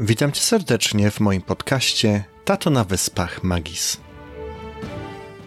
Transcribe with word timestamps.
Witam 0.00 0.32
cię 0.32 0.40
serdecznie 0.40 1.10
w 1.10 1.20
moim 1.20 1.42
podcaście 1.42 2.24
Tato 2.44 2.70
na 2.70 2.84
Wyspach 2.84 3.42
Magis. 3.42 3.96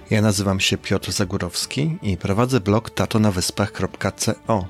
Ja 0.10 0.22
nazywam 0.22 0.60
się 0.60 0.78
Piotr 0.78 1.12
Zagórowski 1.12 1.98
i 2.02 2.18
prowadzę 2.18 2.60
blog 2.60 2.90
tatonawyspach.co. 2.90 4.68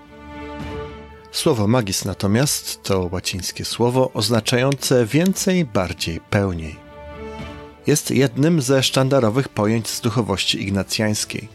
Słowo 1.31 1.67
magis 1.67 2.05
natomiast 2.05 2.83
to 2.83 3.09
łacińskie 3.11 3.65
słowo 3.65 4.11
oznaczające 4.13 5.05
więcej, 5.05 5.65
bardziej, 5.65 6.19
pełniej. 6.29 6.75
Jest 7.87 8.11
jednym 8.11 8.61
ze 8.61 8.83
sztandarowych 8.83 9.49
pojęć 9.49 9.87
z 9.87 10.01
duchowości 10.01 10.61
ignacjańskiej, 10.61 11.47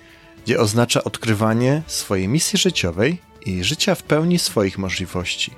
gdzie 0.45 0.61
oznacza 0.61 1.04
odkrywanie 1.04 1.82
swojej 1.86 2.29
misji 2.29 2.59
życiowej 2.59 3.18
i 3.46 3.64
życia 3.64 3.95
w 3.95 4.02
pełni 4.02 4.39
swoich 4.39 4.79
możliwości. 4.79 5.52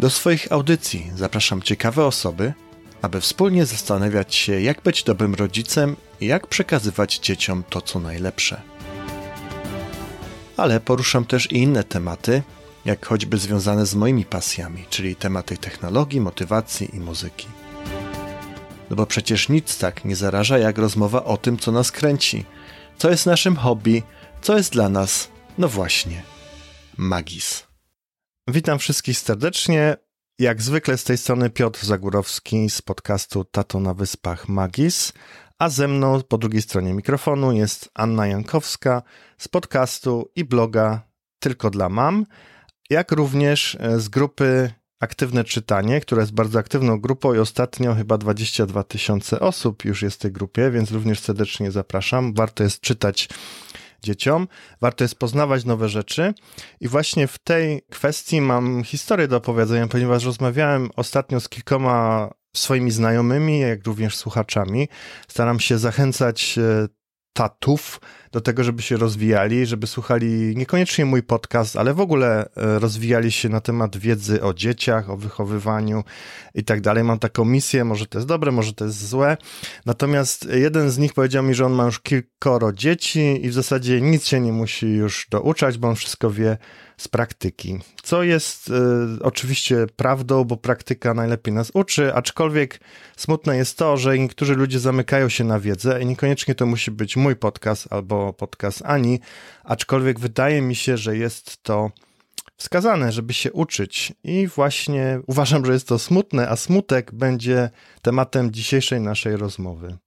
Do 0.00 0.10
swoich 0.10 0.52
audycji 0.52 1.10
zapraszam 1.16 1.62
ciekawe 1.62 2.04
osoby, 2.04 2.52
aby 3.02 3.20
wspólnie 3.20 3.66
zastanawiać 3.66 4.34
się, 4.34 4.60
jak 4.60 4.82
być 4.82 5.02
dobrym 5.02 5.34
rodzicem 5.34 5.96
i 6.20 6.26
jak 6.26 6.46
przekazywać 6.46 7.18
dzieciom 7.18 7.64
to, 7.70 7.80
co 7.80 8.00
najlepsze. 8.00 8.60
Ale 10.56 10.80
poruszam 10.80 11.24
też 11.24 11.52
i 11.52 11.56
inne 11.56 11.84
tematy, 11.84 12.42
jak 12.84 13.06
choćby 13.06 13.38
związane 13.38 13.86
z 13.86 13.94
moimi 13.94 14.24
pasjami, 14.24 14.84
czyli 14.90 15.16
tematy 15.16 15.56
technologii, 15.56 16.20
motywacji 16.20 16.96
i 16.96 17.00
muzyki. 17.00 17.46
No 18.90 18.96
bo 18.96 19.06
przecież 19.06 19.48
nic 19.48 19.78
tak 19.78 20.04
nie 20.04 20.16
zaraża 20.16 20.58
jak 20.58 20.78
rozmowa 20.78 21.24
o 21.24 21.36
tym, 21.36 21.58
co 21.58 21.72
nas 21.72 21.92
kręci, 21.92 22.44
co 22.98 23.10
jest 23.10 23.26
naszym 23.26 23.56
hobby, 23.56 24.02
co 24.42 24.56
jest 24.56 24.72
dla 24.72 24.88
nas, 24.88 25.28
no 25.58 25.68
właśnie, 25.68 26.22
magis. 26.96 27.69
Witam 28.48 28.78
wszystkich 28.78 29.18
serdecznie. 29.18 29.96
Jak 30.38 30.62
zwykle 30.62 30.98
z 30.98 31.04
tej 31.04 31.18
strony 31.18 31.50
Piotr 31.50 31.84
Zagórowski 31.84 32.70
z 32.70 32.82
podcastu 32.82 33.44
Tato 33.44 33.80
na 33.80 33.94
Wyspach 33.94 34.48
Magis, 34.48 35.12
a 35.58 35.68
ze 35.68 35.88
mną 35.88 36.22
po 36.28 36.38
drugiej 36.38 36.62
stronie 36.62 36.94
mikrofonu 36.94 37.52
jest 37.52 37.90
Anna 37.94 38.26
Jankowska 38.26 39.02
z 39.38 39.48
podcastu 39.48 40.30
i 40.36 40.44
bloga 40.44 41.02
Tylko 41.38 41.70
dla 41.70 41.88
Mam, 41.88 42.26
jak 42.90 43.12
również 43.12 43.78
z 43.96 44.08
grupy 44.08 44.72
Aktywne 45.00 45.44
Czytanie, 45.44 46.00
która 46.00 46.20
jest 46.20 46.34
bardzo 46.34 46.58
aktywną 46.58 47.00
grupą 47.00 47.34
i 47.34 47.38
ostatnio 47.38 47.94
chyba 47.94 48.18
22 48.18 48.82
tysiące 48.84 49.40
osób 49.40 49.84
już 49.84 50.02
jest 50.02 50.16
w 50.16 50.20
tej 50.20 50.32
grupie, 50.32 50.70
więc 50.70 50.90
również 50.90 51.20
serdecznie 51.20 51.70
zapraszam. 51.70 52.34
Warto 52.34 52.62
jest 52.62 52.80
czytać 52.80 53.28
dzieciom. 54.02 54.48
Warto 54.80 55.04
jest 55.04 55.18
poznawać 55.18 55.64
nowe 55.64 55.88
rzeczy. 55.88 56.34
I 56.80 56.88
właśnie 56.88 57.26
w 57.26 57.38
tej 57.38 57.82
kwestii 57.90 58.40
mam 58.40 58.84
historię 58.84 59.28
do 59.28 59.36
opowiedzenia, 59.36 59.86
ponieważ 59.86 60.24
rozmawiałem 60.24 60.90
ostatnio 60.96 61.40
z 61.40 61.48
kilkoma 61.48 62.30
swoimi 62.56 62.90
znajomymi, 62.90 63.60
jak 63.60 63.86
również 63.86 64.16
słuchaczami. 64.16 64.88
Staram 65.28 65.60
się 65.60 65.78
zachęcać 65.78 66.58
e, 66.58 66.88
tatów 67.32 68.00
do 68.32 68.40
tego, 68.40 68.64
żeby 68.64 68.82
się 68.82 68.96
rozwijali, 68.96 69.66
żeby 69.66 69.86
słuchali 69.86 70.56
niekoniecznie 70.56 71.04
mój 71.04 71.22
podcast, 71.22 71.76
ale 71.76 71.94
w 71.94 72.00
ogóle 72.00 72.48
e, 72.56 72.78
rozwijali 72.78 73.32
się 73.32 73.48
na 73.48 73.60
temat 73.60 73.96
wiedzy 73.96 74.42
o 74.42 74.54
dzieciach, 74.54 75.10
o 75.10 75.16
wychowywaniu 75.16 76.04
i 76.54 76.64
tak 76.64 76.80
dalej. 76.80 77.04
Mam 77.04 77.18
taką 77.18 77.44
misję, 77.44 77.84
może 77.84 78.06
to 78.06 78.18
jest 78.18 78.28
dobre, 78.28 78.52
może 78.52 78.72
to 78.72 78.84
jest 78.84 79.08
złe. 79.08 79.36
Natomiast 79.86 80.48
jeden 80.52 80.90
z 80.90 80.98
nich 80.98 81.14
powiedział 81.14 81.42
mi, 81.42 81.54
że 81.54 81.66
on 81.66 81.72
ma 81.72 81.84
już 81.84 82.00
kilkoro 82.00 82.72
dzieci 82.72 83.46
i 83.46 83.48
w 83.48 83.52
zasadzie 83.52 84.00
nic 84.00 84.26
się 84.26 84.40
nie 84.40 84.52
musi 84.52 84.86
już 84.86 85.26
douczać, 85.30 85.78
bo 85.78 85.88
on 85.88 85.96
wszystko 85.96 86.30
wie 86.30 86.56
z 86.96 87.08
praktyki. 87.08 87.78
Co 88.02 88.22
jest 88.22 88.68
y, 88.68 88.72
oczywiście 89.22 89.86
prawdą, 89.96 90.44
bo 90.44 90.56
praktyka 90.56 91.14
najlepiej 91.14 91.54
nas 91.54 91.70
uczy, 91.74 92.14
aczkolwiek 92.14 92.80
smutne 93.16 93.56
jest 93.56 93.78
to, 93.78 93.96
że 93.96 94.18
niektórzy 94.18 94.54
ludzie 94.54 94.78
zamykają 94.78 95.28
się 95.28 95.44
na 95.44 95.60
wiedzę 95.60 96.02
i 96.02 96.06
niekoniecznie 96.06 96.54
to 96.54 96.66
musi 96.66 96.90
być 96.90 97.16
mój 97.16 97.36
podcast 97.36 97.92
albo 97.92 98.19
podcast 98.38 98.82
Ani, 98.84 99.20
aczkolwiek 99.64 100.20
wydaje 100.20 100.62
mi 100.62 100.74
się, 100.74 100.96
że 100.96 101.16
jest 101.16 101.62
to 101.62 101.90
wskazane, 102.56 103.12
żeby 103.12 103.34
się 103.34 103.52
uczyć 103.52 104.12
i 104.24 104.46
właśnie 104.46 105.20
uważam, 105.26 105.66
że 105.66 105.72
jest 105.72 105.88
to 105.88 105.98
smutne, 105.98 106.48
a 106.48 106.56
smutek 106.56 107.14
będzie 107.14 107.70
tematem 108.02 108.50
dzisiejszej 108.50 109.00
naszej 109.00 109.36
rozmowy. 109.36 109.98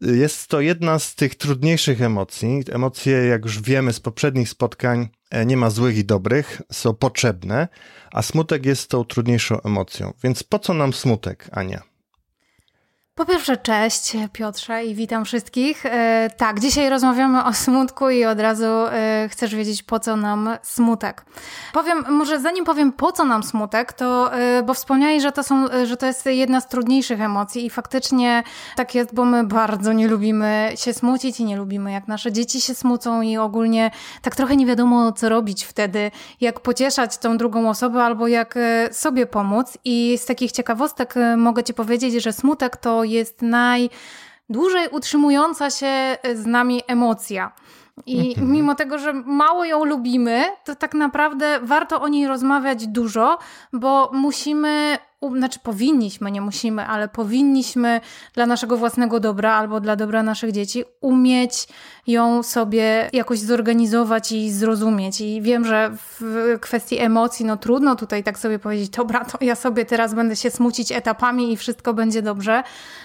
Jest 0.00 0.48
to 0.48 0.60
jedna 0.60 0.98
z 0.98 1.14
tych 1.14 1.34
trudniejszych 1.34 2.02
emocji. 2.02 2.62
Emocje, 2.72 3.12
jak 3.12 3.44
już 3.44 3.62
wiemy 3.62 3.92
z 3.92 4.00
poprzednich 4.00 4.48
spotkań, 4.48 5.08
e, 5.30 5.46
nie 5.46 5.56
ma 5.56 5.70
złych 5.70 5.96
i 5.96 6.04
dobrych, 6.04 6.62
są 6.72 6.94
potrzebne, 6.94 7.68
a 8.12 8.22
smutek 8.22 8.66
jest 8.66 8.90
tą 8.90 9.04
trudniejszą 9.04 9.62
emocją. 9.62 10.12
Więc 10.22 10.42
po 10.42 10.58
co 10.58 10.74
nam 10.74 10.92
smutek, 10.92 11.48
Ania? 11.52 11.89
Po 13.20 13.26
pierwsze, 13.26 13.56
cześć 13.56 14.16
Piotrze 14.32 14.84
i 14.84 14.94
witam 14.94 15.24
wszystkich. 15.24 15.86
E, 15.86 16.30
tak, 16.36 16.60
dzisiaj 16.60 16.90
rozmawiamy 16.90 17.44
o 17.44 17.52
smutku 17.52 18.10
i 18.10 18.24
od 18.24 18.40
razu 18.40 18.64
e, 18.64 19.28
chcesz 19.30 19.54
wiedzieć, 19.54 19.82
po 19.82 20.00
co 20.00 20.16
nam 20.16 20.50
smutek. 20.62 21.24
Powiem, 21.72 22.04
może 22.08 22.40
zanim 22.40 22.64
powiem, 22.64 22.92
po 22.92 23.12
co 23.12 23.24
nam 23.24 23.42
smutek, 23.42 23.92
to, 23.92 24.34
e, 24.34 24.62
bo 24.62 24.74
wspomniałeś, 24.74 25.22
że 25.22 25.32
to, 25.32 25.42
są, 25.42 25.66
że 25.84 25.96
to 25.96 26.06
jest 26.06 26.26
jedna 26.26 26.60
z 26.60 26.68
trudniejszych 26.68 27.20
emocji 27.20 27.66
i 27.66 27.70
faktycznie 27.70 28.42
tak 28.76 28.94
jest, 28.94 29.14
bo 29.14 29.24
my 29.24 29.44
bardzo 29.44 29.92
nie 29.92 30.08
lubimy 30.08 30.72
się 30.76 30.92
smucić 30.92 31.40
i 31.40 31.44
nie 31.44 31.56
lubimy, 31.56 31.92
jak 31.92 32.08
nasze 32.08 32.32
dzieci 32.32 32.60
się 32.60 32.74
smucą 32.74 33.22
i 33.22 33.36
ogólnie 33.36 33.90
tak 34.22 34.36
trochę 34.36 34.56
nie 34.56 34.66
wiadomo, 34.66 35.12
co 35.12 35.28
robić 35.28 35.64
wtedy, 35.64 36.10
jak 36.40 36.60
pocieszać 36.60 37.18
tą 37.18 37.38
drugą 37.38 37.70
osobę 37.70 38.04
albo 38.04 38.28
jak 38.28 38.58
sobie 38.92 39.26
pomóc. 39.26 39.78
I 39.84 40.18
z 40.18 40.24
takich 40.24 40.52
ciekawostek 40.52 41.14
mogę 41.36 41.64
Ci 41.64 41.74
powiedzieć, 41.74 42.22
że 42.22 42.32
smutek 42.32 42.76
to 42.76 43.09
jest 43.10 43.42
najdłużej 43.42 44.88
utrzymująca 44.90 45.70
się 45.70 46.16
z 46.34 46.46
nami 46.46 46.82
emocja. 46.86 47.52
I 48.06 48.28
mhm. 48.28 48.52
mimo 48.52 48.74
tego, 48.74 48.98
że 48.98 49.12
mało 49.12 49.64
ją 49.64 49.84
lubimy, 49.84 50.44
to 50.64 50.74
tak 50.74 50.94
naprawdę 50.94 51.60
warto 51.62 52.00
o 52.00 52.08
niej 52.08 52.26
rozmawiać 52.26 52.86
dużo, 52.86 53.38
bo 53.72 54.10
musimy 54.12 54.98
znaczy 55.36 55.58
powinniśmy, 55.62 56.30
nie 56.30 56.40
musimy, 56.40 56.86
ale 56.86 57.08
powinniśmy 57.08 58.00
dla 58.34 58.46
naszego 58.46 58.76
własnego 58.76 59.20
dobra 59.20 59.52
albo 59.52 59.80
dla 59.80 59.96
dobra 59.96 60.22
naszych 60.22 60.52
dzieci 60.52 60.84
umieć 61.00 61.68
ją 62.10 62.42
sobie 62.42 63.10
jakoś 63.12 63.38
zorganizować 63.38 64.32
i 64.32 64.52
zrozumieć. 64.52 65.20
I 65.20 65.42
wiem, 65.42 65.64
że 65.64 65.90
w 65.92 66.56
kwestii 66.60 66.98
emocji, 66.98 67.46
no 67.46 67.56
trudno 67.56 67.96
tutaj 67.96 68.24
tak 68.24 68.38
sobie 68.38 68.58
powiedzieć, 68.58 68.88
dobra, 68.88 69.24
to 69.24 69.38
ja 69.40 69.54
sobie 69.54 69.84
teraz 69.84 70.14
będę 70.14 70.36
się 70.36 70.50
smucić 70.50 70.92
etapami 70.92 71.52
i 71.52 71.56
wszystko 71.56 71.94
będzie 71.94 72.22
dobrze. 72.22 72.62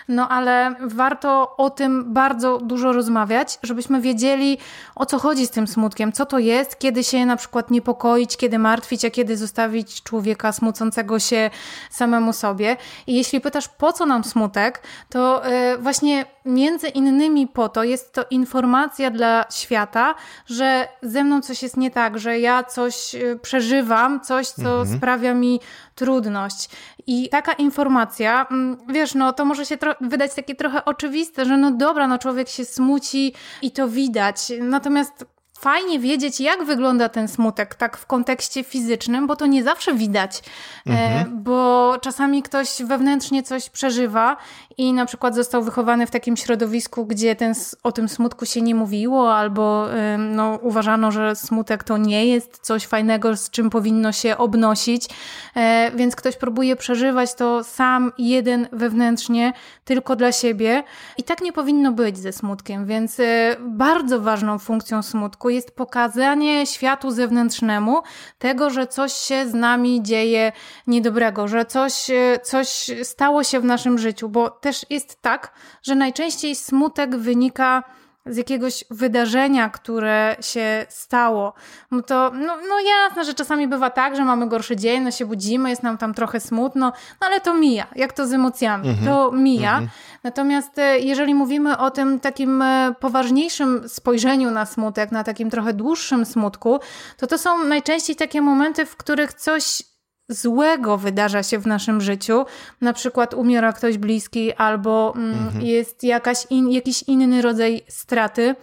No 0.08 0.30
ale 0.30 0.76
warto 0.82 1.56
o 1.58 1.70
tym 1.70 2.14
bardzo 2.14 2.58
dużo 2.58 2.92
rozmawiać, 2.92 3.60
żebyśmy 3.64 4.02
wiedzieli, 4.02 4.58
o 4.96 5.06
co 5.06 5.20
chodzi 5.20 5.48
z 5.48 5.50
tym 5.50 5.68
smutkiem, 5.68 6.12
co 6.12 6.26
to 6.26 6.40
jest, 6.40 6.80
kiedy 6.80 7.04
się 7.04 7.26
na 7.26 7.36
przykład 7.36 7.72
niepokoić, 7.72 8.38
kiedy 8.38 8.60
martwić, 8.60 9.06
a 9.06 9.10
kiedy 9.10 9.38
zostawić 9.38 10.04
człowieka 10.04 10.52
smucącego 10.52 11.20
się 11.20 11.50
samemu 11.90 12.34
sobie. 12.34 12.78
I 13.08 13.16
jeśli 13.16 13.42
pytasz, 13.42 13.68
po 13.68 13.94
co 13.94 14.06
nam 14.06 14.24
smutek, 14.24 14.82
to 15.10 15.42
yy, 15.46 15.78
właśnie 15.78 16.26
między 16.46 16.88
innymi 16.88 17.48
po 17.48 17.70
to 17.70 17.84
jest 17.84 18.14
to 18.14 18.26
informacja 18.30 18.95
dla 19.12 19.46
świata, 19.52 20.16
że 20.46 20.88
ze 21.02 21.24
mną 21.24 21.42
coś 21.42 21.64
jest 21.64 21.78
nie 21.78 21.92
tak, 21.92 22.20
że 22.20 22.40
ja 22.40 22.64
coś 22.64 23.16
y, 23.16 23.40
przeżywam, 23.42 24.22
coś, 24.22 24.48
co 24.48 24.80
mhm. 24.80 24.98
sprawia 24.98 25.34
mi 25.34 25.60
trudność. 25.96 26.70
I 27.08 27.30
taka 27.30 27.54
informacja, 27.54 28.48
mm, 28.52 28.78
wiesz, 28.90 29.16
no 29.16 29.34
to 29.34 29.46
może 29.46 29.66
się 29.66 29.78
wydać 30.02 30.34
takie 30.34 30.56
trochę 30.56 30.86
oczywiste, 30.86 31.46
że 31.46 31.58
no 31.58 31.72
dobra, 31.72 32.08
no 32.08 32.18
człowiek 32.18 32.50
się 32.50 32.66
smuci 32.66 33.34
i 33.62 33.72
to 33.72 33.88
widać. 33.88 34.38
Natomiast 34.62 35.26
fajnie 35.60 36.00
wiedzieć, 36.00 36.40
jak 36.40 36.64
wygląda 36.64 37.10
ten 37.10 37.28
smutek, 37.28 37.76
tak 37.76 37.98
w 37.98 38.06
kontekście 38.06 38.64
fizycznym, 38.64 39.28
bo 39.28 39.36
to 39.36 39.46
nie 39.46 39.64
zawsze 39.64 39.94
widać, 39.94 40.40
e, 40.40 40.90
mhm. 40.90 41.44
bo 41.44 41.94
czasami 42.02 42.44
ktoś 42.44 42.84
wewnętrznie 42.84 43.44
coś 43.44 43.70
przeżywa 43.70 44.38
i 44.78 44.94
na 44.94 45.06
przykład 45.06 45.36
został 45.36 45.64
wychowany 45.64 46.08
w 46.08 46.12
takim 46.12 46.38
środowisku, 46.38 47.06
gdzie 47.06 47.36
ten, 47.36 47.54
o 47.84 47.92
tym 47.92 48.10
smutku 48.10 48.46
się 48.46 48.62
nie 48.62 48.76
mówiło, 48.76 49.36
albo 49.36 49.88
no, 50.18 50.60
uważano, 50.62 51.12
że 51.12 51.36
smutek 51.36 51.84
to 51.84 51.98
nie 51.98 52.26
jest 52.26 52.60
coś 52.62 52.86
fajnego, 52.86 53.38
z 53.38 53.50
czym 53.50 53.70
powinno 53.70 54.12
się 54.12 54.38
obnosić, 54.38 55.10
e, 55.56 55.92
więc 55.96 56.16
ktoś 56.16 56.38
próbuje 56.38 56.76
przeżywać 56.76 57.34
to 57.34 57.64
sam 57.64 58.12
jeden 58.18 58.68
wewnętrznie, 58.72 59.54
tylko 59.86 60.16
dla 60.16 60.32
siebie 60.32 60.84
i 61.18 61.24
tak 61.24 61.42
nie 61.42 61.54
powinno 61.54 61.92
być 61.92 62.18
ze 62.18 62.34
smutkiem, 62.34 62.86
więc 62.86 63.20
e, 63.20 63.56
bardzo 63.60 64.22
ważną 64.22 64.60
funkcją 64.60 65.04
smutku 65.04 65.45
jest 65.50 65.76
pokazanie 65.76 66.66
światu 66.66 67.12
zewnętrznemu 67.12 68.02
tego, 68.40 68.70
że 68.70 68.88
coś 68.88 69.14
się 69.14 69.48
z 69.48 69.54
nami 69.54 70.04
dzieje 70.04 70.52
niedobrego, 70.88 71.48
że 71.48 71.66
coś, 71.66 72.10
e, 72.10 72.40
coś 72.44 72.92
stało 73.04 73.44
się 73.44 73.60
w 73.60 73.66
naszym 73.66 73.98
życiu, 73.98 74.30
bo 74.30 74.50
też 74.50 74.86
jest 74.90 75.22
tak, 75.22 75.54
że 75.84 75.96
najczęściej 75.96 76.56
smutek 76.56 77.16
wynika 77.16 77.84
z 78.26 78.38
jakiegoś 78.38 78.84
wydarzenia, 78.92 79.70
które 79.70 80.36
się 80.42 80.86
stało, 80.90 81.54
no 81.92 82.02
to 82.02 82.32
no, 82.34 82.58
no 82.70 82.76
jasne, 82.80 83.26
że 83.26 83.34
czasami 83.34 83.68
bywa 83.68 83.90
tak, 83.90 84.16
że 84.16 84.26
mamy 84.26 84.48
gorszy 84.48 84.76
dzień, 84.76 85.04
no 85.04 85.12
się 85.12 85.26
budzimy, 85.26 85.70
jest 85.70 85.84
nam 85.84 85.98
tam 85.98 86.14
trochę 86.14 86.40
smutno, 86.40 86.94
no 87.22 87.28
ale 87.28 87.42
to 87.42 87.54
mija, 87.54 87.88
jak 87.96 88.14
to 88.14 88.28
z 88.28 88.34
emocjami, 88.34 88.90
mm 88.90 89.02
-hmm. 89.02 89.06
to 89.06 89.32
mija. 89.32 89.78
Mm 89.78 89.86
-hmm. 89.86 89.90
Natomiast 90.24 90.80
e, 90.80 91.00
jeżeli 91.00 91.36
mówimy 91.36 91.78
o 91.78 91.92
tym 91.92 92.20
takim 92.20 92.62
e, 92.62 92.96
poważniejszym 93.00 93.90
spojrzeniu 93.90 94.52
na 94.52 94.66
smutek, 94.66 95.12
na 95.12 95.24
takim 95.24 95.50
trochę 95.50 95.74
dłuższym 95.74 96.26
smutku, 96.26 96.80
to 97.18 97.28
to 97.28 97.38
są 97.38 97.64
najczęściej 97.64 98.16
takie 98.16 98.42
momenty, 98.42 98.86
w 98.86 98.96
których 98.96 99.34
coś 99.34 99.95
złego 100.30 100.98
wydarza 100.98 101.44
się 101.44 101.60
w 101.60 101.68
naszym 101.68 102.02
życiu, 102.02 102.46
na 102.82 102.94
przykład 102.94 103.34
umiera 103.34 103.74
ktoś 103.74 103.98
bliski 103.98 104.54
albo 104.54 105.14
mm, 105.16 105.32
mhm. 105.32 105.66
jest 105.66 106.04
jakaś 106.04 106.46
in, 106.50 106.72
jakiś 106.72 107.04
inny 107.04 107.42
rodzaj 107.42 107.82
straty. 107.88 108.56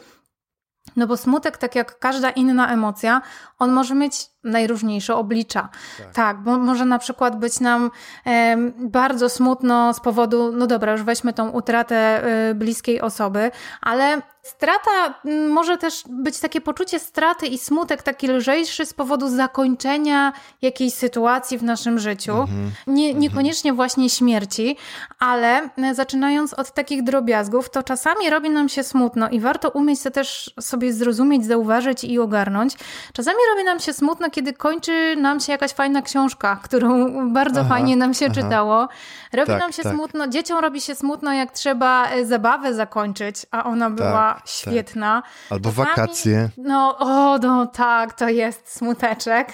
No 0.97 1.07
bo 1.07 1.17
smutek, 1.17 1.59
tak 1.59 1.75
jak 1.75 1.99
każda 1.99 2.31
inna 2.31 2.73
emocja, 2.73 3.23
on 3.59 3.73
może 3.73 3.95
mieć 3.95 4.32
najróżniejsze 4.45 5.15
oblicza. 5.15 5.69
Tak. 5.99 6.15
tak, 6.15 6.43
bo 6.43 6.59
może 6.59 6.85
na 6.85 6.99
przykład 6.99 7.39
być 7.39 7.61
nam 7.61 7.91
e, 8.27 8.57
bardzo 8.79 9.29
smutno 9.29 9.95
z 9.95 10.01
powodu, 10.01 10.53
no 10.53 10.67
dobra, 10.67 10.93
już 10.93 11.03
weźmy 11.03 11.33
tą 11.33 11.51
utratę 11.51 12.25
e, 12.25 12.55
bliskiej 12.55 13.01
osoby, 13.01 13.51
ale 13.81 14.23
strata 14.43 15.15
może 15.49 15.79
też 15.79 16.05
być 16.09 16.41
takie 16.41 16.61
poczucie 16.61 16.99
straty 16.99 17.47
i 17.47 17.59
smutek 17.59 18.03
taki 18.03 18.29
lżejszy 18.29 18.87
z 18.87 18.95
powodu 18.95 19.29
zakończenia 19.29 20.33
jakiejś 20.63 20.95
sytuacji 20.95 21.59
w 21.59 21.63
naszym 21.63 21.99
życiu. 21.99 22.33
Mhm. 22.33 22.71
Nie, 22.87 23.07
mhm. 23.07 23.21
niekoniecznie 23.21 23.73
właśnie 23.73 24.11
śmierci, 24.11 24.77
ale 25.19 25.71
e, 25.77 25.95
zaczynając 25.95 26.55
od 26.55 26.73
takich 26.73 27.03
drobiazgów, 27.03 27.71
to 27.71 27.83
czasami 27.83 28.31
robi 28.31 28.51
nam 28.51 28.69
się 28.69 28.83
smutno 28.83 29.29
i 29.29 29.41
warto 29.41 29.71
umieć 29.71 30.03
to 30.03 30.11
też 30.11 30.55
sobie 30.61 30.93
zrozumieć, 30.93 31.47
zauważyć 31.47 32.05
i 32.05 32.19
ogarnąć. 32.19 32.75
Czasami 33.13 33.39
robi 33.53 33.65
nam 33.65 33.81
się 33.81 33.93
smutno, 33.93 34.31
kiedy 34.33 34.53
kończy 34.53 35.17
nam 35.17 35.41
się 35.41 35.53
jakaś 35.53 35.71
fajna 35.71 36.03
książka, 36.03 36.61
którą 36.63 37.13
bardzo 37.33 37.61
aha, 37.61 37.69
fajnie 37.69 37.97
nam 37.97 38.15
się 38.15 38.27
aha. 38.27 38.35
czytało. 38.35 38.89
Robi 39.33 39.47
tak, 39.47 39.61
nam 39.61 39.73
się 39.73 39.83
tak. 39.83 39.93
smutno, 39.93 40.29
dzieciom 40.29 40.59
robi 40.59 40.81
się 40.81 40.95
smutno, 40.95 41.33
jak 41.33 41.53
trzeba 41.53 42.11
e, 42.11 42.27
zabawę 42.27 42.75
zakończyć, 42.75 43.47
a 43.51 43.65
ona 43.65 43.87
tak, 43.87 43.95
była 43.95 44.35
tak, 44.35 44.49
świetna. 44.49 45.23
Albo 45.51 45.71
Czasami, 45.71 45.89
wakacje. 45.89 46.49
No, 46.57 46.99
o, 46.99 47.39
no 47.39 47.67
tak, 47.67 48.13
to 48.13 48.29
jest 48.29 48.77
smuteczek. 48.77 49.49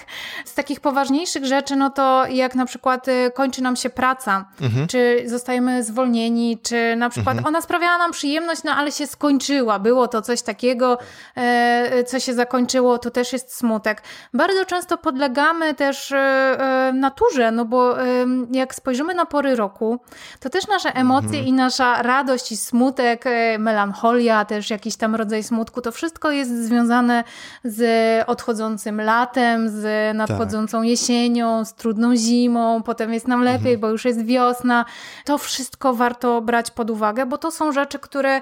Z 0.45 0.53
takich 0.53 0.79
poważniejszych 0.79 1.45
rzeczy, 1.45 1.75
no 1.75 1.89
to 1.89 2.25
jak 2.27 2.55
na 2.55 2.65
przykład 2.65 3.07
e, 3.07 3.31
kończy 3.31 3.61
nam 3.61 3.75
się 3.75 3.89
praca, 3.89 4.45
mhm. 4.61 4.87
czy 4.87 5.23
zostajemy 5.25 5.83
zwolnieni, 5.83 6.57
czy 6.63 6.95
na 6.95 7.09
przykład 7.09 7.37
mhm. 7.37 7.55
ona 7.55 7.61
sprawiała 7.61 7.97
nam 7.97 8.11
przyjemność, 8.11 8.63
no 8.63 8.71
ale 8.71 8.91
się 8.91 9.07
skończyła. 9.07 9.79
Było 9.79 10.07
to 10.07 10.21
coś 10.21 10.41
takiego, 10.41 10.97
e, 11.35 12.03
co 12.03 12.19
się 12.19 12.33
zakończyło, 12.33 12.97
to 12.97 13.11
też 13.11 13.33
jest 13.33 13.57
smutek. 13.57 14.03
Bardzo 14.33 14.65
często 14.69 14.97
podlegamy 14.97 15.73
też 15.73 16.11
e, 16.11 16.17
e, 16.17 16.93
naturze, 16.93 17.51
no 17.51 17.65
bo 17.65 18.01
e, 18.01 18.05
jak 18.51 18.75
spojrzymy 18.75 19.13
na 19.13 19.25
pory 19.25 19.55
roku, 19.55 19.99
to 20.39 20.49
też 20.49 20.67
nasze 20.67 20.95
emocje 20.95 21.39
mhm. 21.39 21.45
i 21.45 21.53
nasza 21.53 22.01
radość 22.01 22.51
i 22.51 22.57
smutek, 22.57 23.25
melancholia, 23.59 24.45
też 24.45 24.69
jakiś 24.69 24.95
tam 24.95 25.15
rodzaj 25.15 25.43
smutku, 25.43 25.81
to 25.81 25.91
wszystko 25.91 26.31
jest 26.31 26.65
związane 26.65 27.23
z 27.63 27.83
odchodzącym 28.27 29.01
latem, 29.01 29.69
z 29.69 30.15
nadchodzącą 30.15 30.77
tak. 30.77 30.87
jesienią, 30.87 31.65
z 31.65 31.73
trudną 31.73 32.15
zimą, 32.15 32.83
potem 32.83 33.13
jest 33.13 33.27
nam 33.27 33.43
lepiej, 33.43 33.73
mhm. 33.73 33.79
bo 33.79 33.89
już 33.89 34.05
jest 34.05 34.25
wiosna. 34.25 34.85
To 35.25 35.37
wszystko 35.37 35.93
warto 35.93 36.41
brać 36.41 36.71
pod 36.71 36.89
uwagę, 36.89 37.25
bo 37.25 37.37
to 37.37 37.51
są 37.51 37.71
rzeczy, 37.71 37.99
które 37.99 38.41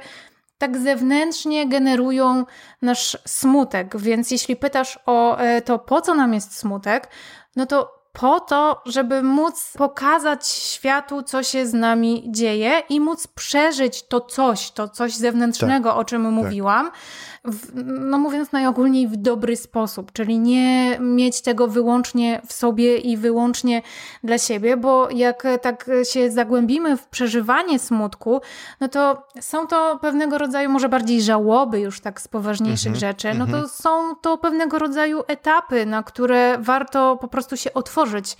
tak 0.57 0.77
zewnętrznie 0.77 1.69
generują 1.69 2.45
nasz 2.81 3.17
smutek. 3.25 3.97
Więc 3.97 4.31
jeśli 4.31 4.55
pytasz 4.55 4.99
o 5.05 5.37
e, 5.37 5.61
to, 5.61 5.79
po 5.79 6.01
co 6.01 6.15
nam 6.15 6.33
jest 6.33 6.57
smutek, 6.57 7.09
no 7.55 7.65
to 7.65 7.97
po 8.19 8.39
to, 8.39 8.81
żeby 8.85 9.23
móc 9.23 9.73
pokazać 9.77 10.47
światu, 10.47 11.23
co 11.23 11.43
się 11.43 11.67
z 11.67 11.73
nami 11.73 12.23
dzieje 12.27 12.83
i 12.89 12.99
móc 12.99 13.27
przeżyć 13.27 14.07
to 14.07 14.21
coś, 14.21 14.71
to 14.71 14.87
coś 14.87 15.15
zewnętrznego, 15.15 15.89
tak, 15.89 15.97
o 15.97 16.05
czym 16.05 16.23
tak. 16.23 17.36
W, 17.45 17.83
no 17.85 18.17
mówiąc 18.17 18.51
najogólniej 18.51 19.07
w 19.07 19.15
dobry 19.15 19.55
sposób, 19.55 20.11
czyli 20.11 20.39
nie 20.39 20.97
mieć 20.99 21.41
tego 21.41 21.67
wyłącznie 21.67 22.41
w 22.47 22.53
sobie 22.53 22.97
i 22.97 23.17
wyłącznie 23.17 23.81
dla 24.23 24.37
siebie, 24.37 24.77
bo 24.77 25.09
jak 25.09 25.43
tak 25.61 25.89
się 26.03 26.31
zagłębimy 26.31 26.97
w 26.97 27.07
przeżywanie 27.07 27.79
smutku, 27.79 28.41
no 28.79 28.87
to 28.87 29.27
są 29.41 29.67
to 29.67 29.99
pewnego 30.01 30.37
rodzaju 30.37 30.69
może 30.69 30.89
bardziej 30.89 31.21
żałoby 31.21 31.79
już 31.79 32.01
tak 32.01 32.21
z 32.21 32.27
poważniejszych 32.27 32.87
mm 32.87 32.97
-hmm, 32.97 32.99
rzeczy, 32.99 33.33
no 33.33 33.45
to 33.45 33.57
mm 33.57 33.65
-hmm. 33.65 33.69
są 33.69 34.15
to 34.15 34.37
pewnego 34.37 34.79
rodzaju 34.79 35.23
etapy, 35.27 35.85
na 35.85 36.03
które 36.03 36.57
warto 36.59 37.17
po 37.21 37.27
prostu 37.27 37.57
się 37.57 37.73
otworzyć 37.73 38.37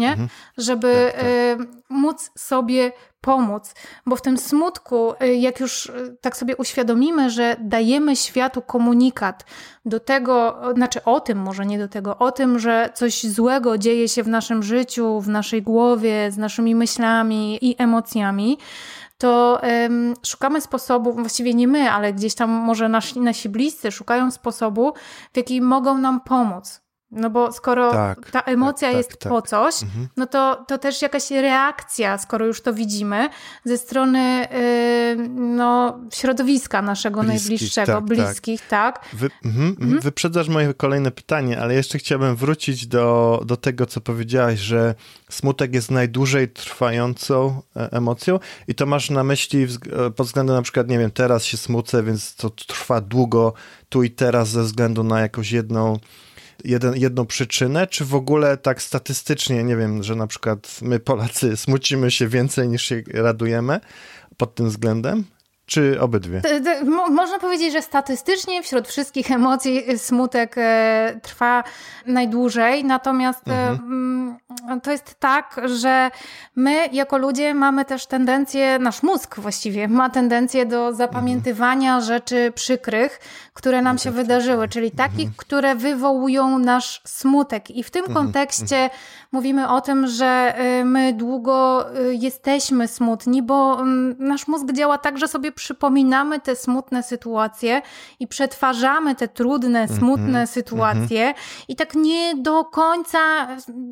nie? 0.00 0.10
Mhm. 0.10 0.28
Żeby 0.58 1.12
tak, 1.12 1.20
tak. 1.20 1.30
Y, 1.30 1.56
móc 1.88 2.30
sobie 2.38 2.92
pomóc, 3.20 3.74
bo 4.06 4.16
w 4.16 4.22
tym 4.22 4.38
smutku, 4.38 5.12
y, 5.22 5.34
jak 5.34 5.60
już 5.60 5.86
y, 5.86 6.16
tak 6.20 6.36
sobie 6.36 6.56
uświadomimy, 6.56 7.30
że 7.30 7.56
dajemy 7.60 8.16
światu 8.16 8.62
komunikat 8.62 9.44
do 9.84 10.00
tego, 10.00 10.62
znaczy 10.74 11.04
o 11.04 11.20
tym, 11.20 11.38
może 11.38 11.66
nie 11.66 11.78
do 11.78 11.88
tego, 11.88 12.18
o 12.18 12.32
tym, 12.32 12.58
że 12.58 12.90
coś 12.94 13.26
złego 13.26 13.78
dzieje 13.78 14.08
się 14.08 14.22
w 14.22 14.28
naszym 14.28 14.62
życiu, 14.62 15.20
w 15.20 15.28
naszej 15.28 15.62
głowie, 15.62 16.30
z 16.30 16.38
naszymi 16.38 16.74
myślami 16.74 17.58
i 17.62 17.76
emocjami, 17.78 18.58
to 19.20 19.60
um, 19.62 20.14
szukamy 20.26 20.60
sposobu, 20.60 21.12
właściwie 21.12 21.54
nie 21.54 21.68
my, 21.68 21.90
ale 21.90 22.12
gdzieś 22.12 22.34
tam 22.34 22.50
może 22.50 22.88
nasi, 22.88 23.20
nasi 23.20 23.48
bliscy 23.48 23.92
szukają 23.92 24.30
sposobu, 24.30 24.92
w 25.32 25.36
jaki 25.36 25.60
mogą 25.60 25.98
nam 25.98 26.20
pomóc. 26.20 26.80
No 27.12 27.30
bo 27.30 27.52
skoro 27.52 27.92
tak, 27.92 28.30
ta 28.30 28.40
emocja 28.40 28.88
tak, 28.88 28.96
jest 28.96 29.18
tak, 29.18 29.32
po 29.32 29.42
tak. 29.42 29.50
coś, 29.50 29.82
mhm. 29.82 30.08
no 30.16 30.26
to, 30.26 30.64
to 30.68 30.78
też 30.78 31.02
jakaś 31.02 31.30
reakcja, 31.30 32.18
skoro 32.18 32.46
już 32.46 32.60
to 32.60 32.74
widzimy, 32.74 33.28
ze 33.64 33.78
strony 33.78 34.46
yy, 35.16 35.28
no, 35.28 35.98
środowiska 36.12 36.82
naszego 36.82 37.22
bliskich, 37.22 37.50
najbliższego, 37.50 37.92
tak, 37.92 38.04
bliskich, 38.04 38.68
tak. 38.68 39.04
Wy, 39.12 39.30
mhm, 39.44 39.76
mhm. 39.80 40.00
Wyprzedzasz 40.00 40.48
moje 40.48 40.74
kolejne 40.74 41.10
pytanie, 41.10 41.60
ale 41.60 41.74
jeszcze 41.74 41.98
chciałbym 41.98 42.36
wrócić 42.36 42.86
do, 42.86 43.40
do 43.46 43.56
tego, 43.56 43.86
co 43.86 44.00
powiedziałaś, 44.00 44.58
że 44.58 44.94
smutek 45.30 45.74
jest 45.74 45.90
najdłużej 45.90 46.48
trwającą 46.48 47.62
e, 47.76 47.92
emocją 47.92 48.38
i 48.68 48.74
to 48.74 48.86
masz 48.86 49.10
na 49.10 49.24
myśli 49.24 49.66
e, 50.06 50.10
pod 50.10 50.26
względem 50.26 50.56
na 50.56 50.62
przykład, 50.62 50.88
nie 50.88 50.98
wiem, 50.98 51.10
teraz 51.10 51.44
się 51.44 51.56
smucę, 51.56 52.02
więc 52.02 52.34
to 52.34 52.50
trwa 52.50 53.00
długo, 53.00 53.52
tu 53.88 54.02
i 54.02 54.10
teraz 54.10 54.48
ze 54.48 54.62
względu 54.62 55.04
na 55.04 55.20
jakąś 55.20 55.52
jedną 55.52 55.98
jeden, 56.64 56.96
jedną 56.96 57.26
przyczynę, 57.26 57.86
czy 57.86 58.04
w 58.04 58.14
ogóle 58.14 58.56
tak 58.56 58.82
statystycznie, 58.82 59.64
nie 59.64 59.76
wiem, 59.76 60.02
że 60.02 60.14
na 60.14 60.26
przykład 60.26 60.78
my 60.82 61.00
Polacy 61.00 61.56
smucimy 61.56 62.10
się 62.10 62.28
więcej 62.28 62.68
niż 62.68 62.82
się 62.82 63.02
radujemy 63.14 63.80
pod 64.36 64.54
tym 64.54 64.68
względem? 64.68 65.24
Czy 65.70 66.00
obydwie? 66.00 66.42
Można 67.10 67.38
powiedzieć, 67.38 67.72
że 67.72 67.82
statystycznie 67.82 68.62
wśród 68.62 68.88
wszystkich 68.88 69.30
emocji 69.30 69.98
smutek 69.98 70.54
e, 70.58 71.20
trwa 71.22 71.64
najdłużej, 72.06 72.84
natomiast 72.84 73.48
e, 73.48 73.68
mhm. 73.68 74.38
to 74.82 74.90
jest 74.90 75.14
tak, 75.14 75.60
że 75.64 76.10
my 76.56 76.88
jako 76.92 77.18
ludzie 77.18 77.54
mamy 77.54 77.84
też 77.84 78.06
tendencję, 78.06 78.78
nasz 78.78 79.02
mózg 79.02 79.38
właściwie 79.38 79.88
ma 79.88 80.10
tendencję 80.10 80.66
do 80.66 80.92
zapamiętywania 80.92 81.94
mhm. 81.94 82.04
rzeczy 82.04 82.52
przykrych, 82.54 83.20
które 83.54 83.82
nam 83.82 83.98
się 83.98 84.10
wydarzyły, 84.10 84.68
czyli 84.68 84.90
takich, 84.90 85.28
mhm. 85.28 85.34
które 85.36 85.74
wywołują 85.74 86.58
nasz 86.58 87.02
smutek. 87.04 87.70
I 87.70 87.82
w 87.82 87.90
tym 87.90 88.04
mhm. 88.04 88.24
kontekście 88.24 88.76
mhm. 88.76 89.00
mówimy 89.32 89.68
o 89.68 89.80
tym, 89.80 90.06
że 90.06 90.54
e, 90.56 90.84
my 90.84 91.12
długo 91.12 91.86
jesteśmy 92.10 92.88
smutni, 92.88 93.42
bo 93.42 93.80
mm, 93.80 94.16
nasz 94.18 94.48
mózg 94.48 94.72
działa 94.72 94.98
tak, 94.98 95.18
że 95.18 95.28
sobie 95.28 95.52
przypominamy 95.60 96.40
te 96.40 96.56
smutne 96.56 97.02
sytuacje 97.02 97.82
i 98.20 98.26
przetwarzamy 98.26 99.14
te 99.14 99.28
trudne, 99.28 99.80
mhm, 99.82 99.98
smutne 99.98 100.38
mm 100.38 100.44
-hmm, 100.44 100.52
sytuacje. 100.52 101.22
Mm 101.22 101.34
-hmm. 101.34 101.64
i 101.68 101.76
tak 101.76 101.94
nie 101.94 102.34
do 102.36 102.64
końca 102.64 103.18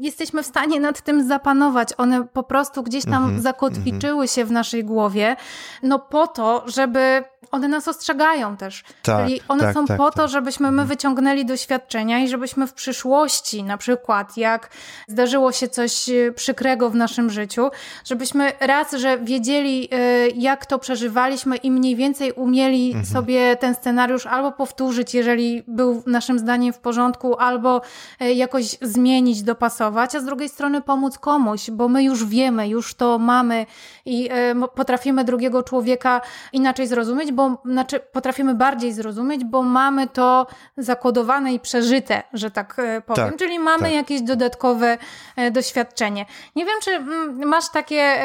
jesteśmy 0.01 0.43
w 0.43 0.47
stanie 0.47 0.81
nad 0.81 1.01
tym 1.01 1.29
zapanować. 1.29 1.89
One 1.97 2.25
po 2.25 2.43
prostu 2.43 2.83
gdzieś 2.83 3.05
tam 3.05 3.25
mm 3.25 3.37
-hmm, 3.37 3.41
zakotwiczyły 3.41 4.29
się 4.29 4.45
w 4.45 4.51
naszej 4.51 4.85
głowie, 4.85 5.37
no 5.83 5.99
po 5.99 6.27
to, 6.27 6.65
żeby 6.67 7.25
one 7.51 7.69
nas 7.69 7.89
ostrzegają 7.89 8.57
też. 8.57 8.85
Tak, 9.03 9.27
Czyli 9.27 9.41
one 9.49 9.63
tak, 9.63 9.75
są 9.75 9.87
tak, 9.87 9.97
po 9.97 10.11
to, 10.11 10.17
tak. 10.17 10.29
żebyśmy 10.29 10.67
my 10.67 10.69
mhm. 10.69 10.89
wyciągnęli 10.89 11.45
doświadczenia 11.45 12.19
i 12.19 12.29
żebyśmy 12.29 12.67
w 12.67 12.73
przyszłości, 12.73 13.63
na 13.63 13.77
przykład 13.77 14.37
jak 14.37 14.71
zdarzyło 15.09 15.53
się 15.53 15.69
coś 15.69 16.09
e, 16.09 16.33
przykrego 16.33 16.91
w 16.91 16.95
naszym 16.95 17.31
życiu, 17.31 17.71
żebyśmy 18.05 18.53
raz, 18.61 18.93
że 18.93 19.19
wiedzieli, 19.19 19.89
e, 19.93 20.29
jak 20.29 20.67
to 20.67 20.79
przeżywaliśmy 20.79 21.57
i 21.57 21.71
mniej 21.71 21.97
więcej 21.97 22.33
umieli 22.33 22.87
mhm. 22.87 23.07
sobie 23.07 23.57
ten 23.57 23.75
scenariusz 23.75 24.27
albo 24.27 24.53
powtórzyć, 24.53 25.15
jeżeli 25.15 25.63
był 25.67 26.03
naszym 26.07 26.39
zdaniem 26.39 26.73
w 26.73 26.79
porządku, 26.79 27.37
albo 27.39 27.81
e, 28.21 28.33
jakoś 28.33 28.77
zmienić, 28.83 29.43
dopasować, 29.43 30.15
a 30.15 30.21
z 30.21 30.25
drugiej 30.25 30.49
strony 30.49 30.83
pomóc 30.83 31.19
komuś, 31.19 31.71
bo 31.71 31.89
my 31.89 32.05
już 32.05 32.25
wiemy, 32.25 32.69
już 32.69 32.95
to 32.95 33.19
mamy 33.19 33.67
i 34.07 34.29
potrafimy 34.75 35.25
drugiego 35.25 35.63
człowieka 35.63 36.21
inaczej 36.53 36.87
zrozumieć, 36.87 37.28
zrozumieć, 37.29 37.33
bo 37.33 37.71
znaczy 37.73 38.01
potrafimy 38.01 38.55
bardziej 38.55 38.93
zrozumieć, 38.93 39.45
bo 39.45 39.63
mamy 39.63 40.07
to 40.07 40.47
zakodowane 40.77 41.53
i 41.55 41.61
przeżyte, 41.61 42.23
że 42.33 42.51
tak 42.51 42.75
e, 42.79 43.01
powiem, 43.01 43.31
tak, 43.31 43.37
czyli 43.37 43.59
mamy 43.59 43.83
tak. 43.83 43.93
jakieś 43.93 44.23
dodatkowe 44.23 44.99
e, 45.37 45.51
doświadczenie. 45.51 46.27
Nie 46.57 46.65
wiem, 46.65 46.75
czy 46.83 46.91
mm, 46.91 47.49
masz 47.49 47.69
takie 47.69 48.19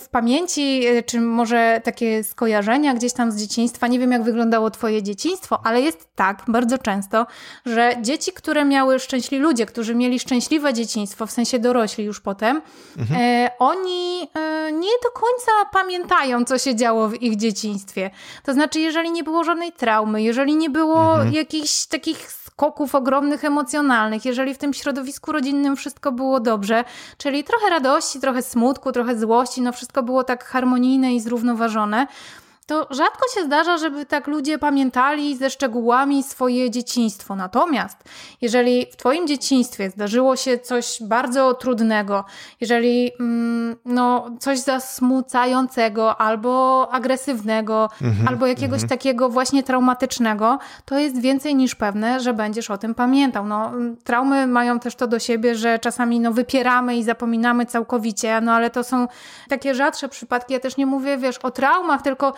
w 0.00 0.08
pamięci, 0.08 0.84
czy 1.06 1.20
może 1.20 1.80
takie 1.84 2.24
skojarzenia 2.24 2.94
gdzieś 2.94 3.12
tam 3.12 3.32
z 3.32 3.36
dzieciństwa. 3.36 3.86
Nie 3.86 3.98
wiem, 3.98 4.12
jak 4.12 4.22
wyglądało 4.22 4.70
Twoje 4.70 5.02
dzieciństwo, 5.02 5.60
ale 5.64 5.80
jest 5.80 6.14
tak 6.14 6.42
bardzo 6.48 6.78
często, 6.78 7.26
że 7.66 7.94
dzieci, 8.00 8.32
które 8.32 8.64
miały 8.64 8.98
szczęśliwi, 8.98 9.42
ludzie, 9.42 9.66
którzy 9.66 9.94
mieli 9.94 10.18
szczęśliwe 10.18 10.72
dzieciństwo, 10.72 11.26
w 11.26 11.30
sensie 11.30 11.58
dorośli 11.58 12.04
już 12.04 12.20
potem, 12.20 12.62
mhm. 12.98 13.50
oni 13.58 14.28
nie 14.72 14.94
do 15.02 15.10
końca 15.10 15.52
pamiętają, 15.72 16.44
co 16.44 16.58
się 16.58 16.76
działo 16.76 17.08
w 17.08 17.22
ich 17.22 17.36
dzieciństwie. 17.36 18.10
To 18.44 18.52
znaczy, 18.52 18.80
jeżeli 18.80 19.10
nie 19.10 19.24
było 19.24 19.44
żadnej 19.44 19.72
traumy, 19.72 20.22
jeżeli 20.22 20.56
nie 20.56 20.70
było 20.70 21.14
mhm. 21.14 21.32
jakichś 21.32 21.86
takich 21.86 22.32
skoków 22.32 22.94
ogromnych 22.94 23.44
emocjonalnych, 23.44 24.24
jeżeli 24.24 24.54
w 24.54 24.58
tym 24.58 24.74
środowisku 24.74 25.32
rodzinnym 25.32 25.76
wszystko 25.76 26.12
było 26.12 26.40
dobrze, 26.40 26.84
czyli 27.18 27.44
trochę 27.44 27.70
radości, 27.70 28.20
trochę 28.20 28.42
smutku, 28.42 28.92
trochę 28.92 29.18
złości, 29.18 29.62
no 29.62 29.72
wszystko 29.72 30.02
było 30.02 30.24
tak 30.24 30.44
harmonijne 30.44 31.14
i 31.14 31.20
zrównoważone, 31.20 32.06
to 32.72 32.86
rzadko 32.90 33.28
się 33.34 33.44
zdarza, 33.44 33.78
żeby 33.78 34.06
tak 34.06 34.26
ludzie 34.26 34.58
pamiętali 34.58 35.36
ze 35.36 35.50
szczegółami 35.50 36.22
swoje 36.22 36.70
dzieciństwo. 36.70 37.36
Natomiast 37.36 37.98
jeżeli 38.40 38.86
w 38.92 38.96
Twoim 38.96 39.26
dzieciństwie 39.26 39.90
zdarzyło 39.90 40.36
się 40.36 40.58
coś 40.58 40.98
bardzo 41.02 41.54
trudnego, 41.54 42.24
jeżeli 42.60 43.10
mm, 43.20 43.76
no, 43.84 44.30
coś 44.40 44.58
zasmucającego 44.58 46.20
albo 46.20 46.88
agresywnego, 46.92 47.88
mm-hmm, 48.02 48.28
albo 48.28 48.46
jakiegoś 48.46 48.80
mm-hmm. 48.80 48.88
takiego 48.88 49.28
właśnie 49.28 49.62
traumatycznego, 49.62 50.58
to 50.84 50.98
jest 50.98 51.20
więcej 51.20 51.54
niż 51.54 51.74
pewne, 51.74 52.20
że 52.20 52.34
będziesz 52.34 52.70
o 52.70 52.78
tym 52.78 52.94
pamiętał. 52.94 53.46
No, 53.46 53.72
traumy 54.04 54.46
mają 54.46 54.80
też 54.80 54.94
to 54.94 55.06
do 55.06 55.18
siebie, 55.18 55.54
że 55.54 55.78
czasami 55.78 56.20
no, 56.20 56.32
wypieramy 56.32 56.96
i 56.96 57.04
zapominamy 57.04 57.66
całkowicie, 57.66 58.40
no 58.40 58.52
ale 58.52 58.70
to 58.70 58.84
są 58.84 59.08
takie 59.48 59.74
rzadsze 59.74 60.08
przypadki. 60.08 60.52
Ja 60.52 60.60
też 60.60 60.76
nie 60.76 60.86
mówię, 60.86 61.18
wiesz, 61.18 61.38
o 61.38 61.50
traumach, 61.50 62.02
tylko 62.02 62.34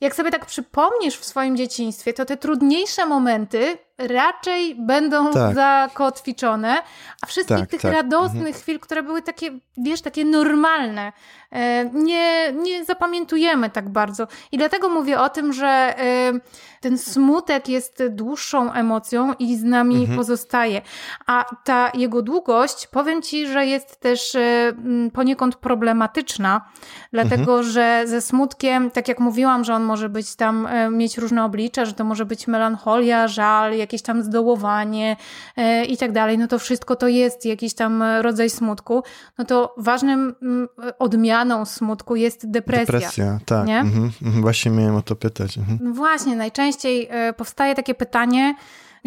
jak 0.00 0.14
sobie 0.14 0.30
tak 0.30 0.46
przypomnisz 0.46 1.18
w 1.18 1.24
swoim 1.24 1.56
dzieciństwie, 1.56 2.12
to 2.12 2.24
te 2.24 2.36
trudniejsze 2.36 3.06
momenty 3.06 3.78
raczej 3.98 4.74
będą 4.74 5.32
tak. 5.32 5.54
zakotwiczone, 5.54 6.82
a 7.22 7.26
wszystkich 7.26 7.58
tak, 7.58 7.70
tych 7.70 7.80
tak. 7.80 7.92
radosnych 7.92 8.46
mhm. 8.46 8.54
chwil, 8.54 8.80
które 8.80 9.02
były 9.02 9.22
takie, 9.22 9.50
wiesz, 9.76 10.02
takie 10.02 10.24
normalne, 10.24 11.12
e, 11.52 11.90
nie, 11.92 12.52
nie 12.52 12.84
zapamiętujemy 12.84 13.70
tak 13.70 13.88
bardzo. 13.88 14.26
I 14.52 14.58
dlatego 14.58 14.88
mówię 14.88 15.20
o 15.20 15.28
tym, 15.28 15.52
że 15.52 15.66
e, 15.66 16.32
ten 16.80 16.98
smutek 16.98 17.68
jest 17.68 18.02
dłuższą 18.10 18.72
emocją 18.72 19.34
i 19.38 19.56
z 19.56 19.64
nami 19.64 19.96
mhm. 19.96 20.18
pozostaje. 20.18 20.82
A 21.26 21.44
ta 21.64 21.90
jego 21.94 22.22
długość, 22.22 22.86
powiem 22.86 23.22
ci, 23.22 23.46
że 23.46 23.66
jest 23.66 24.00
też 24.00 24.34
e, 24.34 24.72
poniekąd 25.12 25.56
problematyczna, 25.56 26.68
dlatego 27.12 27.58
mhm. 27.58 27.62
że 27.62 28.02
ze 28.06 28.20
smutkiem, 28.20 28.90
tak 28.90 29.08
jak 29.08 29.20
mówiłam, 29.20 29.64
że 29.64 29.74
on 29.74 29.82
może 29.82 30.08
być 30.08 30.36
tam, 30.36 30.68
mieć 30.90 31.18
różne 31.18 31.44
oblicza, 31.44 31.84
że 31.84 31.92
to 31.92 32.04
może 32.04 32.26
być 32.26 32.46
melancholia, 32.46 33.28
żal, 33.28 33.74
jakieś 33.86 34.02
tam 34.02 34.22
zdołowanie 34.22 35.16
e, 35.56 35.84
i 35.84 35.96
tak 35.96 36.12
dalej, 36.12 36.38
no 36.38 36.48
to 36.48 36.58
wszystko 36.58 36.96
to 36.96 37.08
jest 37.08 37.44
jakiś 37.44 37.74
tam 37.74 38.02
rodzaj 38.02 38.50
smutku, 38.50 39.02
no 39.38 39.44
to 39.44 39.74
ważnym 39.78 40.34
mm, 40.42 40.68
odmianą 40.98 41.64
smutku 41.64 42.16
jest 42.16 42.50
depresja. 42.50 42.86
Depresja, 42.86 43.38
tak. 43.46 43.66
Nie? 43.66 43.78
Mhm, 43.78 44.12
mhm. 44.22 44.42
właśnie 44.42 44.70
miałem 44.70 44.96
o 44.96 45.02
to 45.02 45.16
pytać. 45.16 45.58
Mhm. 45.58 45.78
No 45.82 45.92
właśnie, 45.92 46.36
najczęściej 46.36 47.08
e, 47.10 47.32
powstaje 47.32 47.74
takie 47.74 47.94
pytanie, 47.94 48.54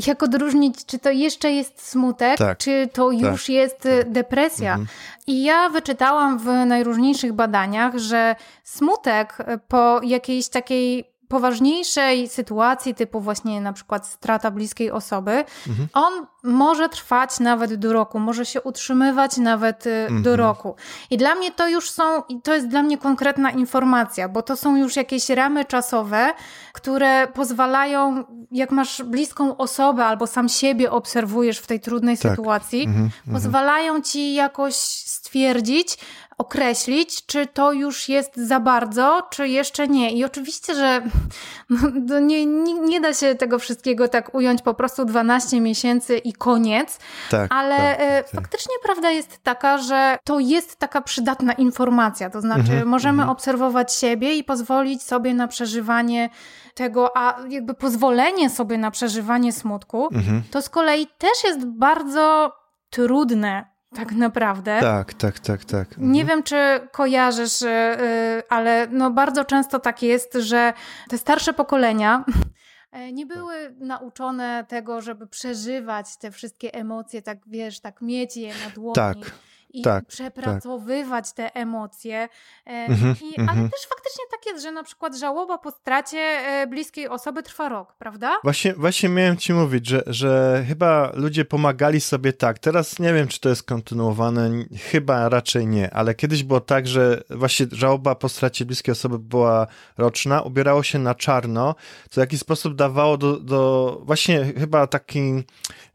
jak 0.07 0.24
odróżnić, 0.24 0.86
czy 0.86 1.00
to 1.00 1.09
jeszcze 1.09 1.51
jest 1.51 1.89
smutek, 1.89 2.38
tak, 2.38 2.57
czy 2.57 2.89
to 2.93 3.09
tak, 3.09 3.19
już 3.19 3.41
tak, 3.41 3.50
jest 3.50 3.81
tak. 3.81 4.12
depresja. 4.12 4.71
Mhm. 4.71 4.88
I 5.27 5.43
ja 5.43 5.69
wyczytałam 5.69 6.39
w 6.39 6.45
najróżniejszych 6.45 7.33
badaniach, 7.33 7.98
że 7.98 8.36
smutek 8.63 9.38
po 9.67 10.01
jakiejś 10.03 10.50
takiej 10.50 11.18
poważniejszej 11.29 12.29
sytuacji, 12.29 12.95
typu 12.95 13.21
właśnie 13.21 13.62
na 13.62 13.74
przykład 13.74 14.07
strata 14.07 14.51
bliskiej 14.51 14.91
osoby, 14.91 15.45
mhm. 15.67 15.89
on 15.93 16.27
może 16.43 16.89
trwać 16.89 17.39
nawet 17.39 17.75
do 17.75 17.93
roku, 17.93 18.19
może 18.19 18.45
się 18.45 18.62
utrzymywać 18.62 19.38
nawet 19.38 19.88
y, 19.88 19.89
mhm. 19.89 20.24
do 20.24 20.36
roku. 20.36 20.75
I 21.09 21.17
dla 21.17 21.36
mnie 21.36 21.51
to 21.51 21.67
już 21.67 21.91
są, 21.91 22.03
to 22.43 22.53
jest 22.53 22.67
dla 22.67 22.83
mnie 22.83 22.98
konkretna 22.98 23.51
informacja, 23.51 24.29
bo 24.29 24.41
to 24.41 24.55
są 24.55 24.75
już 24.75 24.95
jakieś 24.95 25.29
ramy 25.29 25.65
czasowe, 25.65 26.33
które 26.74 27.27
pozwalają, 27.27 28.24
jak 28.51 28.71
masz 28.71 29.03
bliską 29.03 29.57
osobę 29.57 30.05
albo 30.05 30.27
sam 30.27 30.50
siebie 30.50 30.91
obserwujesz 30.91 31.59
w 31.59 31.67
tej 31.67 31.79
trudnej 31.79 32.17
tak. 32.17 32.31
sytuacji, 32.31 32.83
mhm. 32.83 33.03
mhm. 33.05 33.33
pozwalają 33.33 34.01
ci 34.01 34.33
jakoś 34.33 34.75
stwierdzić, 34.75 35.98
określić, 36.39 37.25
czy 37.25 37.48
to 37.48 37.72
już 37.72 38.10
jest 38.10 38.38
za 38.38 38.60
bardzo, 38.60 39.27
czy 39.29 39.48
jeszcze 39.48 39.88
nie. 39.88 40.12
I 40.12 40.25
oczywiście, 40.25 40.75
że 40.75 41.01
no, 42.10 42.19
nie, 42.19 42.46
nie, 42.46 42.74
nie, 42.74 43.01
da 43.01 43.13
się 43.13 43.36
tego 43.36 43.60
wszystkiego 43.60 44.08
tak 44.08 44.36
ująć 44.36 44.62
po 44.62 44.74
prostu 44.74 45.05
12 45.05 45.62
miesięcy 45.62 46.17
i 46.17 46.34
koniec, 46.34 47.00
tak, 47.31 47.53
ale 47.53 47.75
tak, 47.75 47.98
e, 48.00 48.24
tak, 48.24 48.31
faktycznie 48.31 48.75
prawda 48.84 49.12
jest 49.12 49.43
taka, 49.43 49.77
że 49.77 50.17
to 50.24 50.39
jest 50.39 50.75
taka 50.75 51.01
przydatna 51.01 51.53
informacja. 51.53 52.29
To 52.29 52.41
znaczy, 52.41 52.62
mhm, 52.62 52.88
możemy 52.88 53.22
mhm. 53.22 53.29
obserwować 53.29 53.93
siebie 53.93 54.36
i 54.36 54.43
pozwolić 54.43 55.03
sobie 55.03 55.34
na 55.34 55.48
przeżywanie 55.48 56.29
tego, 56.74 57.17
a 57.17 57.38
jakby 57.50 57.74
pozwolenie 57.74 58.50
sobie 58.50 58.77
na 58.77 58.91
przeżywanie 58.91 59.53
smutku, 59.53 60.10
mhm. 60.12 60.43
to 60.51 60.62
z 60.62 60.69
kolei 60.69 61.08
też 61.17 61.43
jest 61.43 61.65
bardzo 61.65 62.53
trudne 62.89 63.78
tak 63.96 64.12
naprawdę. 64.12 64.79
Tak, 64.81 65.13
tak, 65.13 65.39
tak, 65.39 65.65
tak. 65.65 65.88
Mhm. 65.88 66.12
Nie 66.12 66.25
wiem, 66.25 66.43
czy 66.43 66.88
kojarzysz, 66.91 67.62
y, 67.62 67.67
ale 68.50 68.88
no 68.91 69.12
bardzo 69.12 69.46
często 69.46 69.79
tak 69.79 70.03
jest, 70.03 70.34
że 70.34 70.74
te 71.10 71.17
starsze 71.17 71.53
pokolenia 71.53 72.25
e, 72.91 73.12
nie 73.12 73.25
były 73.25 73.75
nauczone 73.79 74.65
tego, 74.67 75.01
żeby 75.01 75.27
przeżywać 75.27 76.17
te 76.17 76.31
wszystkie 76.31 76.74
emocje, 76.74 77.22
tak 77.22 77.38
wiesz, 77.48 77.79
tak 77.79 78.01
mieć 78.01 78.38
je 78.38 78.53
na 78.65 78.69
dłoni. 78.75 78.96
Tak 78.96 79.17
i 79.69 79.81
tak, 79.81 80.05
przepracowywać 80.05 81.25
tak. 81.25 81.35
te 81.35 81.55
emocje. 81.55 82.29
E, 82.67 82.69
mhm, 82.69 83.15
I, 83.21 83.35
ale 83.38 83.49
mhm. 83.49 83.69
też 83.69 83.88
faktycznie 83.89 84.23
tak 84.31 84.45
jest, 84.45 84.63
że 84.63 84.71
na 84.71 84.83
przykład 84.83 85.17
żałoba 85.17 85.57
po 85.57 85.71
stracie 85.71 86.17
e, 86.17 86.67
bliskiej 86.67 87.07
osoby 87.07 87.43
trwa 87.43 87.69
rok, 87.69 87.95
prawda? 87.99 88.38
Właśnie, 88.43 88.73
właśnie 88.73 89.09
miałem 89.09 89.38
ci 89.38 89.53
mówić, 89.53 89.88
że, 89.88 90.03
że 90.07 90.63
chyba 90.67 91.11
ludzie 91.13 91.45
pomagali 91.45 92.01
sobie 92.01 92.33
tak. 92.33 92.59
Teraz 92.59 92.99
nie 92.99 93.13
wiem, 93.13 93.27
czy 93.27 93.39
to 93.39 93.49
jest 93.49 93.63
kontynuowane, 93.63 94.49
chyba 94.91 95.29
raczej 95.29 95.67
nie, 95.67 95.93
ale 95.93 96.15
kiedyś 96.15 96.43
było 96.43 96.61
tak, 96.61 96.88
że 96.88 97.23
właśnie 97.29 97.65
żałoba 97.71 98.15
po 98.15 98.29
stracie 98.29 98.65
bliskiej 98.65 98.91
osoby 98.91 99.19
była 99.19 99.67
roczna, 99.97 100.41
ubierało 100.41 100.83
się 100.83 100.99
na 100.99 101.15
czarno, 101.15 101.75
co 102.09 102.21
w 102.21 102.23
jakiś 102.23 102.39
sposób 102.39 102.75
dawało 102.75 103.17
do, 103.17 103.39
do 103.39 104.01
właśnie 104.05 104.45
chyba 104.45 104.88
taki 104.88 105.43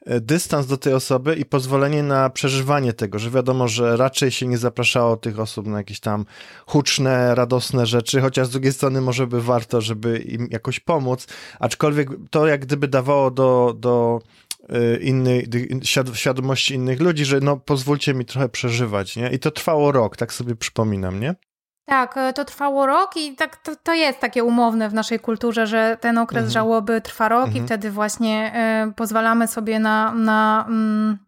dystans 0.06 0.66
do 0.66 0.76
tej 0.76 0.92
osoby 0.92 1.34
i 1.34 1.44
pozwolenie 1.44 2.02
na 2.02 2.30
przeżywanie 2.30 2.92
tego, 2.92 3.18
że 3.18 3.30
wiadomo, 3.30 3.68
że 3.68 3.96
raczej 3.96 4.30
się 4.30 4.46
nie 4.46 4.58
zapraszało 4.58 5.16
tych 5.16 5.40
osób 5.40 5.66
na 5.66 5.78
jakieś 5.78 6.00
tam 6.00 6.26
huczne, 6.66 7.34
radosne 7.34 7.86
rzeczy, 7.86 8.20
chociaż 8.20 8.46
z 8.46 8.50
drugiej 8.50 8.72
strony 8.72 9.00
może 9.00 9.26
by 9.26 9.42
warto, 9.42 9.80
żeby 9.80 10.18
im 10.18 10.48
jakoś 10.50 10.80
pomóc, 10.80 11.26
aczkolwiek 11.60 12.08
to 12.30 12.46
jak 12.46 12.60
gdyby 12.60 12.88
dawało 12.88 13.30
do, 13.30 13.74
do 13.78 14.20
e, 14.68 14.96
innej, 14.96 15.48
świadomości 16.14 16.74
innych 16.74 17.00
ludzi, 17.00 17.24
że 17.24 17.40
no 17.40 17.56
pozwólcie 17.56 18.14
mi 18.14 18.24
trochę 18.24 18.48
przeżywać, 18.48 19.16
nie? 19.16 19.30
I 19.30 19.38
to 19.38 19.50
trwało 19.50 19.92
rok, 19.92 20.16
tak 20.16 20.32
sobie 20.32 20.56
przypominam, 20.56 21.20
nie? 21.20 21.34
Tak, 21.86 22.16
e, 22.16 22.32
to 22.32 22.44
trwało 22.44 22.86
rok 22.86 23.16
i 23.16 23.36
tak 23.36 23.56
to, 23.56 23.76
to 23.76 23.94
jest 23.94 24.20
takie 24.20 24.44
umowne 24.44 24.88
w 24.88 24.94
naszej 24.94 25.20
kulturze, 25.20 25.66
że 25.66 25.96
ten 26.00 26.18
okres 26.18 26.38
mhm. 26.38 26.52
żałoby 26.52 27.00
trwa 27.00 27.28
rok 27.28 27.46
mhm. 27.46 27.64
i 27.64 27.66
wtedy 27.66 27.90
właśnie 27.90 28.52
y, 28.88 28.92
pozwalamy 28.92 29.48
sobie 29.48 29.78
na, 29.78 30.12
na 30.14 30.64
mm, 30.68 31.18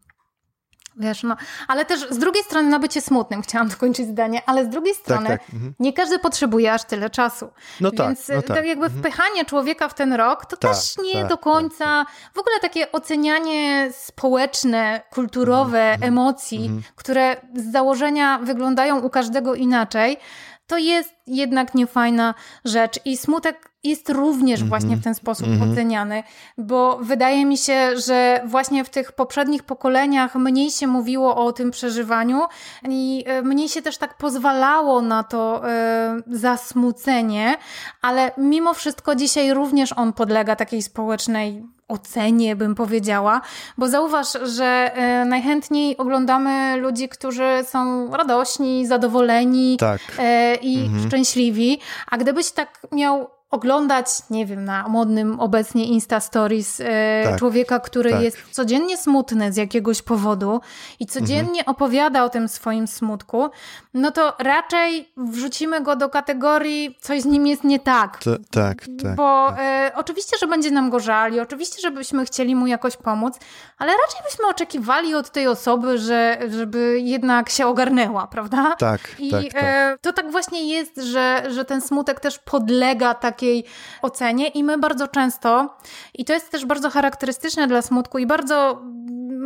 Wiesz, 0.97 1.23
no, 1.23 1.37
ale 1.69 1.85
też 1.85 2.11
z 2.11 2.19
drugiej 2.19 2.45
strony 2.45 2.69
na 2.69 2.79
bycie 2.79 3.01
smutnym, 3.01 3.43
chciałam 3.43 3.69
dokończyć 3.77 4.07
zdanie, 4.07 4.43
ale 4.47 4.65
z 4.65 4.69
drugiej 4.69 4.95
tak, 4.95 5.03
strony 5.03 5.29
tak, 5.29 5.41
tak. 5.41 5.55
Mhm. 5.55 5.75
nie 5.79 5.93
każdy 5.93 6.19
potrzebuje 6.19 6.73
aż 6.73 6.85
tyle 6.85 7.11
czasu. 7.11 7.49
No 7.81 7.91
tak, 7.91 8.07
Więc 8.07 8.29
no 8.29 8.43
tak. 8.43 8.67
jakby 8.67 8.87
mhm. 8.87 9.03
wpychanie 9.03 9.45
człowieka 9.45 9.89
w 9.89 9.95
ten 9.95 10.13
rok, 10.13 10.47
to 10.47 10.57
tak, 10.57 10.71
też 10.71 10.99
nie 10.99 11.21
tak, 11.21 11.29
do 11.29 11.39
końca, 11.39 12.07
w 12.35 12.39
ogóle 12.39 12.61
takie 12.61 12.93
ocenianie 12.93 13.89
społeczne, 13.93 15.03
kulturowe 15.11 15.83
mhm. 15.83 16.13
emocji, 16.13 16.71
które 16.97 17.37
z 17.55 17.73
założenia 17.73 18.39
wyglądają 18.39 19.01
u 19.01 19.11
każdego 19.11 19.55
inaczej, 19.55 20.19
to 20.67 20.79
jest 20.79 21.15
jednak 21.27 21.75
niefajna 21.75 22.35
rzecz 22.65 23.01
i 23.05 23.17
smutek 23.17 23.71
jest 23.85 24.11
również 24.11 24.61
mm 24.61 24.67
-hmm. 24.67 24.69
właśnie 24.69 24.97
w 24.97 25.05
ten 25.05 25.15
sposób 25.15 25.47
mm 25.47 25.61
-hmm. 25.61 25.73
oceniany, 25.73 26.23
bo 26.59 26.99
wydaje 27.03 27.47
mi 27.47 27.59
się, 27.59 27.97
że 28.07 28.43
właśnie 28.47 28.85
w 28.85 28.91
tych 28.91 29.13
poprzednich 29.13 29.63
pokoleniach 29.63 30.35
mniej 30.35 30.71
się 30.71 30.87
mówiło 30.87 31.37
o 31.37 31.53
tym 31.53 31.71
przeżywaniu 31.71 32.43
i 32.89 33.25
e, 33.27 33.43
mniej 33.43 33.69
się 33.69 33.83
też 33.83 33.99
tak 33.99 34.17
pozwalało 34.17 35.03
na 35.03 35.23
to 35.23 35.71
e, 35.71 36.21
zasmucenie, 36.27 37.57
ale 38.03 38.31
mimo 38.39 38.75
wszystko 38.75 39.15
dzisiaj 39.15 39.55
również 39.55 39.93
on 39.93 40.13
podlega 40.13 40.57
takiej 40.57 40.83
społecznej 40.83 41.76
ocenie, 41.89 42.57
bym 42.57 42.75
powiedziała, 42.75 43.41
bo 43.79 43.89
zauważ, 43.89 44.33
że 44.43 44.65
e, 44.95 45.25
najchętniej 45.25 45.97
oglądamy 45.97 46.77
ludzi, 46.77 47.09
którzy 47.09 47.65
są 47.65 48.11
radośni, 48.17 48.87
zadowoleni 48.87 49.77
tak. 49.77 50.01
e, 50.19 50.55
i 50.55 50.85
mhm. 50.85 51.09
szczęśliwi, 51.09 51.81
a 52.11 52.17
gdybyś 52.17 52.51
tak 52.51 52.87
miał 52.93 53.37
oglądać, 53.51 54.07
nie 54.31 54.47
wiem, 54.47 54.65
na 54.65 54.89
modnym 54.89 55.41
obecnie 55.41 55.85
Insta 55.85 56.21
Stories 56.21 56.81
e, 56.81 57.23
tak, 57.25 57.39
człowieka, 57.39 57.81
który 57.81 58.11
tak. 58.11 58.23
jest 58.23 58.39
codziennie 58.51 58.97
smutny 58.97 59.53
z 59.53 59.57
jakiegoś 59.57 60.03
powodu 60.03 60.61
i 61.01 61.07
codziennie 61.07 61.61
mhm. 61.61 61.69
opowiada 61.69 62.25
o 62.25 62.29
tym 62.29 62.49
swoim 62.49 62.87
smutku, 62.87 63.51
no 63.97 64.11
to 64.11 64.35
raczej 64.39 65.13
wrzucimy 65.17 65.81
go 65.81 65.97
do 65.97 66.09
kategorii 66.09 66.99
coś 67.01 67.23
z 67.23 67.25
nim 67.25 67.47
jest 67.47 67.65
nie 67.65 67.81
tak. 67.81 68.19
Tak, 68.51 68.81
tak. 69.03 69.15
Bo 69.17 69.47
tak. 69.49 69.59
E, 69.61 69.93
oczywiście, 69.95 70.37
że 70.41 70.47
będzie 70.47 70.71
nam 70.71 70.91
go 70.91 71.01
żali, 71.01 71.41
oczywiście, 71.41 71.81
żebyśmy 71.81 72.25
chcieli 72.27 72.57
mu 72.57 72.67
jakoś 72.67 72.97
pomóc, 72.97 73.39
ale 73.79 73.93
raczej 73.93 74.21
byśmy 74.31 74.47
oczekiwali 74.47 75.15
od 75.15 75.31
tej 75.31 75.47
osoby, 75.47 75.99
że, 75.99 76.39
żeby 76.51 77.01
jednak 77.01 77.51
się 77.51 77.67
ogarnęła, 77.67 78.27
prawda? 78.27 78.77
Tak, 78.79 79.01
I 79.19 79.31
tak, 79.31 79.45
tak. 79.53 79.63
E, 79.65 79.99
to 80.01 80.13
tak 80.13 80.31
właśnie 80.31 80.69
jest, 80.75 80.97
że, 80.97 81.43
że 81.49 81.65
ten 81.65 81.81
smutek 81.81 82.21
też 82.21 82.39
podlega 82.39 83.15
takiej 83.15 83.47
takiej 83.47 83.65
ocenie 84.03 84.49
i 84.49 84.65
my 84.65 84.79
bardzo 84.79 85.09
często, 85.09 85.77
i 86.15 86.25
to 86.25 86.33
jest 86.33 86.51
też 86.51 86.67
bardzo 86.67 86.91
charakterystyczne 86.91 87.67
dla 87.67 87.83
smutku 87.83 88.19
i 88.19 88.27
bardzo 88.27 88.83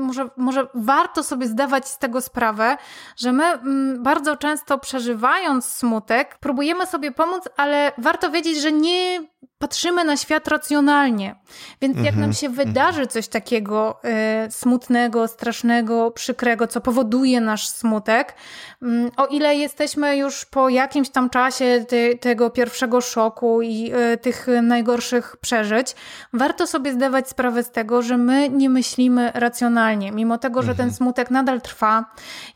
może, 0.01 0.29
może 0.37 0.67
warto 0.75 1.23
sobie 1.23 1.47
zdawać 1.47 1.89
z 1.89 1.99
tego 1.99 2.21
sprawę, 2.21 2.77
że 3.17 3.33
my 3.33 3.45
mm, 3.45 4.03
bardzo 4.03 4.37
często 4.41 4.79
przeżywając 4.79 5.65
smutek, 5.65 6.39
próbujemy 6.39 6.87
sobie 6.87 7.13
pomóc, 7.13 7.49
ale 7.57 7.93
warto 7.99 8.31
wiedzieć, 8.31 8.61
że 8.61 8.73
nie 8.73 9.23
patrzymy 9.61 10.05
na 10.05 10.17
świat 10.17 10.49
racjonalnie. 10.49 11.35
Więc 11.83 11.97
jak 11.97 12.15
nam 12.15 12.25
mhm, 12.25 12.33
się 12.33 12.47
mhm. 12.47 12.69
wydarzy 12.69 13.07
coś 13.07 13.29
takiego 13.29 14.01
y, 14.47 14.51
smutnego, 14.51 15.29
strasznego, 15.29 16.11
przykrego, 16.11 16.67
co 16.67 16.81
powoduje 16.81 17.41
nasz 17.41 17.69
smutek, 17.69 18.35
y, 18.83 18.87
o 19.17 19.27
ile 19.27 19.57
jesteśmy 19.57 20.17
już 20.17 20.45
po 20.45 20.69
jakimś 20.69 21.11
tam 21.11 21.31
czasie 21.31 21.85
ty, 21.89 22.19
tego 22.21 22.51
pierwszego 22.51 23.01
szoku 23.01 23.63
i 23.63 23.93
y, 24.15 24.19
tych 24.19 24.47
najgorszych 24.63 25.37
przeżyć, 25.37 25.95
warto 26.33 26.67
sobie 26.67 26.93
zdawać 26.93 27.29
sprawę 27.29 27.63
z 27.63 27.71
tego, 27.71 28.03
że 28.03 28.17
my 28.17 28.51
nie 28.51 28.71
myślimy 28.71 29.33
racjonalnie. 29.35 30.13
Mimo 30.13 30.39
tego, 30.39 30.63
że 30.63 30.75
ten 30.75 30.87
mhm. 30.87 30.93
smutek 30.93 31.31
nadal 31.31 31.61
trwa 31.61 32.05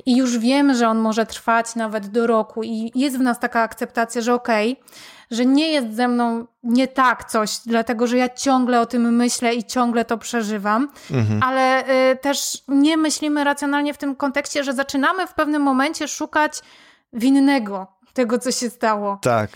i 0.07 0.17
już 0.17 0.39
wiemy, 0.39 0.75
że 0.75 0.89
on 0.89 0.99
może 0.99 1.27
trwać 1.27 1.75
nawet 1.77 2.07
do 2.07 2.27
roku 2.27 2.63
i 2.63 2.93
jest 2.95 3.19
w 3.19 3.21
nas 3.21 3.41
taka 3.41 3.63
akceptacja, 3.63 4.21
że 4.21 4.35
okej, 4.35 4.73
okay, 4.73 5.15
że 5.31 5.47
nie 5.47 5.73
jest 5.73 5.95
ze 5.97 6.09
mną 6.09 6.47
nie 6.63 6.89
tak 6.89 7.25
coś, 7.25 7.59
dlatego 7.67 8.07
że 8.07 8.19
ja 8.19 8.29
ciągle 8.29 8.81
o 8.81 8.87
tym 8.87 9.17
myślę 9.17 9.55
i 9.55 9.65
ciągle 9.65 10.05
to 10.05 10.19
przeżywam, 10.19 10.89
mhm. 11.11 11.43
ale 11.43 11.89
y, 12.13 12.17
też 12.17 12.63
nie 12.69 12.97
myślimy 12.97 13.45
racjonalnie 13.45 13.95
w 13.95 13.99
tym 13.99 14.17
kontekście, 14.17 14.65
że 14.65 14.73
zaczynamy 14.73 15.27
w 15.27 15.35
pewnym 15.35 15.63
momencie 15.63 16.09
szukać 16.09 16.61
winnego 17.13 17.94
tego, 18.15 18.39
co 18.39 18.53
się 18.53 18.71
stało. 18.71 19.19
Tak, 19.23 19.51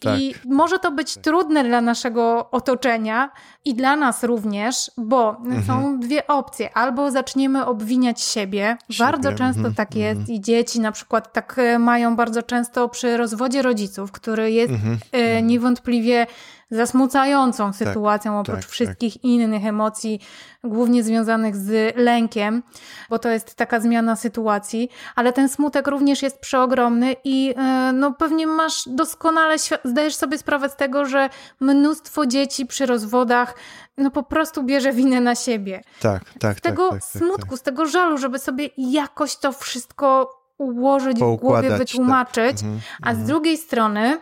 tak. 0.00 0.20
I 0.20 0.34
może 0.48 0.78
to 0.78 0.90
być 0.90 1.14
trudne 1.14 1.64
dla 1.64 1.80
naszego 1.80 2.50
otoczenia 2.50 3.30
i 3.64 3.74
dla 3.74 3.96
nas 3.96 4.24
również, 4.24 4.90
bo 4.96 5.36
mhm. 5.36 5.64
są 5.64 6.00
dwie 6.00 6.26
opcje. 6.26 6.76
Albo 6.76 7.10
zaczniemy 7.10 7.66
obwiniać 7.66 8.20
siebie. 8.20 8.76
siebie. 8.90 8.98
Bardzo 8.98 9.32
często 9.32 9.58
mhm. 9.58 9.74
tak 9.74 9.94
jest 9.94 10.20
mhm. 10.20 10.38
i 10.38 10.40
dzieci 10.40 10.80
na 10.80 10.92
przykład 10.92 11.32
tak 11.32 11.54
e, 11.58 11.78
mają 11.78 12.16
bardzo 12.16 12.42
często 12.42 12.88
przy 12.88 13.16
rozwodzie 13.16 13.62
rodziców, 13.62 14.12
który 14.12 14.50
jest 14.50 14.72
mhm. 14.72 14.98
e, 15.12 15.42
niewątpliwie 15.42 16.26
zasmucającą 16.74 17.66
tak, 17.66 17.76
sytuacją 17.76 18.32
tak, 18.32 18.40
oprócz 18.40 18.64
tak, 18.64 18.72
wszystkich 18.72 19.14
tak. 19.14 19.24
innych 19.24 19.66
emocji, 19.66 20.20
głównie 20.64 21.02
związanych 21.02 21.56
z 21.56 21.96
lękiem, 21.96 22.62
bo 23.10 23.18
to 23.18 23.28
jest 23.28 23.54
taka 23.54 23.80
zmiana 23.80 24.16
sytuacji, 24.16 24.90
ale 25.16 25.32
ten 25.32 25.48
smutek 25.48 25.86
również 25.86 26.22
jest 26.22 26.38
przeogromny 26.38 27.16
i 27.24 27.54
e, 27.56 27.92
no 27.92 28.12
pewnie 28.12 28.46
masz 28.46 28.82
doskonale, 28.86 29.56
zdajesz 29.84 30.14
sobie 30.14 30.38
sprawę 30.38 30.68
z 30.68 30.76
tego, 30.76 31.06
że 31.06 31.30
mnóstwo 31.60 32.26
dzieci 32.26 32.66
przy 32.66 32.86
rozwodach 32.86 33.54
no 33.98 34.10
po 34.10 34.22
prostu 34.22 34.62
bierze 34.62 34.92
winę 34.92 35.20
na 35.20 35.34
siebie. 35.34 35.82
Tak, 36.00 36.22
tak. 36.40 36.58
Z 36.58 36.60
tego 36.60 36.90
tak, 36.90 37.00
tak, 37.00 37.22
smutku, 37.22 37.56
z 37.56 37.62
tego 37.62 37.86
żalu, 37.86 38.18
żeby 38.18 38.38
sobie 38.38 38.68
jakoś 38.76 39.36
to 39.36 39.52
wszystko 39.52 40.30
ułożyć 40.58 41.18
w 41.18 41.36
głowie, 41.36 41.70
wytłumaczyć, 41.70 42.62
mhm, 42.62 42.80
a 43.02 43.06
z 43.06 43.08
mhm. 43.08 43.26
drugiej 43.26 43.58
strony 43.58 44.20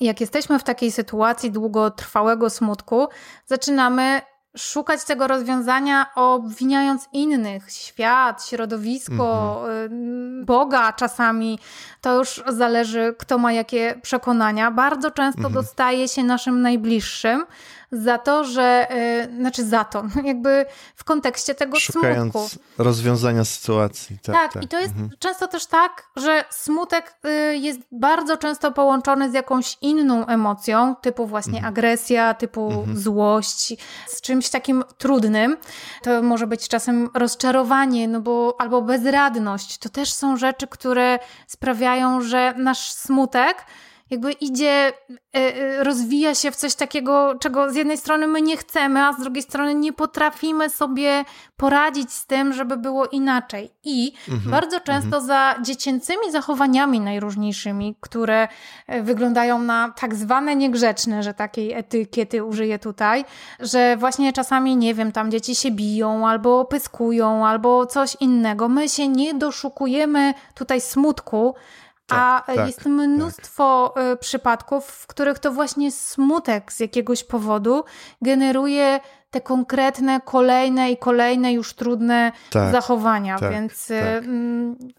jak 0.00 0.20
jesteśmy 0.20 0.58
w 0.58 0.64
takiej 0.64 0.92
sytuacji 0.92 1.50
długotrwałego 1.50 2.50
smutku, 2.50 3.08
zaczynamy 3.46 4.20
szukać 4.56 5.04
tego 5.04 5.26
rozwiązania, 5.26 6.06
obwiniając 6.14 7.08
innych, 7.12 7.70
świat, 7.70 8.46
środowisko, 8.46 9.60
mhm. 9.62 10.44
Boga 10.44 10.92
czasami. 10.92 11.58
To 12.00 12.18
już 12.18 12.42
zależy, 12.48 13.14
kto 13.18 13.38
ma 13.38 13.52
jakie 13.52 14.00
przekonania. 14.02 14.70
Bardzo 14.70 15.10
często 15.10 15.38
mhm. 15.38 15.54
dostaje 15.54 16.08
się 16.08 16.24
naszym 16.24 16.62
najbliższym, 16.62 17.46
za 18.02 18.18
to, 18.18 18.44
że, 18.44 18.86
yy, 19.30 19.36
znaczy 19.36 19.64
za 19.64 19.84
to, 19.84 20.04
jakby 20.24 20.66
w 20.96 21.04
kontekście 21.04 21.54
tego 21.54 21.80
Szukając 21.80 22.32
smutku. 22.32 22.58
rozwiązania 22.78 23.44
sytuacji. 23.44 24.18
Tak, 24.22 24.34
tak, 24.34 24.52
tak. 24.52 24.62
i 24.62 24.68
to 24.68 24.80
jest 24.80 24.92
mhm. 24.92 25.10
często 25.18 25.48
też 25.48 25.66
tak, 25.66 26.06
że 26.16 26.44
smutek 26.50 27.14
yy, 27.24 27.56
jest 27.56 27.80
bardzo 27.92 28.36
często 28.36 28.72
połączony 28.72 29.30
z 29.30 29.34
jakąś 29.34 29.78
inną 29.80 30.26
emocją, 30.26 30.96
typu 30.96 31.26
właśnie 31.26 31.58
mhm. 31.58 31.72
agresja, 31.72 32.34
typu 32.34 32.70
mhm. 32.70 32.98
złość, 32.98 33.76
z 34.06 34.20
czymś 34.20 34.48
takim 34.48 34.84
trudnym. 34.98 35.56
To 36.02 36.22
może 36.22 36.46
być 36.46 36.68
czasem 36.68 37.10
rozczarowanie, 37.14 38.08
no 38.08 38.20
bo 38.20 38.56
albo 38.58 38.82
bezradność. 38.82 39.78
To 39.78 39.88
też 39.88 40.12
są 40.12 40.36
rzeczy, 40.36 40.66
które 40.66 41.18
sprawiają, 41.46 42.20
że 42.20 42.54
nasz 42.56 42.92
smutek 42.92 43.64
jakby 44.10 44.32
idzie, 44.32 44.68
e, 44.68 44.92
e, 45.34 45.84
rozwija 45.84 46.34
się 46.34 46.50
w 46.50 46.56
coś 46.56 46.74
takiego, 46.74 47.34
czego 47.40 47.72
z 47.72 47.74
jednej 47.74 47.98
strony 47.98 48.26
my 48.26 48.42
nie 48.42 48.56
chcemy, 48.56 49.04
a 49.06 49.12
z 49.12 49.20
drugiej 49.20 49.42
strony 49.42 49.74
nie 49.74 49.92
potrafimy 49.92 50.70
sobie 50.70 51.24
poradzić 51.56 52.12
z 52.12 52.26
tym, 52.26 52.52
żeby 52.52 52.76
było 52.76 53.06
inaczej. 53.06 53.70
I 53.84 54.12
mhm, 54.28 54.50
bardzo 54.50 54.80
często 54.80 55.16
mhm. 55.16 55.26
za 55.26 55.54
dziecięcymi 55.62 56.32
zachowaniami 56.32 57.00
najróżniejszymi, 57.00 57.96
które 58.00 58.48
e, 58.86 59.02
wyglądają 59.02 59.58
na 59.58 59.92
tak 60.00 60.14
zwane 60.14 60.56
niegrzeczne, 60.56 61.22
że 61.22 61.34
takiej 61.34 61.72
etykiety 61.72 62.44
użyję 62.44 62.78
tutaj, 62.78 63.24
że 63.60 63.96
właśnie 63.96 64.32
czasami, 64.32 64.76
nie 64.76 64.94
wiem, 64.94 65.12
tam 65.12 65.30
dzieci 65.30 65.54
się 65.54 65.70
biją 65.70 66.28
albo 66.28 66.64
pyskują, 66.64 67.46
albo 67.46 67.86
coś 67.86 68.16
innego. 68.20 68.68
My 68.68 68.88
się 68.88 69.08
nie 69.08 69.34
doszukujemy 69.34 70.34
tutaj 70.54 70.80
smutku, 70.80 71.54
a 72.10 72.42
tak, 72.46 72.56
tak, 72.56 72.66
jest 72.66 72.86
mnóstwo 72.86 73.92
tak. 73.94 74.20
przypadków, 74.20 74.86
w 74.86 75.06
których 75.06 75.38
to 75.38 75.52
właśnie 75.52 75.92
smutek 75.92 76.72
z 76.72 76.80
jakiegoś 76.80 77.24
powodu 77.24 77.84
generuje 78.22 79.00
te 79.30 79.40
konkretne, 79.40 80.20
kolejne 80.20 80.90
i 80.90 80.96
kolejne 80.96 81.52
już 81.52 81.74
trudne 81.74 82.32
tak, 82.50 82.72
zachowania. 82.72 83.38
Tak, 83.38 83.52
Więc 83.52 83.90
y, 83.90 84.00
tak. 84.00 84.24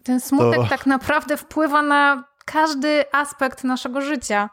Ten 0.02 0.20
smutek 0.20 0.60
to... 0.60 0.66
tak 0.68 0.86
naprawdę 0.86 1.36
wpływa 1.36 1.82
na 1.82 2.24
każdy 2.44 3.04
aspekt 3.12 3.64
naszego 3.64 4.00
życia. 4.00 4.50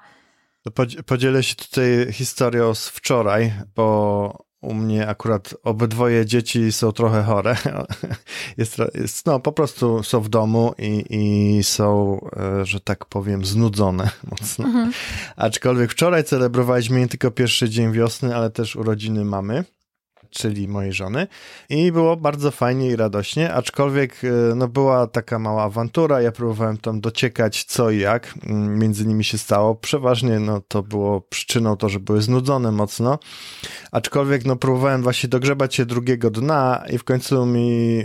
Podzielę 1.06 1.44
się 1.44 1.56
tutaj 1.56 2.08
historią 2.12 2.76
z 2.76 2.88
wczoraj, 2.88 3.54
bo 3.76 4.46
u 4.64 4.74
mnie 4.74 5.08
akurat 5.08 5.56
obydwoje 5.64 6.26
dzieci 6.26 6.72
są 6.72 6.92
trochę 6.92 7.24
chore. 7.24 7.56
Jest, 8.58 8.78
jest, 8.96 9.26
no, 9.26 9.40
po 9.40 9.52
prostu 9.52 10.04
są 10.04 10.22
w 10.22 10.30
domu 10.30 10.74
i, 10.78 11.06
i 11.10 11.64
są, 11.64 12.20
e, 12.38 12.66
że 12.66 12.80
tak 12.80 13.06
powiem, 13.06 13.46
znudzone 13.46 14.10
mocno. 14.32 14.66
Mhm. 14.66 14.92
Aczkolwiek 15.36 15.92
wczoraj 15.92 16.24
celebrowaliśmy 16.24 17.00
nie 17.00 17.08
tylko 17.08 17.32
pierwszy 17.32 17.70
dzień 17.70 17.92
wiosny, 17.92 18.36
ale 18.36 18.50
też 18.50 18.76
urodziny 18.76 19.26
mamy. 19.26 19.64
Czyli 20.34 20.68
mojej 20.68 20.94
żony 20.94 21.28
i 21.70 21.92
było 21.92 22.18
bardzo 22.18 22.52
fajnie 22.52 22.88
i 22.88 22.96
radośnie, 22.96 23.54
aczkolwiek 23.54 24.22
no 24.56 24.68
była 24.68 25.08
taka 25.08 25.40
mała 25.40 25.64
awantura, 25.64 26.22
ja 26.22 26.32
próbowałem 26.32 26.78
tam 26.78 27.02
dociekać 27.02 27.64
co 27.64 27.92
i 27.92 28.00
jak 28.00 28.34
mm, 28.46 28.80
między 28.80 29.06
nimi 29.08 29.24
się 29.24 29.38
stało, 29.38 29.76
przeważnie 29.76 30.40
no 30.40 30.62
to 30.68 30.84
było 30.84 31.22
przyczyną 31.22 31.78
to, 31.78 31.90
że 31.90 32.00
były 32.00 32.22
znudzone 32.22 32.72
mocno, 32.72 33.20
aczkolwiek 33.92 34.46
no 34.46 34.56
próbowałem 34.56 35.04
właśnie 35.04 35.30
dogrzebać 35.30 35.76
się 35.76 35.86
drugiego 35.86 36.30
dna 36.30 36.84
i 36.90 36.98
w 36.98 37.04
końcu 37.04 37.46
mi 37.46 38.04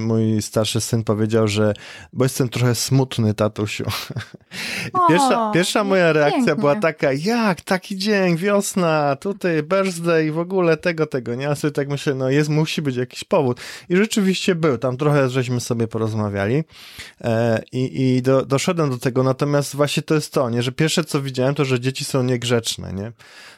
mój 0.00 0.42
starszy 0.42 0.80
syn 0.80 1.04
powiedział, 1.04 1.48
że 1.48 1.74
bo 2.12 2.24
jestem 2.24 2.48
trochę 2.48 2.74
smutny, 2.74 3.34
tatusiu. 3.34 3.84
I 4.94 4.98
pierwsza, 5.08 5.50
pierwsza 5.54 5.84
moja 5.84 6.12
reakcja 6.12 6.38
pięknie. 6.38 6.60
była 6.60 6.76
taka, 6.76 7.12
jak, 7.12 7.60
taki 7.60 7.96
dzień, 7.96 8.36
wiosna, 8.36 9.16
tutaj 9.16 9.62
birthday 9.62 10.26
i 10.26 10.30
w 10.30 10.38
ogóle 10.38 10.76
tego, 10.76 11.06
tego, 11.06 11.34
nie? 11.34 11.50
Sobie 11.58 11.72
tak 11.72 11.88
myślę, 11.88 12.14
no 12.14 12.30
jest, 12.30 12.50
musi 12.50 12.82
być 12.82 12.96
jakiś 12.96 13.24
powód. 13.24 13.60
I 13.88 13.96
rzeczywiście 13.96 14.54
był, 14.54 14.78
tam 14.78 14.96
trochę 14.96 15.30
żeśmy 15.30 15.60
sobie 15.60 15.88
porozmawiali 15.88 16.64
e, 17.20 17.62
i, 17.72 18.16
i 18.16 18.22
do, 18.22 18.46
doszedłem 18.46 18.90
do 18.90 18.98
tego, 18.98 19.22
natomiast 19.22 19.76
właśnie 19.76 20.02
to 20.02 20.14
jest 20.14 20.32
to, 20.32 20.50
nie? 20.50 20.62
Że 20.62 20.72
pierwsze 20.72 21.04
co 21.04 21.22
widziałem 21.22 21.54
to, 21.54 21.64
że 21.64 21.80
dzieci 21.80 22.04
są 22.04 22.22
niegrzeczne, 22.22 22.92
nie? 22.92 23.12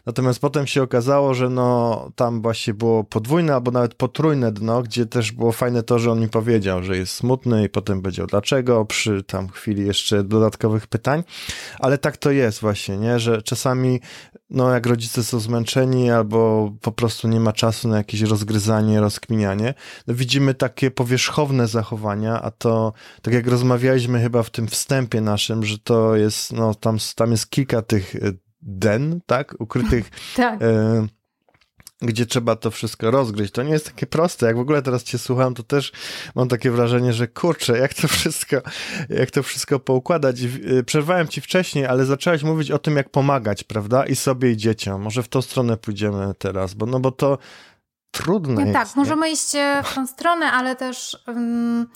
Natomiast 0.06 0.40
potem 0.40 0.66
się 0.66 0.82
okazało, 0.82 1.34
że 1.34 1.48
no 1.48 2.10
tam 2.16 2.42
właśnie 2.42 2.74
było 2.74 3.04
podwójne 3.04 3.54
albo 3.54 3.70
nawet 3.70 3.94
potrójne 3.94 4.52
dno, 4.52 4.82
gdzie 4.82 5.06
też 5.06 5.32
było 5.32 5.52
fajne 5.52 5.82
to, 5.82 5.98
że 5.98 6.12
on 6.12 6.20
mi 6.20 6.28
powiedział, 6.28 6.82
że 6.82 6.96
jest 6.96 7.12
smutny 7.12 7.64
i 7.64 7.68
potem 7.68 8.02
powiedział 8.02 8.26
dlaczego, 8.26 8.84
przy 8.84 9.22
tam 9.22 9.48
chwili 9.48 9.86
jeszcze 9.86 10.24
dodatkowych 10.24 10.86
pytań, 10.86 11.22
ale 11.78 11.98
tak 11.98 12.16
to 12.16 12.30
jest 12.30 12.60
właśnie, 12.60 12.96
nie, 12.96 13.18
że 13.18 13.42
czasami 13.42 14.00
no 14.50 14.70
jak 14.70 14.86
rodzice 14.86 15.24
są 15.24 15.40
zmęczeni 15.40 16.10
albo 16.10 16.70
po 16.80 16.92
prostu 16.92 17.28
nie 17.28 17.40
ma 17.40 17.52
czasu 17.52 17.88
na 17.90 17.96
jakieś 17.96 18.20
rozgryzanie, 18.20 19.00
rozkminianie, 19.00 19.74
no 20.06 20.14
widzimy 20.14 20.54
takie 20.54 20.90
powierzchowne 20.90 21.68
zachowania, 21.68 22.42
a 22.42 22.50
to 22.50 22.92
tak 23.22 23.34
jak 23.34 23.46
rozmawialiśmy 23.46 24.20
chyba 24.20 24.42
w 24.42 24.50
tym 24.50 24.68
wstępie 24.68 25.20
naszym, 25.20 25.64
że 25.64 25.78
to 25.78 26.16
jest, 26.16 26.52
no 26.52 26.74
tam, 26.74 26.98
tam 27.14 27.30
jest 27.30 27.50
kilka 27.50 27.82
tych 27.82 28.14
den, 28.62 29.20
tak, 29.26 29.54
ukrytych 29.58 30.10
tak. 30.36 30.62
E, 30.62 31.06
gdzie 32.02 32.26
trzeba 32.26 32.56
to 32.56 32.70
wszystko 32.70 33.10
rozgryźć. 33.10 33.52
To 33.52 33.62
nie 33.62 33.72
jest 33.72 33.86
takie 33.86 34.06
proste. 34.06 34.46
Jak 34.46 34.56
w 34.56 34.60
ogóle 34.60 34.82
teraz 34.82 35.02
cię 35.02 35.18
słucham, 35.18 35.54
to 35.54 35.62
też 35.62 35.92
mam 36.34 36.48
takie 36.48 36.70
wrażenie, 36.70 37.12
że 37.12 37.28
kurczę, 37.28 37.78
jak 37.78 37.94
to 37.94 38.08
wszystko, 38.08 38.56
jak 39.08 39.30
to 39.30 39.42
wszystko 39.42 39.78
poukładać. 39.78 40.40
Y, 40.42 40.84
przerwałem 40.86 41.28
ci 41.28 41.40
wcześniej, 41.40 41.86
ale 41.86 42.06
zaczęłaś 42.06 42.42
mówić 42.42 42.70
o 42.70 42.78
tym, 42.78 42.96
jak 42.96 43.08
pomagać, 43.08 43.64
prawda? 43.64 44.06
I 44.06 44.16
sobie, 44.16 44.50
i 44.50 44.56
dzieciom. 44.56 45.02
Może 45.02 45.22
w 45.22 45.28
tą 45.28 45.42
stronę 45.42 45.76
pójdziemy 45.76 46.34
teraz, 46.38 46.74
bo 46.74 46.86
no 46.86 47.00
bo 47.00 47.10
to 47.12 47.38
trudne 48.10 48.62
jest. 48.62 48.72
Tak, 48.72 48.96
możemy 48.96 49.30
iść 49.30 49.54
e, 49.54 49.82
w 49.84 49.94
tą 49.94 50.06
stronę, 50.06 50.52
ale 50.52 50.76
też 50.76 51.18
um, 51.26 51.90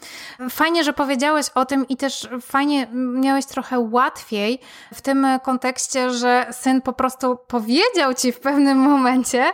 fajnie, 0.51 0.85
że 0.85 0.93
powiedziałeś 0.93 1.47
o 1.55 1.65
tym 1.65 1.89
i 1.89 1.97
też 1.97 2.29
fajnie 2.41 2.87
miałeś 2.93 3.47
trochę 3.47 3.79
łatwiej 3.79 4.61
w 4.95 5.03
tym 5.03 5.27
kontekście, 5.43 6.11
że 6.11 6.47
syn 6.53 6.83
po 6.83 6.93
prostu 6.93 7.39
powiedział 7.47 8.15
ci 8.15 8.33
w 8.33 8.41
pewnym 8.41 8.79
momencie, 8.79 9.45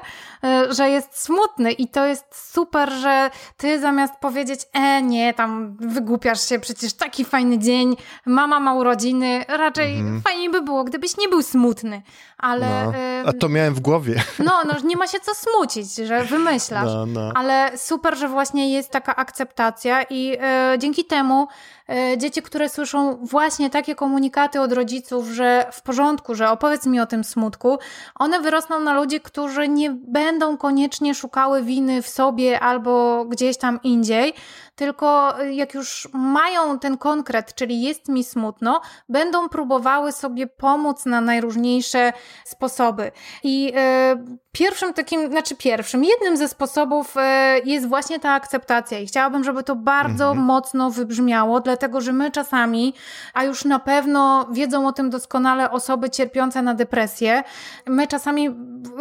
że 0.71 0.91
jest 0.91 1.23
smutny 1.23 1.73
i 1.73 1.89
to 1.89 2.07
jest 2.07 2.53
super, 2.53 2.91
że 2.91 3.31
ty 3.57 3.81
zamiast 3.81 4.15
powiedzieć, 4.15 4.61
e 4.73 5.03
nie, 5.03 5.35
tam 5.35 5.77
wygłupiasz 5.81 6.49
się, 6.49 6.59
przecież 6.59 6.93
taki 6.93 7.25
fajny 7.25 7.59
dzień, 7.59 7.97
mama 8.27 8.61
ma 8.61 8.75
urodziny, 8.75 9.45
raczej 9.49 9.97
mhm. 9.97 10.23
fajnie 10.23 10.51
by 10.51 10.63
było, 10.63 10.85
gdybyś 10.85 11.17
nie 11.17 11.29
był 11.29 11.43
smutny, 11.43 12.03
ale... 12.39 12.85
No. 12.85 12.93
A 13.31 13.33
to 13.33 13.49
miałem 13.49 13.75
w 13.75 13.81
głowie. 13.81 14.23
No, 14.39 14.53
no, 14.67 14.75
nie 14.85 14.97
ma 14.97 15.07
się 15.07 15.19
co 15.21 15.33
smucić, 15.35 15.95
że 15.95 16.25
wymyślasz, 16.25 16.85
no, 16.85 17.07
no. 17.07 17.33
ale 17.35 17.73
super, 17.77 18.17
że 18.17 18.29
właśnie 18.29 18.73
jest 18.73 18.91
taka 18.91 19.17
akceptacja 19.17 20.03
i 20.03 20.37
e, 20.41 20.75
dzięki 20.79 21.05
temu 21.05 21.49
E, 21.80 21.80
dzieci, 22.17 22.43
które 22.43 22.69
słyszą 22.69 23.19
właśnie 23.23 23.71
takie 23.71 23.95
komunikaty 23.95 24.61
od 24.61 24.73
rodziców, 24.73 25.27
że 25.27 25.67
w 25.73 25.83
porządku, 25.83 26.35
że 26.35 26.51
opowiedz 26.51 26.87
mi 26.87 27.01
o 27.01 27.07
tym 27.07 27.25
smutku, 27.25 27.79
one 28.15 28.41
wyrosną 28.41 28.81
na 28.81 28.95
ludzi, 28.95 29.21
którzy 29.21 29.69
nie 29.69 29.91
będą 29.91 30.57
koniecznie 30.57 31.15
szukały 31.15 31.63
winy 31.63 32.03
w 32.03 32.09
sobie 32.09 32.61
albo 32.61 33.25
gdzieś 33.25 33.59
tam 33.59 33.81
indziej, 33.83 34.35
tylko 34.75 35.35
jak 35.51 35.75
już 35.75 36.09
mają 36.13 36.79
ten 36.79 36.99
konkret, 36.99 37.55
czyli 37.55 37.83
jest 37.83 38.09
mi 38.09 38.25
smutno, 38.25 38.81
będą 39.09 39.49
próbowały 39.49 40.13
sobie 40.13 40.47
pomóc 40.47 41.07
na 41.07 41.21
najróżniejsze 41.21 42.13
sposoby. 42.45 43.13
I 43.43 43.73
e, 43.77 44.17
pierwszym 44.53 44.95
takim, 44.95 45.31
znaczy 45.31 45.57
pierwszym, 45.57 46.05
jednym 46.05 46.37
ze 46.37 46.49
sposobów 46.49 47.15
e, 47.17 47.59
jest 47.65 47.89
właśnie 47.89 48.21
ta 48.21 48.31
akceptacja 48.31 48.99
i 48.99 49.07
chciałabym, 49.07 49.45
żeby 49.45 49.63
to 49.63 49.77
bardzo 49.77 50.29
mhm. 50.29 50.47
mocno 50.47 50.91
wybrzmiało, 50.91 51.61
dlatego 51.61 52.01
że 52.01 52.13
my 52.13 52.31
czasami, 52.31 52.95
a 53.35 53.45
już 53.45 53.65
na 53.65 53.79
pewno 53.79 54.49
wiedzą 54.53 54.89
o 54.89 54.93
tym 54.93 55.11
doskonale 55.11 55.71
osoby 55.71 56.11
cierpiące 56.11 56.63
na 56.63 56.75
depresję, 56.75 57.43
my 57.87 58.07
czasami 58.07 58.51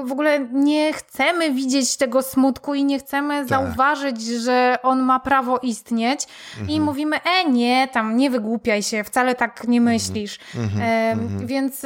w 0.03 0.11
ogóle 0.11 0.39
nie 0.51 0.93
chcemy 0.93 1.51
widzieć 1.51 1.97
tego 1.97 2.21
smutku 2.21 2.73
i 2.73 2.83
nie 2.83 2.99
chcemy 2.99 3.39
tak. 3.39 3.47
zauważyć, 3.47 4.21
że 4.21 4.77
on 4.83 4.99
ma 4.99 5.19
prawo 5.19 5.59
istnieć 5.61 6.27
mhm. 6.59 6.69
i 6.69 6.81
mówimy, 6.81 7.17
e 7.23 7.49
nie, 7.49 7.87
tam 7.87 8.17
nie 8.17 8.29
wygłupiaj 8.29 8.83
się, 8.83 9.03
wcale 9.03 9.35
tak 9.35 9.67
nie 9.67 9.77
mhm. 9.77 9.95
myślisz. 9.95 10.39
Mhm. 10.55 10.81
E, 10.81 11.45
więc 11.45 11.85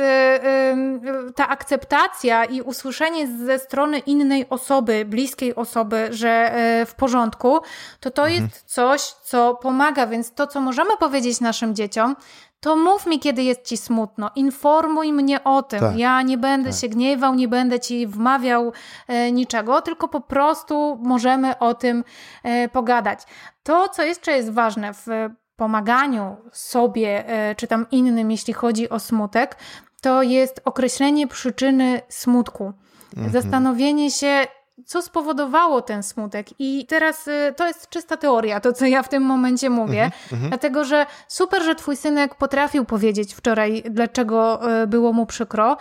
ta 1.36 1.48
akceptacja 1.48 2.46
i 2.46 2.62
usłyszenie 2.62 3.28
ze 3.54 3.60
strony 3.60 4.00
innej 4.00 4.50
osoby, 4.50 5.06
bliskiej 5.06 5.56
osoby, 5.56 6.08
że 6.12 6.30
e, 6.30 6.86
w 6.86 6.96
porządku, 6.96 7.60
to 8.00 8.12
to 8.12 8.28
mhm. 8.28 8.44
jest 8.44 8.64
coś, 8.66 9.02
co 9.02 9.56
pomaga, 9.56 10.08
więc 10.08 10.34
to, 10.34 10.48
co 10.48 10.62
możemy 10.62 10.98
powiedzieć 10.98 11.42
naszym 11.42 11.76
dzieciom, 11.76 12.16
to 12.60 12.76
mów 12.76 13.06
mi, 13.06 13.20
kiedy 13.20 13.44
jest 13.44 13.66
ci 13.66 13.78
smutno, 13.78 14.32
informuj 14.36 15.14
mnie 15.14 15.44
o 15.44 15.64
tym. 15.64 15.80
Tak, 15.80 15.98
ja 15.98 16.22
nie 16.22 16.38
będę 16.38 16.70
tak. 16.70 16.80
się 16.80 16.88
gniewał, 16.88 17.36
nie 17.36 17.48
będę 17.48 17.80
ci 17.80 18.08
wmawiał 18.08 18.74
e, 19.08 19.32
niczego, 19.32 19.82
tylko 19.82 20.08
po 20.08 20.22
prostu 20.22 21.00
możemy 21.02 21.60
o 21.60 21.74
tym 21.74 22.04
e, 22.44 22.70
pogadać. 22.70 23.20
To, 23.64 23.90
co 23.90 24.04
jeszcze 24.04 24.32
jest 24.32 24.52
ważne 24.52 24.94
w 24.94 25.08
pomaganiu 25.56 26.36
sobie 26.52 27.28
e, 27.28 27.56
czy 27.56 27.68
tam 27.68 27.86
innym, 27.92 28.32
jeśli 28.32 28.54
chodzi 28.54 28.90
o 28.90 29.00
smutek, 29.00 29.58
to 30.02 30.24
jest 30.24 30.62
określenie 30.66 31.28
przyczyny 31.28 32.02
smutku. 32.10 32.74
Mhm. 33.18 33.32
Zastanowienie 33.32 34.12
się, 34.12 34.48
co 34.86 35.02
spowodowało 35.02 35.82
ten 35.82 36.04
smutek. 36.04 36.48
I 36.60 36.86
teraz 36.86 37.28
y, 37.28 37.54
to 37.56 37.68
jest 37.68 37.90
czysta 37.90 38.18
teoria, 38.18 38.60
to 38.60 38.74
co 38.74 38.86
ja 38.86 39.04
w 39.04 39.10
tym 39.10 39.24
momencie 39.24 39.70
mówię, 39.70 40.04
mhm, 40.04 40.22
mhm. 40.32 40.50
dlatego 40.50 40.86
że 40.86 41.06
super, 41.28 41.64
że 41.64 41.76
twój 41.76 41.98
synek 41.98 42.36
potrafił 42.36 42.86
powiedzieć 42.86 43.34
wczoraj, 43.34 43.84
dlaczego 43.90 44.60
y, 44.84 44.88
było 44.88 45.14
mu 45.14 45.26
przykro. 45.26 45.78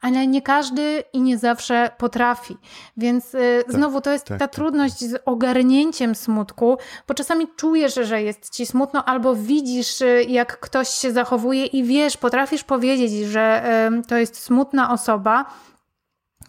Ale 0.00 0.26
nie 0.26 0.42
każdy 0.42 1.04
i 1.12 1.20
nie 1.20 1.38
zawsze 1.38 1.90
potrafi. 1.98 2.56
Więc 2.96 3.34
y, 3.34 3.62
tak, 3.66 3.76
znowu 3.76 4.00
to 4.00 4.12
jest 4.12 4.26
tak, 4.26 4.38
ta 4.38 4.46
tak, 4.46 4.54
trudność 4.54 4.98
z 5.00 5.22
ogarnięciem 5.24 6.14
smutku, 6.14 6.76
bo 7.08 7.14
czasami 7.14 7.46
czujesz, 7.56 7.94
że 7.94 8.22
jest 8.22 8.50
ci 8.50 8.66
smutno, 8.66 9.04
albo 9.04 9.34
widzisz, 9.34 10.02
jak 10.28 10.60
ktoś 10.60 10.88
się 10.88 11.12
zachowuje 11.12 11.66
i 11.66 11.84
wiesz, 11.84 12.16
potrafisz 12.16 12.64
powiedzieć, 12.64 13.12
że 13.12 13.64
to 14.08 14.16
jest 14.16 14.42
smutna 14.42 14.92
osoba, 14.92 15.44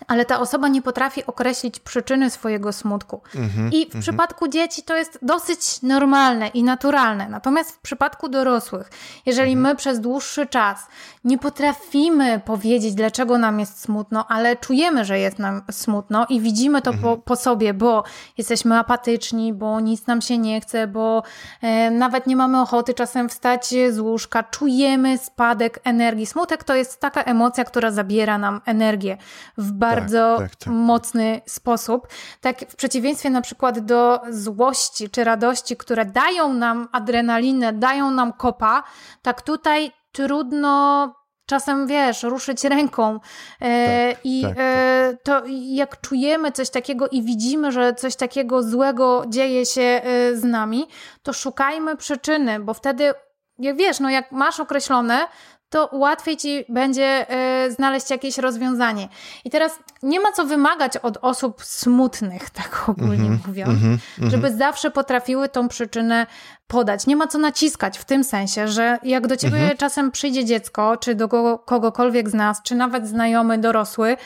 ale 0.08 0.26
ta 0.26 0.39
osoba 0.39 0.68
nie 0.68 0.82
potrafi 0.82 1.26
określić 1.26 1.80
przyczyny 1.80 2.30
swojego 2.30 2.74
smutku. 2.74 3.22
Mm-hmm, 3.36 3.70
I 3.74 3.86
w 3.86 3.89
mm-hmm. 3.89 4.02
przypadku 4.02 4.48
dzieci 4.48 4.84
to 4.84 4.96
jest 4.96 5.20
dosyć 5.22 5.82
normalne 5.82 6.48
i 6.48 6.63
naturalne. 6.63 7.30
Natomiast 7.30 7.72
w 7.72 7.80
przypadku 7.80 8.30
dorosłych, 8.30 8.89
jeżeli 9.26 9.56
mm-hmm. 9.56 9.60
my 9.60 9.76
przez 9.76 10.00
dłuższy 10.00 10.48
czas 10.48 10.88
nie 11.25 11.38
potrafimy 11.38 12.39
powiedzieć, 12.39 12.93
dlaczego 12.93 13.38
nam 13.38 13.59
jest 13.59 13.81
smutno, 13.81 14.25
ale 14.27 14.55
czujemy, 14.55 15.05
że 15.05 15.19
jest 15.19 15.39
nam 15.39 15.61
smutno 15.71 16.25
i 16.29 16.41
widzimy 16.41 16.81
to 16.81 16.91
po, 16.91 16.97
mhm. 16.97 17.21
po, 17.21 17.35
sobie, 17.35 17.73
bo 17.73 18.03
jesteśmy 18.38 18.79
apatyczni, 18.79 19.53
bo 19.53 19.79
nic 19.79 20.07
nam 20.07 20.21
się 20.21 20.38
nie 20.38 20.61
chce, 20.61 20.88
bo 20.88 21.23
e, 21.61 21.91
nawet 21.91 22.27
nie 22.27 22.35
mamy 22.35 22.61
ochoty 22.61 22.93
czasem 22.93 23.29
wstać 23.29 23.67
z 23.89 23.99
łóżka, 23.99 24.43
czujemy 24.43 25.17
spadek 25.17 25.79
energii. 25.83 26.25
Smutek 26.25 26.63
to 26.63 26.75
jest 26.75 26.99
taka 26.99 27.23
emocja, 27.23 27.63
która 27.63 27.91
zabiera 27.91 28.38
nam 28.38 28.61
energię 28.65 29.17
w 29.57 29.71
bardzo 29.71 30.35
tak, 30.38 30.49
tak, 30.49 30.59
tak. 30.59 30.73
mocny 30.73 31.41
sposób. 31.45 32.07
Tak 32.41 32.59
w 32.69 32.75
przeciwieństwie 32.75 33.29
na 33.29 33.41
przykład 33.41 33.79
do 33.79 34.21
złości 34.29 35.09
czy 35.09 35.23
radości, 35.23 35.77
które 35.77 36.05
dają 36.05 36.53
nam 36.53 36.88
adrenalinę, 36.91 37.73
dają 37.73 38.11
nam 38.11 38.33
kopa, 38.33 38.83
tak 39.21 39.41
tutaj 39.41 39.91
trudno 40.15 41.13
czasem, 41.45 41.88
wiesz, 41.88 42.23
ruszyć 42.23 42.63
ręką. 42.63 43.19
E, 43.62 44.13
tak, 44.13 44.19
I 44.23 44.41
tak, 44.41 44.56
e, 44.58 45.17
to 45.23 45.41
jak 45.65 46.01
czujemy 46.01 46.51
coś 46.51 46.69
takiego 46.69 47.08
i 47.08 47.21
widzimy, 47.21 47.71
że 47.71 47.93
coś 47.93 48.15
takiego 48.15 48.63
złego 48.63 49.23
dzieje 49.28 49.65
się 49.65 49.82
e, 49.82 50.01
z 50.36 50.43
nami, 50.43 50.88
to 51.23 51.34
szukajmy 51.34 51.97
przyczyny, 51.97 52.60
bo 52.60 52.73
wtedy 52.73 53.13
jak 53.60 53.78
wiesz, 53.78 53.99
no 53.99 54.10
jak 54.10 54.32
masz 54.32 54.60
określone, 54.60 55.28
to 55.75 55.89
łatwiej 55.91 56.38
ci 56.38 56.65
będzie 56.69 57.25
y, 57.65 57.71
znaleźć 57.71 58.09
jakieś 58.09 58.38
rozwiązanie. 58.38 59.07
I 59.45 59.49
teraz 59.49 59.79
nie 60.03 60.19
ma 60.19 60.31
co 60.31 60.45
wymagać 60.45 60.97
od 60.97 61.17
osób 61.21 61.63
smutnych, 61.63 62.49
tak 62.49 62.89
ogólnie 62.89 63.25
mm 63.25 63.38
-hmm, 63.38 63.47
mówiąc, 63.47 63.69
mm 63.83 63.97
-hmm, 63.97 64.29
żeby 64.29 64.57
zawsze 64.57 64.91
potrafiły 64.91 65.49
tą 65.49 65.67
przyczynę 65.67 66.27
podać. 66.67 67.07
Nie 67.07 67.15
ma 67.15 67.27
co 67.27 67.38
naciskać 67.38 67.97
w 67.97 68.05
tym 68.05 68.23
sensie, 68.23 68.67
że 68.67 68.99
jak 69.03 69.27
do 69.27 69.38
ciebie 69.38 69.57
mm 69.57 69.69
-hmm. 69.69 69.77
czasem 69.77 70.11
przyjdzie 70.11 70.45
dziecko, 70.45 70.97
czy 70.97 71.15
do 71.15 71.27
kogokolwiek 71.65 72.29
z 72.29 72.33
nas, 72.33 72.61
czy 72.63 72.75
nawet 72.75 73.07
znajomy, 73.07 73.57
dorosły, 73.57 74.17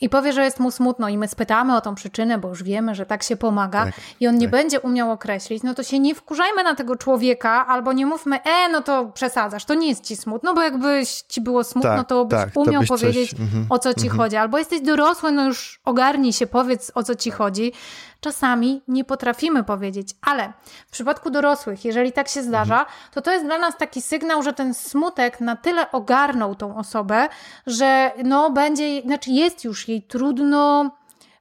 i 0.00 0.08
powie, 0.08 0.32
że 0.32 0.44
jest 0.44 0.60
mu 0.60 0.70
smutno 0.70 1.08
i 1.08 1.18
my 1.18 1.28
spytamy 1.28 1.76
o 1.76 1.80
tą 1.80 1.94
przyczynę, 1.94 2.38
bo 2.38 2.48
już 2.48 2.62
wiemy, 2.62 2.94
że 2.94 3.06
tak 3.06 3.22
się 3.22 3.36
pomaga 3.36 3.84
tak, 3.84 3.94
i 4.20 4.28
on 4.28 4.38
nie 4.38 4.46
tak. 4.46 4.50
będzie 4.50 4.80
umiał 4.80 5.10
określić, 5.10 5.62
no 5.62 5.74
to 5.74 5.82
się 5.82 5.98
nie 5.98 6.14
wkurzajmy 6.14 6.64
na 6.64 6.74
tego 6.74 6.96
człowieka 6.96 7.66
albo 7.66 7.92
nie 7.92 8.06
mówmy, 8.06 8.42
e, 8.42 8.68
no 8.68 8.82
to 8.82 9.06
przesadzasz, 9.14 9.64
to 9.64 9.74
nie 9.74 9.88
jest 9.88 10.04
ci 10.04 10.16
smutno, 10.16 10.54
bo 10.54 10.62
jakbyś 10.62 11.08
ci 11.08 11.40
było 11.40 11.64
smutno, 11.64 11.96
tak, 11.96 12.08
to 12.08 12.24
byś 12.24 12.38
tak, 12.38 12.56
umiał 12.56 12.72
to 12.72 12.78
byś 12.80 12.88
powiedzieć, 12.88 13.30
coś... 13.30 13.40
Mhm, 13.40 13.66
o 13.70 13.78
co 13.78 13.94
ci 13.94 14.00
mm 14.00 14.12
-hmm. 14.12 14.16
chodzi. 14.16 14.36
Albo 14.36 14.58
jesteś 14.58 14.80
dorosły, 14.80 15.32
no 15.32 15.46
już 15.46 15.80
ogarnij 15.84 16.32
się, 16.32 16.46
powiedz 16.46 16.92
o 16.94 17.02
co 17.02 17.14
ci 17.14 17.30
chodzi 17.30 17.72
czasami 18.20 18.82
nie 18.88 19.04
potrafimy 19.04 19.64
powiedzieć, 19.64 20.14
ale 20.22 20.52
w 20.86 20.90
przypadku 20.90 21.30
dorosłych, 21.30 21.84
jeżeli 21.84 22.12
tak 22.12 22.28
się 22.28 22.42
zdarza, 22.42 22.86
to 23.12 23.22
to 23.22 23.32
jest 23.32 23.44
dla 23.44 23.58
nas 23.58 23.76
taki 23.76 24.02
sygnał, 24.02 24.42
że 24.42 24.52
ten 24.52 24.74
smutek 24.74 25.40
na 25.40 25.56
tyle 25.56 25.90
ogarnął 25.92 26.54
tą 26.54 26.76
osobę, 26.76 27.28
że 27.66 28.12
no 28.24 28.50
będzie, 28.50 29.02
znaczy 29.02 29.30
jest 29.30 29.64
już 29.64 29.88
jej 29.88 30.02
trudno 30.02 30.90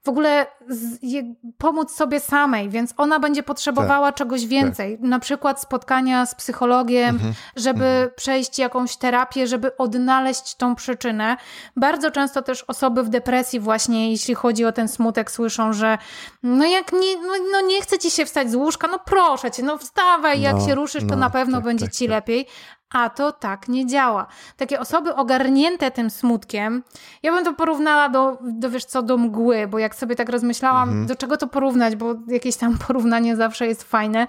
w 0.05 0.09
ogóle 0.09 0.45
z, 0.69 1.03
je, 1.03 1.35
pomóc 1.57 1.91
sobie 1.91 2.19
samej, 2.19 2.69
więc 2.69 2.93
ona 2.97 3.19
będzie 3.19 3.43
potrzebowała 3.43 4.07
tak, 4.07 4.15
czegoś 4.15 4.45
więcej. 4.45 4.97
Tak. 4.97 5.09
Na 5.09 5.19
przykład 5.19 5.61
spotkania 5.61 6.25
z 6.25 6.35
psychologiem, 6.35 7.15
mhm, 7.15 7.33
żeby 7.55 7.85
mhm. 7.85 8.09
przejść 8.15 8.59
jakąś 8.59 8.97
terapię, 8.97 9.47
żeby 9.47 9.77
odnaleźć 9.77 10.55
tą 10.55 10.75
przyczynę. 10.75 11.37
Bardzo 11.75 12.11
często 12.11 12.41
też 12.41 12.63
osoby 12.67 13.03
w 13.03 13.09
depresji 13.09 13.59
właśnie, 13.59 14.11
jeśli 14.11 14.35
chodzi 14.35 14.65
o 14.65 14.71
ten 14.71 14.87
smutek, 14.87 15.31
słyszą, 15.31 15.73
że 15.73 15.97
no 16.43 16.65
jak 16.65 16.93
nie, 16.93 17.17
no, 17.17 17.33
no 17.51 17.61
nie 17.61 17.81
chce 17.81 17.97
ci 17.97 18.11
się 18.11 18.25
wstać 18.25 18.51
z 18.51 18.55
łóżka, 18.55 18.87
no 18.87 18.99
proszę 19.05 19.51
cię, 19.51 19.63
no 19.63 19.77
wstawaj, 19.77 20.41
jak 20.41 20.55
no, 20.55 20.67
się 20.67 20.75
ruszysz, 20.75 21.03
to 21.03 21.09
no, 21.09 21.15
na 21.15 21.29
pewno 21.29 21.57
tak, 21.57 21.65
będzie 21.65 21.85
tak, 21.85 21.95
ci 21.95 22.05
tak. 22.05 22.11
lepiej 22.11 22.47
a 22.93 23.09
to 23.09 23.31
tak 23.31 23.67
nie 23.67 23.85
działa. 23.85 24.27
Takie 24.57 24.79
osoby 24.79 25.15
ogarnięte 25.15 25.91
tym 25.91 26.09
smutkiem, 26.09 26.83
ja 27.23 27.31
bym 27.31 27.45
to 27.45 27.53
porównała 27.53 28.09
do, 28.09 28.37
do 28.41 28.69
wiesz 28.69 28.85
co, 28.85 29.01
do 29.01 29.17
mgły, 29.17 29.67
bo 29.67 29.79
jak 29.79 29.95
sobie 29.95 30.15
tak 30.15 30.29
rozmyślałam, 30.29 30.89
mhm. 30.89 31.07
do 31.07 31.15
czego 31.15 31.37
to 31.37 31.47
porównać, 31.47 31.95
bo 31.95 32.15
jakieś 32.27 32.55
tam 32.55 32.77
porównanie 32.87 33.35
zawsze 33.35 33.67
jest 33.67 33.83
fajne, 33.83 34.27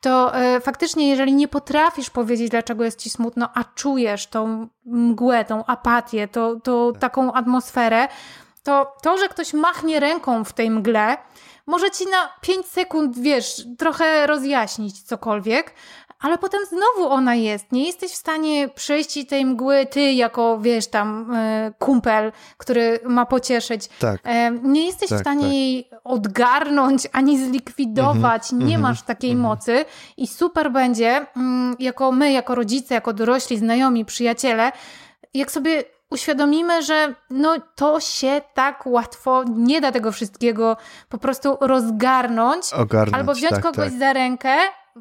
to 0.00 0.36
e, 0.36 0.60
faktycznie 0.60 1.08
jeżeli 1.08 1.34
nie 1.34 1.48
potrafisz 1.48 2.10
powiedzieć, 2.10 2.50
dlaczego 2.50 2.84
jest 2.84 2.98
ci 2.98 3.10
smutno, 3.10 3.48
a 3.54 3.64
czujesz 3.64 4.26
tą 4.26 4.68
mgłę, 4.84 5.44
tą 5.44 5.64
apatię, 5.64 6.28
to, 6.28 6.60
to 6.60 6.92
tak. 6.92 7.00
taką 7.00 7.32
atmosferę, 7.32 8.08
to 8.62 8.96
to, 9.02 9.18
że 9.18 9.28
ktoś 9.28 9.52
machnie 9.52 10.00
ręką 10.00 10.44
w 10.44 10.52
tej 10.52 10.70
mgle, 10.70 11.16
może 11.66 11.90
ci 11.90 12.06
na 12.06 12.28
5 12.40 12.66
sekund, 12.66 13.18
wiesz, 13.18 13.66
trochę 13.78 14.26
rozjaśnić 14.26 15.02
cokolwiek, 15.02 15.74
ale 16.24 16.38
potem 16.38 16.60
znowu 16.68 17.10
ona 17.10 17.34
jest. 17.34 17.72
Nie 17.72 17.86
jesteś 17.86 18.12
w 18.12 18.16
stanie 18.16 18.68
przejść 18.68 19.26
tej 19.28 19.46
mgły, 19.46 19.86
ty 19.86 20.12
jako, 20.12 20.58
wiesz, 20.58 20.86
tam 20.86 21.34
e, 21.34 21.72
kumpel, 21.78 22.32
który 22.56 23.00
ma 23.04 23.26
pocieszyć. 23.26 23.88
Tak. 23.88 24.20
E, 24.24 24.50
nie 24.50 24.86
jesteś 24.86 25.08
tak, 25.08 25.18
w 25.18 25.20
stanie 25.20 25.42
tak. 25.42 25.52
jej 25.52 25.88
odgarnąć 26.04 27.08
ani 27.12 27.46
zlikwidować. 27.46 28.52
Mm 28.52 28.64
-hmm, 28.64 28.68
nie 28.68 28.74
mm 28.74 28.86
-hmm, 28.86 28.90
masz 28.90 29.02
takiej 29.02 29.30
mm 29.30 29.42
-hmm. 29.42 29.48
mocy 29.48 29.84
i 30.16 30.26
super 30.26 30.72
będzie, 30.72 31.26
mm, 31.36 31.76
jako 31.78 32.12
my, 32.12 32.32
jako 32.32 32.54
rodzice, 32.54 32.94
jako 32.94 33.12
dorośli, 33.12 33.58
znajomi, 33.58 34.04
przyjaciele, 34.04 34.72
jak 35.34 35.50
sobie 35.50 35.84
uświadomimy, 36.10 36.82
że 36.82 37.14
no 37.30 37.56
to 37.74 38.00
się 38.00 38.40
tak 38.54 38.86
łatwo 38.86 39.44
nie 39.56 39.80
da 39.80 39.92
tego 39.92 40.12
wszystkiego 40.12 40.76
po 41.08 41.18
prostu 41.18 41.56
rozgarnąć, 41.60 42.72
Ogarnąć, 42.72 43.14
albo 43.14 43.34
wziąć 43.34 43.54
tak, 43.54 43.62
kogoś 43.62 43.90
tak. 43.90 43.98
za 43.98 44.12
rękę 44.12 44.56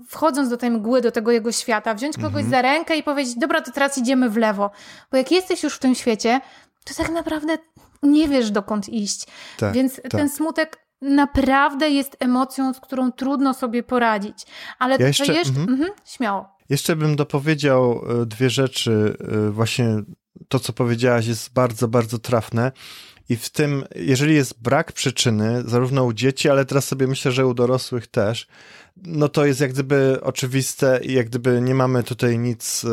wchodząc 0.07 0.49
do 0.49 0.57
tej 0.57 0.71
mgły, 0.71 1.01
do 1.01 1.11
tego 1.11 1.31
jego 1.31 1.51
świata, 1.51 1.93
wziąć 1.93 2.15
kogoś 2.15 2.43
mhm. 2.43 2.49
za 2.49 2.61
rękę 2.61 2.97
i 2.97 3.03
powiedzieć, 3.03 3.35
dobra, 3.35 3.61
to 3.61 3.71
teraz 3.71 3.97
idziemy 3.97 4.29
w 4.29 4.37
lewo. 4.37 4.71
Bo 5.11 5.17
jak 5.17 5.31
jesteś 5.31 5.63
już 5.63 5.75
w 5.75 5.79
tym 5.79 5.95
świecie, 5.95 6.41
to 6.83 6.93
tak 6.93 7.09
naprawdę 7.09 7.57
nie 8.03 8.27
wiesz 8.27 8.51
dokąd 8.51 8.89
iść. 8.89 9.27
Tak, 9.57 9.73
Więc 9.73 9.95
tak. 9.95 10.11
ten 10.11 10.29
smutek 10.29 10.83
naprawdę 11.01 11.89
jest 11.89 12.17
emocją, 12.19 12.73
z 12.73 12.79
którą 12.79 13.11
trudno 13.11 13.53
sobie 13.53 13.83
poradzić. 13.83 14.45
Ale 14.79 14.97
ja 14.99 15.07
jeszcze, 15.07 15.25
to 15.25 15.31
jeszcze... 15.31 15.59
Mhm, 15.59 15.91
śmiało. 16.05 16.53
Jeszcze 16.69 16.95
bym 16.95 17.15
dopowiedział 17.15 18.01
e, 18.21 18.25
dwie 18.25 18.49
rzeczy. 18.49 19.17
E, 19.47 19.51
właśnie 19.51 20.03
to, 20.47 20.59
co 20.59 20.73
powiedziałaś, 20.73 21.25
jest 21.25 21.53
bardzo, 21.53 21.87
bardzo 21.87 22.19
trafne. 22.19 22.71
I 23.29 23.35
w 23.35 23.49
tym, 23.49 23.83
jeżeli 23.95 24.35
jest 24.35 24.61
brak 24.61 24.91
przyczyny, 24.91 25.63
zarówno 25.65 26.03
u 26.03 26.13
dzieci, 26.13 26.49
ale 26.49 26.65
teraz 26.65 26.85
sobie 26.85 27.07
myślę, 27.07 27.31
że 27.31 27.47
u 27.47 27.53
dorosłych 27.53 28.07
też, 28.07 28.47
no 28.97 29.29
to 29.29 29.45
jest 29.45 29.59
jak 29.59 29.73
gdyby 29.73 30.19
oczywiste 30.21 30.99
i 31.03 31.13
jak 31.13 31.29
gdyby 31.29 31.61
nie 31.61 31.75
mamy 31.75 32.03
tutaj 32.03 32.39
nic 32.39 32.83
e, 32.85 32.89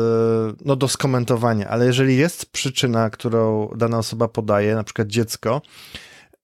no, 0.65 0.75
do 0.75 0.87
skomentowania. 0.87 1.67
Ale 1.67 1.85
jeżeli 1.85 2.17
jest 2.17 2.45
przyczyna, 2.45 3.09
którą 3.09 3.69
dana 3.75 3.97
osoba 3.97 4.27
podaje, 4.27 4.75
na 4.75 4.83
przykład 4.83 5.07
dziecko, 5.07 5.61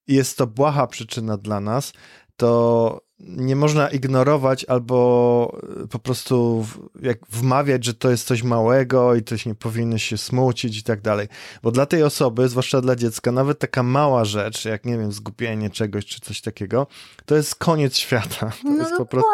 jest 0.07 0.37
to 0.37 0.47
błaha 0.47 0.87
przyczyna 0.87 1.37
dla 1.37 1.59
nas, 1.59 1.93
to 2.37 3.06
nie 3.19 3.55
można 3.55 3.89
ignorować 3.89 4.65
albo 4.65 5.59
e, 5.83 5.87
po 5.87 5.99
prostu 5.99 6.65
jak 7.01 7.17
wmawiać, 7.29 7.85
że 7.85 7.93
to 7.93 8.09
jest 8.09 8.27
coś 8.27 8.43
małego 8.43 9.15
i 9.15 9.23
ktoś 9.23 9.45
nie 9.45 9.55
powinny 9.55 9.99
się 9.99 10.17
smucić 10.17 10.77
i 10.77 10.83
tak 10.83 11.01
dalej. 11.01 11.27
Bo 11.63 11.71
dla 11.71 11.85
tej 11.85 12.03
osoby, 12.03 12.49
zwłaszcza 12.49 12.81
dla 12.81 12.95
dziecka, 12.95 13.31
nawet 13.31 13.59
taka 13.59 13.83
mała 13.83 14.25
rzecz, 14.25 14.65
jak 14.65 14.85
nie 14.85 14.97
wiem, 14.97 15.11
zgubienie 15.11 15.69
czegoś 15.69 16.05
czy 16.05 16.19
coś 16.19 16.41
takiego, 16.41 16.87
to 17.25 17.35
jest 17.35 17.55
koniec 17.55 17.97
świata. 17.97 18.51
To 18.67 18.69
no 18.69 18.77
jest 18.77 18.97
po 18.97 19.05
prostu. 19.05 19.29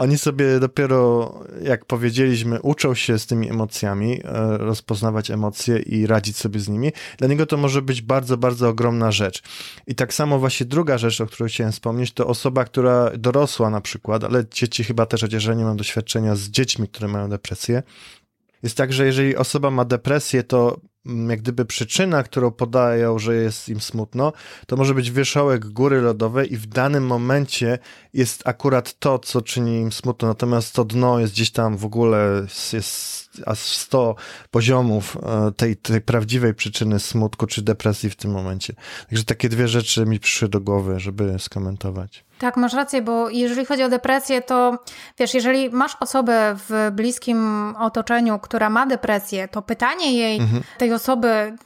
Oni 0.00 0.18
sobie 0.18 0.60
dopiero, 0.60 1.34
jak 1.62 1.84
powiedzieliśmy, 1.84 2.62
uczą 2.62 2.94
się 2.94 3.18
z 3.18 3.26
tymi 3.26 3.50
emocjami, 3.50 4.20
e, 4.24 4.58
rozpoznawać 4.58 5.30
emocje 5.30 5.78
i 5.78 6.06
radzić 6.06 6.36
sobie 6.36 6.60
z 6.60 6.68
nimi. 6.68 6.92
Dla 7.18 7.28
niego 7.28 7.46
to 7.46 7.56
może 7.56 7.82
być 7.82 8.02
bardzo, 8.02 8.36
bardzo 8.36 8.68
ogromna 8.68 9.12
rzecz. 9.12 9.42
I 9.86 9.94
tak 9.94 10.14
samo 10.14 10.38
właśnie 10.38 10.66
druga 10.66 10.98
rzecz, 10.98 11.20
o 11.20 11.26
której 11.26 11.50
chciałem 11.50 11.72
wspomnieć, 11.72 12.12
to 12.12 12.26
osoba, 12.26 12.64
która 12.64 13.10
dorosła 13.20 13.70
na 13.70 13.80
przykład, 13.80 14.24
ale 14.24 14.44
dzieci 14.50 14.84
chyba 14.84 15.06
też, 15.06 15.20
chociaż 15.20 15.44
ja 15.44 15.54
nie 15.54 15.64
mam 15.64 15.76
doświadczenia 15.76 16.36
z 16.36 16.48
dziećmi, 16.48 16.88
które 16.88 17.08
mają 17.08 17.28
depresję, 17.28 17.82
jest 18.62 18.76
tak, 18.76 18.92
że 18.92 19.06
jeżeli 19.06 19.36
osoba 19.36 19.70
ma 19.70 19.84
depresję, 19.84 20.42
to 20.42 20.80
mm, 21.06 21.30
jak 21.30 21.40
gdyby 21.40 21.64
przyczyna, 21.64 22.22
którą 22.22 22.50
podają, 22.50 23.18
że 23.18 23.34
jest 23.34 23.68
im 23.68 23.80
smutno, 23.80 24.32
to 24.66 24.76
może 24.76 24.94
być 24.94 25.10
wierzchołek 25.10 25.66
góry 25.66 26.00
lodowej 26.00 26.52
i 26.52 26.56
w 26.56 26.66
danym 26.66 27.06
momencie 27.06 27.78
jest 28.12 28.42
akurat 28.48 28.98
to, 28.98 29.18
co 29.18 29.42
czyni 29.42 29.80
im 29.80 29.92
smutno, 29.92 30.28
natomiast 30.28 30.74
to 30.74 30.84
dno 30.84 31.20
jest 31.20 31.32
gdzieś 31.32 31.50
tam 31.50 31.76
w 31.76 31.84
ogóle, 31.84 32.46
jest 32.72 33.29
aż 33.46 33.58
100 33.58 34.14
poziomów 34.50 35.16
e, 35.16 35.52
tej, 35.52 35.76
tej 35.76 36.00
prawdziwej 36.00 36.54
przyczyny 36.54 37.00
smutku 37.00 37.46
czy 37.46 37.62
depresji 37.62 38.10
w 38.10 38.16
tym 38.16 38.30
momencie. 38.30 38.74
Także 39.08 39.24
takie 39.24 39.48
dwie 39.48 39.68
rzeczy 39.68 40.06
mi 40.06 40.20
przyszły 40.20 40.48
do 40.48 40.60
głowy, 40.60 41.00
żeby 41.00 41.38
skomentować. 41.38 42.24
Tak, 42.40 42.56
masz 42.56 42.72
rację, 42.72 43.02
bo 43.02 43.30
jeżeli 43.30 43.66
chodzi 43.66 43.82
o 43.82 43.88
depresję, 43.88 44.42
to 44.42 44.78
wiesz, 45.18 45.34
jeżeli 45.34 45.70
masz 45.70 45.96
osobę 46.00 46.56
w 46.68 46.90
bliskim 46.92 47.74
otoczeniu, 47.78 48.38
która 48.38 48.70
ma 48.70 48.86
depresję, 48.86 49.48
to 49.48 49.62
pytanie 49.62 50.18
jej, 50.18 50.40
mhm. 50.40 50.62
tej 50.78 50.92
osoby, 50.92 51.56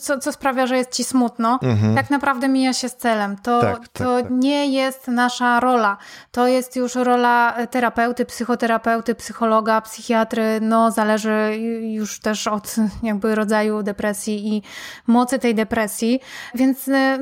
co, 0.00 0.18
co, 0.18 0.32
sprawia, 0.32 0.66
że 0.66 0.76
jest 0.76 0.92
ci 0.92 1.04
smutno, 1.04 1.58
mhm. 1.62 1.94
tak 1.94 2.10
naprawdę 2.10 2.48
mija 2.48 2.72
się 2.72 2.88
z 2.88 2.96
celem. 2.96 3.36
To, 3.36 3.60
tak, 3.60 3.78
tak, 3.78 3.88
to 3.88 4.22
tak. 4.22 4.30
nie 4.30 4.72
jest 4.72 5.08
nasza 5.08 5.60
rola. 5.60 5.96
To 6.30 6.46
jest 6.46 6.76
już 6.76 6.94
rola 6.94 7.56
terapeuty, 7.70 8.24
psychoterapeuty, 8.24 9.14
psychologa, 9.14 9.80
psychiatry. 9.80 10.60
No, 10.60 10.90
zależy 10.98 11.58
już 11.80 12.20
też 12.20 12.46
od 12.46 12.74
jakby 13.02 13.34
rodzaju 13.34 13.82
depresji 13.82 14.48
i 14.48 14.62
mocy 15.06 15.38
tej 15.38 15.54
depresji. 15.54 16.20
Więc 16.54 16.88
y, 16.88 17.18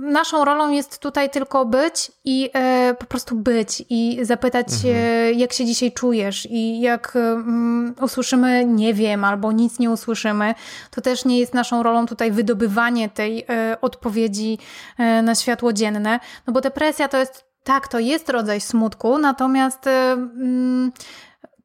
naszą 0.00 0.44
rolą 0.44 0.70
jest 0.70 0.98
tutaj 0.98 1.30
tylko 1.30 1.64
być 1.64 2.12
i 2.24 2.50
e, 2.54 2.94
po 2.98 3.06
prostu 3.06 3.36
być 3.36 3.84
i 3.90 4.18
zapytać, 4.22 4.66
mhm. 4.66 5.38
jak 5.38 5.52
się 5.52 5.64
dzisiaj 5.64 5.92
czujesz 5.92 6.46
i 6.50 6.80
jak 6.80 7.16
mm, 7.16 7.94
usłyszymy 8.00 8.64
nie 8.64 8.94
wiem 8.94 9.24
albo 9.24 9.52
nic 9.52 9.78
nie 9.78 9.90
usłyszymy, 9.90 10.54
to 10.90 11.00
też 11.00 11.24
nie 11.24 11.38
jest 11.38 11.54
naszą 11.54 11.82
rolą 11.82 12.06
tutaj 12.06 12.32
wydobywanie 12.32 13.08
tej 13.08 13.46
odpowiedzi 13.80 14.58
na 15.22 15.34
światło 15.34 15.72
dzienne, 15.72 16.20
no 16.46 16.52
bo 16.52 16.60
depresja 16.60 17.08
to 17.08 17.18
jest 17.18 17.44
tak, 17.64 17.88
to 17.88 17.98
jest 17.98 18.28
rodzaj 18.28 18.60
smutku, 18.60 19.18
natomiast 19.18 19.88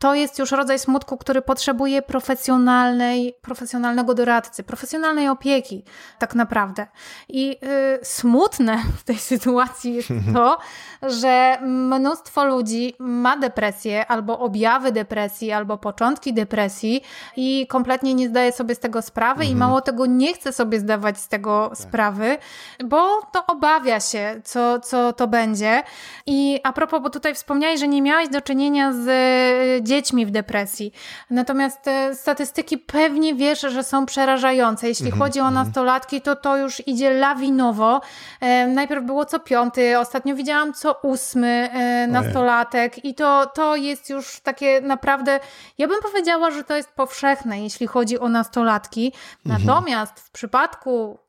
to 0.03 0.13
jest 0.13 0.39
już 0.39 0.51
rodzaj 0.51 0.79
smutku, 0.79 1.17
który 1.17 1.41
potrzebuje 1.41 2.01
profesjonalnej, 2.01 3.35
profesjonalnego 3.41 4.13
doradcy, 4.13 4.63
profesjonalnej 4.63 5.29
opieki, 5.29 5.83
tak 6.19 6.35
naprawdę. 6.35 6.87
I 7.29 7.57
y, 8.01 8.05
smutne 8.05 8.77
w 8.97 9.03
tej 9.03 9.17
sytuacji 9.17 9.93
jest 9.93 10.09
to, 10.33 10.57
że 11.01 11.57
mnóstwo 11.61 12.45
ludzi 12.45 12.95
ma 12.99 13.37
depresję, 13.37 14.07
albo 14.07 14.39
objawy 14.39 14.91
depresji, 14.91 15.51
albo 15.51 15.77
początki 15.77 16.33
depresji 16.33 17.01
i 17.35 17.67
kompletnie 17.69 18.13
nie 18.13 18.29
zdaje 18.29 18.51
sobie 18.51 18.75
z 18.75 18.79
tego 18.79 19.01
sprawy, 19.01 19.41
mhm. 19.41 19.51
i 19.51 19.55
mało 19.55 19.81
tego 19.81 20.05
nie 20.05 20.33
chce 20.33 20.53
sobie 20.53 20.79
zdawać 20.79 21.17
z 21.17 21.27
tego 21.27 21.69
tak. 21.69 21.77
sprawy, 21.77 22.37
bo 22.85 23.21
to 23.31 23.45
obawia 23.45 23.99
się, 23.99 24.41
co, 24.43 24.79
co 24.79 25.13
to 25.13 25.27
będzie. 25.27 25.83
I 26.25 26.59
a 26.63 26.73
propos, 26.73 27.01
bo 27.01 27.09
tutaj 27.09 27.35
wspomniałeś, 27.35 27.79
że 27.79 27.87
nie 27.87 28.01
miałeś 28.01 28.29
do 28.29 28.41
czynienia 28.41 28.93
z 28.93 29.07
e, 29.07 29.92
dziećmi 29.93 30.25
w 30.25 30.31
depresji. 30.31 30.93
Natomiast 31.29 31.81
te 31.81 32.15
statystyki 32.15 32.77
pewnie 32.77 33.35
wiesz, 33.35 33.61
że 33.61 33.83
są 33.83 34.05
przerażające. 34.05 34.87
Jeśli 34.87 35.05
mm 35.05 35.19
-hmm. 35.19 35.23
chodzi 35.23 35.39
o 35.39 35.47
mhm. 35.47 35.65
nastolatki, 35.65 36.21
to 36.21 36.35
to 36.35 36.57
już 36.57 36.87
idzie 36.87 37.13
lawinowo. 37.13 38.01
E, 38.41 38.67
najpierw 38.67 39.05
było 39.05 39.25
co 39.25 39.39
piąty, 39.39 39.99
ostatnio 39.99 40.35
widziałam 40.35 40.73
co 40.73 40.99
ósmy 41.03 41.69
e, 41.73 42.07
nastolatek 42.07 43.05
i 43.05 43.15
to, 43.15 43.45
to 43.45 43.75
jest 43.75 44.09
już 44.09 44.39
takie 44.39 44.81
naprawdę, 44.81 45.39
ja 45.77 45.87
bym 45.87 46.01
powiedziała, 46.01 46.51
że 46.51 46.63
to 46.63 46.75
jest 46.75 46.89
powszechne, 46.89 47.63
jeśli 47.63 47.87
chodzi 47.87 48.19
o 48.19 48.29
nastolatki. 48.29 49.13
Mm 49.45 49.57
-hmm. 49.57 49.65
Natomiast 49.65 50.19
w 50.19 50.31
przypadku 50.31 51.19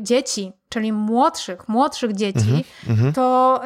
dzieci, 0.00 0.52
czyli 0.74 0.92
młodszych, 0.92 1.68
młodszych 1.68 2.12
dzieci, 2.12 2.64
mm 2.88 3.00
-hmm. 3.00 3.14
to 3.14 3.60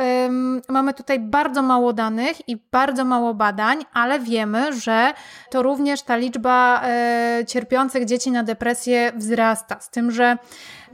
mamy 0.68 0.94
tutaj 0.94 1.20
bardzo 1.20 1.62
mało 1.62 1.92
danych 1.92 2.48
i 2.48 2.56
bardzo 2.72 3.04
mało 3.04 3.34
badań, 3.34 3.84
ale 3.92 4.20
wiemy, 4.20 4.80
że 4.80 5.12
to 5.50 5.62
również 5.62 6.02
ta 6.02 6.16
liczba 6.16 6.82
e, 6.84 7.44
cierpiących 7.46 8.04
dzieci 8.04 8.30
na 8.30 8.42
depresję 8.42 9.12
wzrasta. 9.16 9.80
Z 9.80 9.90
tym, 9.90 10.10
że 10.10 10.38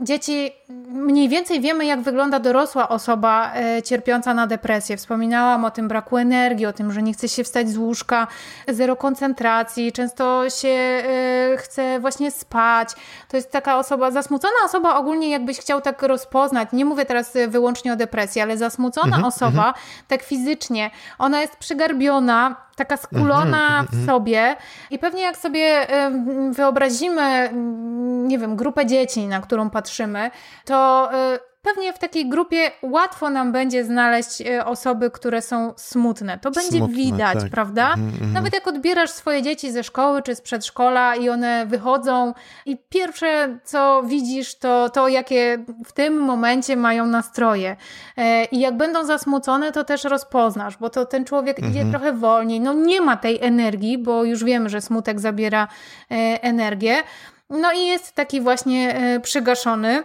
dzieci, 0.00 0.50
mniej 0.88 1.29
więcej 1.29 1.61
wiemy, 1.61 1.87
jak 1.87 2.00
wygląda 2.00 2.38
dorosła 2.38 2.88
osoba 2.88 3.53
e, 3.55 3.83
cierpiąca 3.83 4.35
na 4.35 4.46
depresję. 4.46 4.96
Wspominałam 4.96 5.64
o 5.64 5.70
tym 5.70 5.88
braku 5.88 6.16
energii, 6.16 6.66
o 6.66 6.72
tym, 6.72 6.92
że 6.92 7.03
nie 7.03 7.12
chce 7.12 7.29
się 7.29 7.44
wstać 7.44 7.68
z 7.68 7.77
łóżka, 7.77 8.27
zero 8.68 8.96
koncentracji, 8.96 9.92
często 9.92 10.50
się 10.50 10.68
e, 10.68 11.03
chce 11.57 12.00
właśnie 12.00 12.31
spać. 12.31 12.88
To 13.29 13.37
jest 13.37 13.50
taka 13.50 13.79
osoba, 13.79 14.11
zasmucona 14.11 14.55
osoba 14.64 14.96
ogólnie, 14.96 15.31
jakbyś 15.31 15.59
chciał 15.59 15.81
tak 15.81 16.03
rozpoznać. 16.09 16.69
Nie 16.73 16.85
mówię 16.85 17.05
teraz 17.05 17.33
wyłącznie 17.49 17.93
o 17.93 17.97
depresji, 17.97 18.40
ale 18.40 18.59
zasmucona 18.59 19.07
mhm, 19.07 19.25
osoba, 19.25 19.67
mhm. 19.67 19.75
tak 20.09 20.23
fizycznie, 20.23 20.90
ona 21.19 21.40
jest 21.40 21.57
przygarbiona, 21.57 22.57
taka 22.77 22.97
skulona 22.97 23.81
mhm, 23.81 23.87
w 23.90 24.07
sobie 24.07 24.57
i 24.90 24.99
pewnie 24.99 25.23
jak 25.23 25.37
sobie 25.37 25.87
wyobrazimy, 26.51 27.51
nie 28.27 28.38
wiem, 28.38 28.57
grupę 28.57 28.87
dzieci, 28.87 29.27
na 29.27 29.40
którą 29.40 29.71
patrzymy, 29.71 30.31
to 30.64 31.11
y, 31.35 31.54
pewnie 31.64 31.92
w 31.92 31.98
takiej 31.98 32.29
grupie 32.29 32.70
łatwo 32.83 33.31
nam 33.31 33.53
będzie 33.53 33.85
znaleźć 33.85 34.40
e, 34.40 34.64
osoby, 34.64 35.11
które 35.11 35.42
są 35.42 35.72
smutne. 35.77 36.38
To 36.38 36.50
będzie 36.50 36.77
smutne, 36.79 36.96
widać, 36.96 37.40
tak. 37.40 37.50
prawda? 37.50 37.94
Mm. 37.94 38.33
Nawet 38.33 38.55
jak 38.55 38.66
odbierasz 38.66 39.11
swoje 39.11 39.42
dzieci 39.42 39.72
ze 39.72 39.85
szkoły 39.85 40.22
czy 40.22 40.35
z 40.35 40.40
przedszkola 40.40 41.16
i 41.16 41.29
one 41.29 41.66
wychodzą 41.66 42.35
i 42.66 42.77
pierwsze 42.88 43.59
co 43.64 44.03
widzisz 44.07 44.59
to 44.59 44.90
to, 44.90 45.09
jakie 45.09 45.64
w 45.87 45.92
tym 45.92 46.20
momencie 46.20 46.77
mają 46.77 47.07
nastroje. 47.07 47.77
E, 48.16 48.44
I 48.44 48.61
jak 48.61 48.77
będą 48.77 49.05
zasmucone, 49.05 49.72
to 49.72 49.85
też 49.85 50.05
rozpoznasz, 50.05 50.77
bo 50.77 50.90
to 50.90 51.07
ten 51.07 51.24
człowiek 51.24 51.59
mm 51.59 51.70
-hmm. 51.70 51.74
idzie 51.74 51.83
mhm. 51.83 52.03
trochę 52.03 52.18
wolniej. 52.18 52.61
No 52.61 52.72
nie 52.72 53.00
ma 53.00 53.16
tej 53.16 53.38
energii, 53.42 53.98
bo 53.98 54.24
już 54.24 54.44
wiemy, 54.44 54.68
że 54.68 54.81
smutek 54.81 55.20
zabiera 55.20 55.68
e, 56.11 56.14
energię. 56.42 56.96
No 57.50 57.72
i 57.72 57.87
jest 57.87 58.12
taki 58.12 58.40
właśnie 58.40 59.00
przygaszony. 59.22 60.05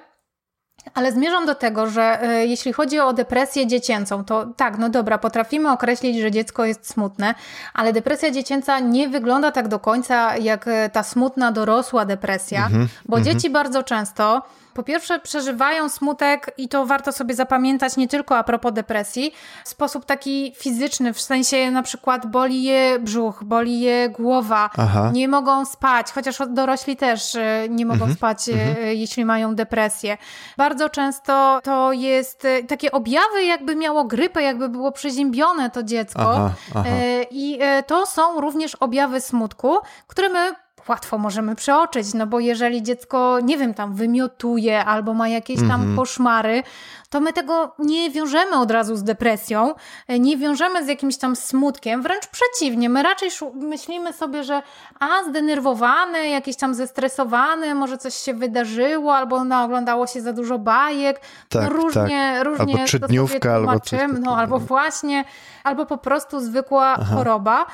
Ale 0.93 1.11
zmierzam 1.11 1.45
do 1.45 1.55
tego, 1.55 1.89
że 1.89 2.23
e, 2.23 2.45
jeśli 2.45 2.73
chodzi 2.73 2.99
o 2.99 3.13
depresję 3.13 3.67
dziecięcą, 3.67 4.23
to 4.25 4.45
tak, 4.45 4.77
no 4.77 4.89
dobra, 4.89 5.17
potrafimy 5.17 5.71
określić, 5.71 6.19
że 6.19 6.31
dziecko 6.31 6.65
jest 6.65 6.89
smutne, 6.89 7.35
ale 7.73 7.93
depresja 7.93 8.31
dziecięca 8.31 8.79
nie 8.79 9.09
wygląda 9.09 9.51
tak 9.51 9.67
do 9.67 9.79
końca 9.79 10.37
jak 10.37 10.67
e, 10.67 10.89
ta 10.89 11.03
smutna 11.03 11.51
dorosła 11.51 12.05
depresja, 12.05 12.67
mm 12.67 12.85
-hmm, 12.85 12.87
bo 13.05 13.17
mm 13.17 13.27
-hmm. 13.27 13.33
dzieci 13.33 13.49
bardzo 13.49 13.83
często 13.83 14.41
po 14.79 14.83
pierwsze, 14.83 15.19
przeżywają 15.19 15.89
smutek 15.89 16.51
i 16.57 16.69
to 16.69 16.85
warto 16.85 17.11
sobie 17.11 17.35
zapamiętać 17.35 17.97
nie 17.97 18.07
tylko 18.07 18.37
a 18.37 18.43
propos 18.43 18.73
depresji, 18.73 19.33
w 19.65 19.69
sposób 19.69 20.05
taki 20.05 20.53
fizyczny, 20.57 21.13
w 21.13 21.21
sensie 21.21 21.71
na 21.71 21.83
przykład 21.83 22.25
boli 22.25 22.63
je 22.63 22.99
brzuch, 22.99 23.43
boli 23.43 23.79
je 23.79 24.09
głowa, 24.09 24.69
Aha. 24.77 25.11
nie 25.13 25.27
mogą 25.27 25.65
spać, 25.65 26.11
chociaż 26.11 26.37
dorośli 26.49 26.97
też 26.97 27.35
e, 27.35 27.67
nie 27.69 27.85
mogą 27.85 28.05
mhm. 28.05 28.13
spać, 28.13 28.49
e, 28.49 28.53
mhm. 28.53 28.97
jeśli 28.97 29.25
mają 29.25 29.55
depresję. 29.55 30.17
Bardzo 30.57 30.89
często 30.89 31.59
to 31.63 31.91
jest 31.91 32.45
e, 32.45 32.63
takie 32.63 32.91
objawy, 32.91 33.43
jakby 33.43 33.75
miało 33.75 34.03
grypę, 34.03 34.43
jakby 34.43 34.69
było 34.69 34.91
przeziębione 34.91 35.69
to 35.69 35.83
dziecko. 35.83 36.31
Aha, 36.31 36.51
aha. 36.75 36.89
I 37.31 37.59
to 37.87 38.05
są 38.05 38.41
również 38.41 38.75
objawy 38.75 39.21
smutku, 39.21 39.77
które 40.07 40.29
my 40.29 40.55
łatwo 40.87 41.17
możemy 41.17 41.55
przeoczyć, 41.55 42.13
no 42.13 42.27
bo 42.27 42.39
jeżeli 42.39 42.83
dziecko, 42.83 43.39
nie 43.43 43.57
wiem, 43.57 43.73
tam 43.73 43.93
wymiotuje 43.93 44.85
albo 44.85 45.13
ma 45.13 45.27
jakieś 45.27 45.57
tam 45.57 45.71
mm 45.71 45.93
-hmm. 45.93 45.95
koszmary, 45.95 46.63
to 47.09 47.19
my 47.19 47.33
tego 47.33 47.75
nie 47.79 48.11
wiążemy 48.11 48.55
od 48.55 48.71
razu 48.71 48.95
z 48.95 49.03
depresją, 49.03 49.73
nie 50.19 50.37
wiążemy 50.37 50.85
z 50.85 50.87
jakimś 50.87 51.17
tam 51.17 51.35
smutkiem, 51.35 52.01
wręcz 52.01 52.27
przeciwnie, 52.27 52.89
my 52.89 53.03
raczej 53.03 53.29
myślimy 53.53 54.13
sobie, 54.13 54.43
że 54.43 54.61
a 54.99 55.23
zdenerwowany, 55.29 56.29
jakiś 56.29 56.55
tam 56.55 56.73
zestresowany, 56.73 57.75
może 57.75 57.97
coś 57.97 58.13
się 58.13 58.33
wydarzyło, 58.33 59.15
albo 59.15 59.43
naoglądało 59.43 60.07
się 60.07 60.21
za 60.21 60.33
dużo 60.33 60.59
bajek, 60.59 61.21
tak, 61.49 61.63
no 61.63 61.69
różnie, 61.69 62.33
tak. 62.35 62.43
różnie 62.43 62.73
albo 62.73 62.85
trzydniówka, 62.85 63.53
albo 63.53 63.79
coś 63.79 63.99
no 64.21 64.37
albo 64.37 64.59
właśnie, 64.59 65.25
albo 65.63 65.85
po 65.85 65.97
prostu 65.97 66.39
zwykła 66.39 66.95
Aha. 66.99 67.15
choroba. 67.15 67.65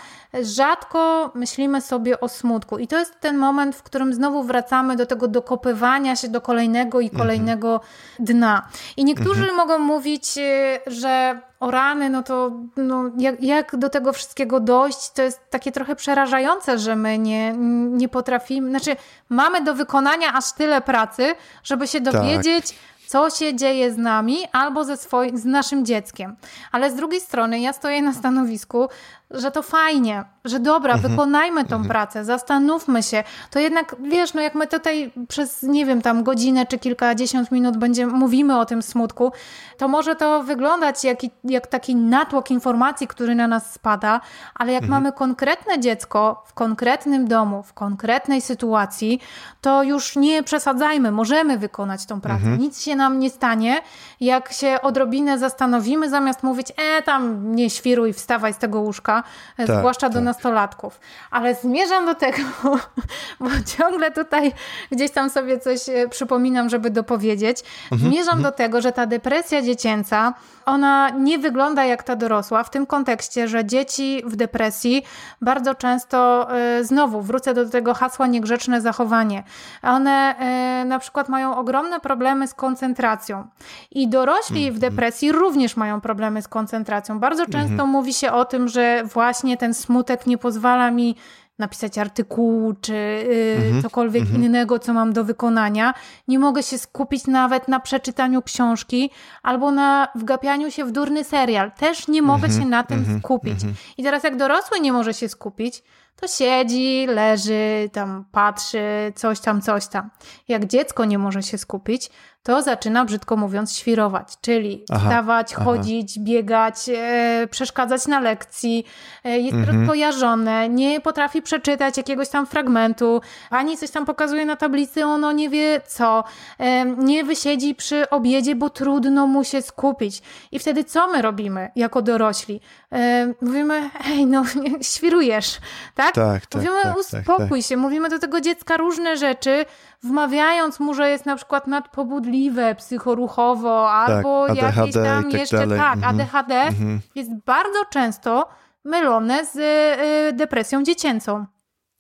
Rzadko 0.42 1.32
myślimy 1.36 1.82
sobie 1.82 2.20
o 2.20 2.30
smutku 2.30 2.78
i 2.78 2.88
to 2.88 3.00
jest 3.00 3.20
ten 3.20 3.38
moment, 3.38 3.76
w 3.76 3.84
którym 3.84 4.14
znowu 4.14 4.44
wracamy 4.44 4.96
do 4.96 5.06
tego 5.06 5.28
dokopywania 5.28 6.16
się 6.16 6.28
do 6.30 6.42
kolejnego 6.42 7.00
i 7.00 7.06
mhm. 7.06 7.22
kolejnego 7.22 7.74
mhm. 7.74 7.86
dna. 8.20 8.68
I 8.98 9.06
niektórzy 9.06 9.42
mhm. 9.42 9.56
mogą 9.56 9.80
mówić, 9.80 10.38
y, 10.38 10.80
że 10.88 11.42
o 11.60 11.72
rany, 11.72 12.10
no 12.10 12.24
to 12.24 12.52
no, 12.78 13.12
jak, 13.18 13.44
jak, 13.44 13.76
do 13.76 13.90
tego 13.90 14.14
wszystkiego 14.14 14.60
dojść, 14.60 15.12
to 15.12 15.22
jest 15.22 15.50
takie 15.50 15.72
trochę 15.72 15.96
przerażające, 15.96 16.80
że 16.80 16.96
my 16.96 17.18
nie, 17.18 17.54
nie 17.90 18.10
potrafimy, 18.10 18.70
znaczy 18.70 18.96
mamy 19.30 19.64
do 19.64 19.74
wykonania 19.76 20.34
aż 20.34 20.54
tyle 20.54 20.82
pracy, 20.82 21.36
żeby 21.64 21.88
się 21.88 22.02
tak. 22.02 22.14
dowiedzieć, 22.14 22.68
tak 22.68 22.78
co 23.08 23.30
się 23.30 23.56
dzieje 23.56 23.92
z 23.92 23.98
nami 23.98 24.38
albo 24.52 24.84
ze 24.84 24.98
swoim, 24.98 25.38
z 25.38 25.46
naszym 25.46 25.86
dzieckiem. 25.86 26.36
Ale 26.72 26.92
z 26.92 26.96
drugiej 26.96 27.22
strony 27.22 27.60
ja 27.60 27.74
stoję 27.74 28.02
na 28.02 28.14
stanowisku, 28.14 28.88
że 29.32 29.52
to 29.52 29.64
fajnie, 29.64 30.24
że 30.46 30.60
dobra, 30.60 30.94
mhm. 30.94 31.12
wykonajmy 31.12 31.66
tą 31.66 31.76
mhm. 31.76 31.88
pracę, 31.88 32.26
zastanówmy 32.26 33.04
się. 33.04 33.24
To 33.52 33.60
jednak, 33.60 33.96
wiesz, 34.00 34.34
no 34.34 34.42
jak 34.42 34.56
my 34.56 34.68
tutaj 34.68 35.12
przez, 35.28 35.64
nie 35.64 35.86
wiem, 35.86 36.02
tam 36.02 36.24
godzinę 36.24 36.66
czy 36.66 36.80
kilkadziesiąt 36.80 37.52
minut 37.52 37.78
będziemy, 37.78 38.14
mówimy 38.14 38.60
o 38.60 38.66
tym 38.66 38.82
smutku, 38.82 39.32
to 39.78 39.88
może 39.88 40.16
to 40.16 40.44
wyglądać 40.44 41.04
jak, 41.04 41.18
jak 41.44 41.68
taki 41.68 41.96
natłok 41.96 42.52
informacji, 42.52 43.08
który 43.08 43.36
na 43.36 43.48
nas 43.48 43.74
spada, 43.74 44.22
ale 44.56 44.74
jak 44.74 44.84
mhm. 44.84 45.04
mamy 45.04 45.14
konkretne 45.14 45.80
dziecko 45.80 46.44
w 46.46 46.54
konkretnym 46.54 47.28
domu, 47.28 47.64
w 47.64 47.74
konkretnej 47.74 48.42
sytuacji, 48.42 49.20
to 49.62 49.84
już 49.84 50.16
nie 50.16 50.44
przesadzajmy, 50.44 51.12
możemy 51.12 51.58
wykonać 51.58 52.06
tą 52.06 52.22
pracę. 52.22 52.46
Nic 52.58 52.82
się 52.82 52.96
nam 52.96 53.20
nie 53.20 53.30
stanie, 53.30 53.82
jak 54.20 54.54
się 54.54 54.78
odrobinę 54.82 55.40
zastanowimy, 55.40 56.10
zamiast 56.10 56.44
mówić, 56.44 56.72
e, 56.78 57.02
tam 57.02 57.56
nie 57.56 57.70
świruj, 57.70 58.14
wstawaj 58.14 58.54
z 58.54 58.58
tego 58.58 58.80
łóżka, 58.80 59.15
tak, 59.58 59.68
zwłaszcza 59.68 60.08
tak. 60.08 60.14
do 60.14 60.22
nastolatków. 60.22 61.00
Ale 61.32 61.56
zmierzam 61.56 62.06
do 62.06 62.16
tego, 62.16 62.38
bo 63.40 63.50
ciągle 63.78 64.12
tutaj 64.12 64.52
gdzieś 64.92 65.12
tam 65.12 65.30
sobie 65.30 65.60
coś 65.60 65.90
e, 65.90 66.08
przypominam, 66.10 66.70
żeby 66.70 66.90
dopowiedzieć. 66.90 67.64
Mhm, 67.92 68.12
zmierzam 68.12 68.36
mhm. 68.38 68.44
do 68.44 68.52
tego, 68.52 68.82
że 68.82 68.92
ta 68.92 69.06
depresja 69.06 69.62
dziecięca, 69.62 70.34
ona 70.66 71.10
nie 71.10 71.38
wygląda 71.40 71.86
jak 71.86 72.04
ta 72.04 72.16
dorosła, 72.16 72.64
w 72.64 72.70
tym 72.70 72.86
kontekście, 72.86 73.48
że 73.48 73.66
dzieci 73.66 74.24
w 74.26 74.36
depresji 74.36 75.04
bardzo 75.42 75.76
często, 75.76 76.48
e, 76.58 76.84
znowu 76.84 77.22
wrócę 77.22 77.54
do 77.54 77.70
tego 77.70 77.94
hasła 77.94 78.28
niegrzeczne 78.28 78.82
zachowanie, 78.82 79.44
one 79.82 80.36
e, 80.40 80.86
na 80.86 81.00
przykład 81.00 81.30
mają 81.30 81.58
ogromne 81.58 82.00
problemy 82.00 82.48
z 82.48 82.54
koncentracją. 82.54 83.48
I 83.92 84.08
dorośli 84.08 84.72
w 84.72 84.76
mhm. 84.76 84.80
depresji 84.80 85.32
również 85.32 85.78
mają 85.78 86.02
problemy 86.02 86.42
z 86.42 86.48
koncentracją. 86.48 87.20
Bardzo 87.20 87.46
często 87.46 87.86
mówi 87.86 88.14
się 88.14 88.32
o 88.32 88.46
tym, 88.46 88.68
że 88.68 89.04
właśnie 89.06 89.58
ten 89.58 89.74
smutek 89.74 90.28
nie 90.28 90.38
pozwala 90.38 90.92
mi 90.92 91.16
napisać 91.60 91.98
artykułu, 91.98 92.74
czy 92.82 92.94
y, 92.94 93.82
cokolwiek 93.82 94.24
mm 94.24 94.34
-hmm. 94.34 94.46
innego, 94.46 94.80
co 94.80 94.94
mam 94.94 95.14
do 95.14 95.24
wykonania. 95.24 95.94
Nie 96.28 96.40
mogę 96.40 96.64
się 96.64 96.78
skupić 96.78 97.28
nawet 97.28 97.68
na 97.68 97.80
przeczytaniu 97.80 98.42
książki 98.42 99.10
albo 99.44 99.72
na 99.72 100.08
wgapianiu 100.16 100.72
się 100.72 100.86
w 100.86 100.92
durny 100.92 101.24
serial. 101.24 101.72
Też 101.72 102.08
nie 102.08 102.22
mogę 102.22 102.46
mm 102.46 102.58
-hmm. 102.58 102.62
się 102.62 102.70
na 102.70 102.84
tym 102.84 103.00
mm 103.00 103.16
-hmm. 103.16 103.20
skupić. 103.20 103.60
I 103.98 104.04
teraz 104.04 104.24
jak 104.24 104.38
dorosły 104.38 104.80
nie 104.80 104.94
może 104.94 105.14
się 105.14 105.30
skupić, 105.30 105.84
to 106.16 106.28
siedzi, 106.28 107.06
leży, 107.08 107.90
tam 107.94 108.26
patrzy, 108.32 109.14
coś 109.16 109.40
tam, 109.40 109.62
coś 109.62 109.88
tam. 109.88 110.10
Jak 110.48 110.66
dziecko 110.66 111.06
nie 111.06 111.18
może 111.18 111.44
się 111.44 111.58
skupić, 111.58 112.10
to 112.46 112.62
zaczyna, 112.62 113.06
brzydko 113.06 113.38
mówiąc, 113.38 113.76
świrować, 113.76 114.34
czyli 114.42 114.84
aha, 114.90 115.00
wstawać, 115.00 115.54
aha. 115.54 115.64
chodzić, 115.64 116.20
biegać, 116.20 116.76
e, 116.90 117.48
przeszkadzać 117.52 118.08
na 118.08 118.20
lekcji, 118.20 118.86
e, 119.24 119.40
jest 119.40 119.58
mhm. 119.58 119.80
rozkojarzone, 119.80 120.70
nie 120.70 121.02
potrafi 121.02 121.42
przeczytać 121.42 121.98
jakiegoś 121.98 122.30
tam 122.30 122.46
fragmentu, 122.46 123.22
ani 123.50 123.78
coś 123.78 123.92
tam 123.92 124.06
pokazuje 124.06 124.46
na 124.46 124.56
tablicy, 124.56 125.06
ono 125.06 125.32
nie 125.32 125.50
wie 125.50 125.82
co, 125.88 126.24
e, 126.60 126.86
nie 126.86 127.24
wysiedzi 127.24 127.76
przy 127.76 128.10
obiedzie, 128.10 128.56
bo 128.56 128.70
trudno 128.70 129.28
mu 129.28 129.44
się 129.44 129.62
skupić. 129.62 130.22
I 130.52 130.60
wtedy 130.60 130.84
co 130.84 131.08
my 131.08 131.22
robimy 131.22 131.72
jako 131.76 132.02
dorośli? 132.02 132.62
E, 132.92 133.34
mówimy, 133.42 133.90
hej, 133.94 134.26
no 134.26 134.44
świrujesz, 134.94 135.60
tak? 135.96 136.16
tak, 136.16 136.46
tak 136.46 136.62
mówimy, 136.62 136.82
tak, 136.84 136.94
tak 136.94 137.00
uspokój 137.00 137.60
tak. 137.60 137.70
się, 137.70 137.78
mówimy 137.78 138.10
do 138.10 138.20
tego 138.20 138.42
dziecka 138.42 138.78
różne 138.78 139.18
rzeczy, 139.18 139.66
wmawiając 140.06 140.80
mu, 140.80 140.94
że 140.94 141.10
jest 141.10 141.26
na 141.26 141.36
przykład 141.36 141.68
nadpobudliwe 141.68 142.76
psychoruchowo 142.76 143.92
albo 143.92 144.48
tak, 144.48 144.58
jakieś 144.58 144.94
tam 144.94 145.24
tak 145.24 145.34
jeszcze, 145.34 145.58
dalej. 145.58 145.80
tak, 145.80 145.96
mhm. 145.96 146.22
ADHD 146.22 146.56
mhm. 146.56 147.02
jest 147.16 147.30
bardzo 147.46 147.86
często 147.90 148.50
mylone 148.84 149.46
z 149.46 149.56
y, 149.56 150.34
depresją 150.34 150.84
dziecięcą. 150.84 151.46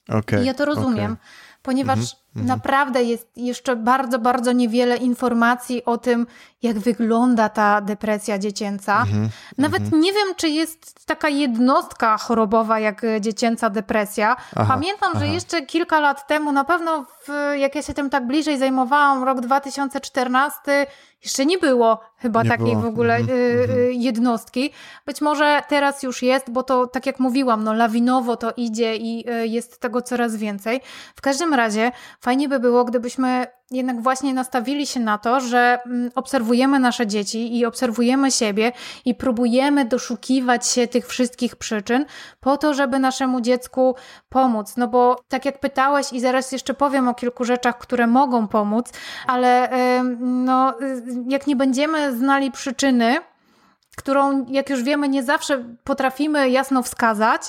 Okay, 0.10 0.42
I 0.44 0.46
ja 0.46 0.54
to 0.54 0.66
rozumiem. 0.66 1.12
Okay 1.12 1.18
ponieważ 1.66 2.00
mhm, 2.00 2.16
mhm, 2.36 2.48
naprawdę 2.48 3.04
jest 3.04 3.28
jeszcze 3.36 3.76
bardzo, 3.76 4.20
bardzo 4.20 4.52
niewiele 4.52 4.98
informacji 4.98 5.86
o 5.86 5.98
tym, 5.98 6.28
jak 6.62 6.80
wygląda 6.80 7.50
ta 7.50 7.82
depresja 7.82 8.40
dziecięca. 8.40 9.02
Mhm, 9.02 9.30
Nawet 9.58 9.82
mhm. 9.82 10.02
nie 10.02 10.14
wiem, 10.14 10.36
czy 10.36 10.50
jest 10.50 11.06
taka 11.06 11.30
jednostka 11.30 12.18
chorobowa 12.18 12.80
jak 12.80 13.02
dziecięca 13.20 13.70
depresja. 13.70 14.36
Aha, 14.56 14.74
Pamiętam, 14.74 15.10
aha. 15.12 15.20
że 15.20 15.28
jeszcze 15.28 15.62
kilka 15.62 16.00
lat 16.00 16.28
temu, 16.28 16.52
na 16.52 16.64
pewno 16.64 17.06
jak 17.56 17.76
ja 17.76 17.82
się 17.82 17.94
tym 17.94 18.10
tak 18.10 18.28
bliżej 18.28 18.58
zajmowałam, 18.58 19.24
rok 19.24 19.42
2014, 19.42 20.86
jeszcze 21.24 21.46
nie 21.46 21.58
było 21.58 22.00
chyba 22.18 22.44
nie 22.44 22.50
takiej 22.50 22.72
było. 22.72 22.82
w 22.82 22.86
ogóle 22.86 23.16
mm 23.16 23.28
-hmm. 23.28 23.72
jednostki. 23.92 24.72
Być 25.06 25.22
może 25.22 25.62
teraz 25.70 26.04
już 26.04 26.22
jest, 26.22 26.52
bo 26.52 26.64
to 26.64 26.88
tak 26.88 27.06
jak 27.06 27.20
mówiłam, 27.20 27.64
no 27.64 27.74
lawinowo 27.74 28.38
to 28.38 28.54
idzie 28.58 28.96
i 28.96 29.30
y, 29.30 29.48
jest 29.48 29.80
tego 29.80 30.02
coraz 30.02 30.36
więcej. 30.36 30.82
W 31.16 31.22
każdym 31.22 31.54
razie 31.54 31.92
fajnie 32.20 32.50
by 32.50 32.60
było, 32.60 32.86
gdybyśmy 32.86 33.48
jednak 33.72 34.02
właśnie 34.02 34.34
nastawili 34.34 34.88
się 34.88 35.00
na 35.00 35.18
to, 35.18 35.40
że 35.40 35.80
mm, 35.86 36.12
obserwujemy 36.16 36.80
nasze 36.80 37.08
dzieci 37.08 37.58
i 37.58 37.66
obserwujemy 37.66 38.32
siebie 38.32 38.72
i 39.06 39.16
próbujemy 39.16 39.86
doszukiwać 39.86 40.68
się 40.68 40.88
tych 40.88 41.08
wszystkich 41.08 41.56
przyczyn 41.56 42.06
po 42.40 42.58
to, 42.58 42.74
żeby 42.74 43.00
naszemu 43.00 43.42
dziecku 43.42 43.96
pomóc. 44.30 44.78
No 44.78 44.88
bo 44.88 45.24
tak 45.28 45.46
jak 45.46 45.60
pytałeś 45.60 46.14
i 46.14 46.20
zaraz 46.20 46.52
jeszcze 46.52 46.74
powiem 46.74 47.08
o 47.08 47.14
kilku 47.14 47.44
rzeczach, 47.44 47.78
które 47.78 48.08
mogą 48.08 48.48
pomóc, 48.48 48.92
ale 49.28 49.70
no, 50.20 50.74
jak 51.28 51.48
nie 51.48 51.56
będziemy 51.56 52.18
znali 52.18 52.52
przyczyny, 52.52 53.18
którą, 53.98 54.46
jak 54.46 54.70
już 54.70 54.84
wiemy, 54.84 55.10
nie 55.10 55.24
zawsze 55.24 55.64
potrafimy 55.84 56.50
jasno 56.50 56.84
wskazać, 56.84 57.42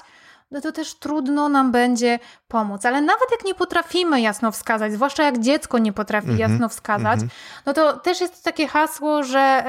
no 0.50 0.60
to 0.60 0.72
też 0.72 0.94
trudno 0.94 1.48
nam 1.48 1.72
będzie 1.72 2.18
pomóc. 2.48 2.86
Ale 2.86 3.00
nawet 3.00 3.30
jak 3.30 3.44
nie 3.44 3.54
potrafimy 3.54 4.20
jasno 4.20 4.52
wskazać, 4.52 4.92
zwłaszcza 4.92 5.22
jak 5.22 5.38
dziecko 5.38 5.78
nie 5.78 5.92
potrafi 5.92 6.26
mm 6.26 6.38
-hmm, 6.38 6.40
jasno 6.40 6.68
wskazać, 6.68 7.18
mm 7.18 7.28
-hmm. 7.28 7.62
no 7.66 7.72
to 7.72 7.92
też 7.92 8.20
jest 8.20 8.44
takie 8.44 8.68
hasło, 8.68 9.22
że 9.22 9.64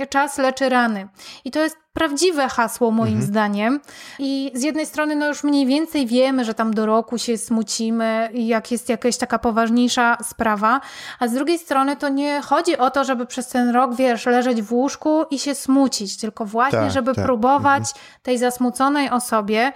y, 0.00 0.06
czas 0.06 0.38
leczy 0.38 0.68
rany. 0.68 1.08
I 1.44 1.50
to 1.50 1.60
jest 1.60 1.83
prawdziwe 1.94 2.48
hasło 2.48 2.90
moim 2.90 3.14
mhm. 3.14 3.26
zdaniem. 3.26 3.80
I 4.18 4.52
z 4.54 4.62
jednej 4.62 4.86
strony 4.86 5.16
no 5.16 5.28
już 5.28 5.44
mniej 5.44 5.66
więcej 5.66 6.06
wiemy, 6.06 6.44
że 6.44 6.54
tam 6.54 6.74
do 6.74 6.86
roku 6.86 7.18
się 7.18 7.38
smucimy 7.38 8.30
i 8.32 8.46
jak 8.46 8.72
jest 8.72 8.88
jakaś 8.88 9.16
taka 9.16 9.38
poważniejsza 9.38 10.16
sprawa, 10.22 10.80
a 11.18 11.28
z 11.28 11.32
drugiej 11.32 11.58
strony 11.58 11.96
to 11.96 12.08
nie 12.08 12.42
chodzi 12.42 12.78
o 12.78 12.90
to, 12.90 13.04
żeby 13.04 13.26
przez 13.26 13.48
ten 13.48 13.70
rok, 13.70 13.94
wiesz, 13.94 14.26
leżeć 14.26 14.62
w 14.62 14.72
łóżku 14.72 15.24
i 15.30 15.38
się 15.38 15.54
smucić, 15.54 16.16
tylko 16.16 16.44
właśnie, 16.44 16.78
tak, 16.78 16.90
żeby 16.90 17.14
tak. 17.14 17.24
próbować 17.24 17.82
mhm. 17.82 18.04
tej 18.22 18.38
zasmuconej 18.38 19.10
osobie 19.10 19.72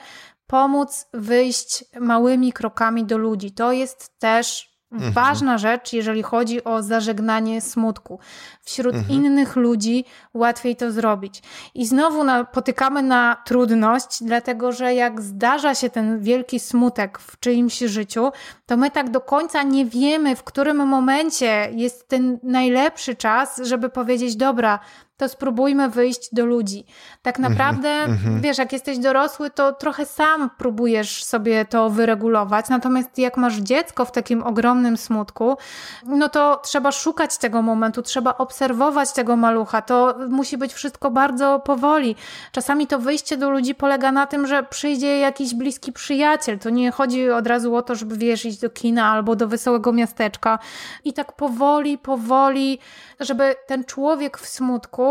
pomóc 0.46 1.06
wyjść 1.12 1.84
małymi 2.00 2.52
krokami 2.52 3.04
do 3.04 3.18
ludzi. 3.18 3.52
To 3.52 3.72
jest 3.72 4.18
też 4.18 4.67
Mhm. 4.92 5.12
Ważna 5.12 5.58
rzecz, 5.58 5.92
jeżeli 5.92 6.22
chodzi 6.22 6.64
o 6.64 6.82
zażegnanie 6.82 7.60
smutku. 7.60 8.18
Wśród 8.62 8.94
mhm. 8.94 9.14
innych 9.14 9.56
ludzi 9.56 10.04
łatwiej 10.34 10.76
to 10.76 10.92
zrobić. 10.92 11.42
I 11.74 11.86
znowu 11.86 12.24
napotykamy 12.24 13.02
na 13.02 13.36
trudność, 13.44 14.22
dlatego 14.22 14.72
że 14.72 14.94
jak 14.94 15.22
zdarza 15.22 15.74
się 15.74 15.90
ten 15.90 16.20
wielki 16.20 16.60
smutek 16.60 17.18
w 17.18 17.38
czyimś 17.38 17.78
życiu, 17.78 18.32
to 18.66 18.76
my 18.76 18.90
tak 18.90 19.10
do 19.10 19.20
końca 19.20 19.62
nie 19.62 19.86
wiemy, 19.86 20.36
w 20.36 20.44
którym 20.44 20.76
momencie 20.76 21.70
jest 21.72 22.08
ten 22.08 22.38
najlepszy 22.42 23.16
czas, 23.16 23.60
żeby 23.64 23.88
powiedzieć: 23.88 24.36
Dobra, 24.36 24.78
to 25.18 25.28
spróbujmy 25.28 25.88
wyjść 25.88 26.28
do 26.32 26.46
ludzi. 26.46 26.84
Tak 27.22 27.38
mhm, 27.38 27.54
naprawdę, 27.54 27.88
mm-hmm. 27.88 28.40
wiesz, 28.40 28.58
jak 28.58 28.72
jesteś 28.72 28.98
dorosły, 28.98 29.50
to 29.50 29.72
trochę 29.72 30.06
sam 30.06 30.50
próbujesz 30.58 31.24
sobie 31.24 31.64
to 31.64 31.90
wyregulować. 31.90 32.68
Natomiast 32.68 33.18
jak 33.18 33.36
masz 33.36 33.56
dziecko 33.56 34.04
w 34.04 34.12
takim 34.12 34.42
ogromnym 34.42 34.96
smutku, 34.96 35.56
no 36.06 36.28
to 36.28 36.60
trzeba 36.64 36.92
szukać 36.92 37.38
tego 37.38 37.62
momentu, 37.62 38.02
trzeba 38.02 38.36
obserwować 38.36 39.12
tego 39.12 39.36
malucha. 39.36 39.82
To 39.82 40.14
musi 40.28 40.58
być 40.58 40.72
wszystko 40.72 41.10
bardzo 41.10 41.60
powoli. 41.60 42.16
Czasami 42.52 42.86
to 42.86 42.98
wyjście 42.98 43.36
do 43.36 43.50
ludzi 43.50 43.74
polega 43.74 44.12
na 44.12 44.26
tym, 44.26 44.46
że 44.46 44.62
przyjdzie 44.62 45.18
jakiś 45.18 45.54
bliski 45.54 45.92
przyjaciel. 45.92 46.58
To 46.58 46.70
nie 46.70 46.90
chodzi 46.90 47.30
od 47.30 47.46
razu 47.46 47.76
o 47.76 47.82
to, 47.82 47.94
żeby 47.94 48.16
wiesz, 48.16 48.44
iść 48.44 48.60
do 48.60 48.70
kina 48.70 49.10
albo 49.10 49.36
do 49.36 49.48
wesołego 49.48 49.92
miasteczka. 49.92 50.58
I 51.04 51.12
tak 51.12 51.32
powoli, 51.32 51.98
powoli, 51.98 52.78
żeby 53.20 53.54
ten 53.66 53.84
człowiek 53.84 54.38
w 54.38 54.48
smutku 54.48 55.07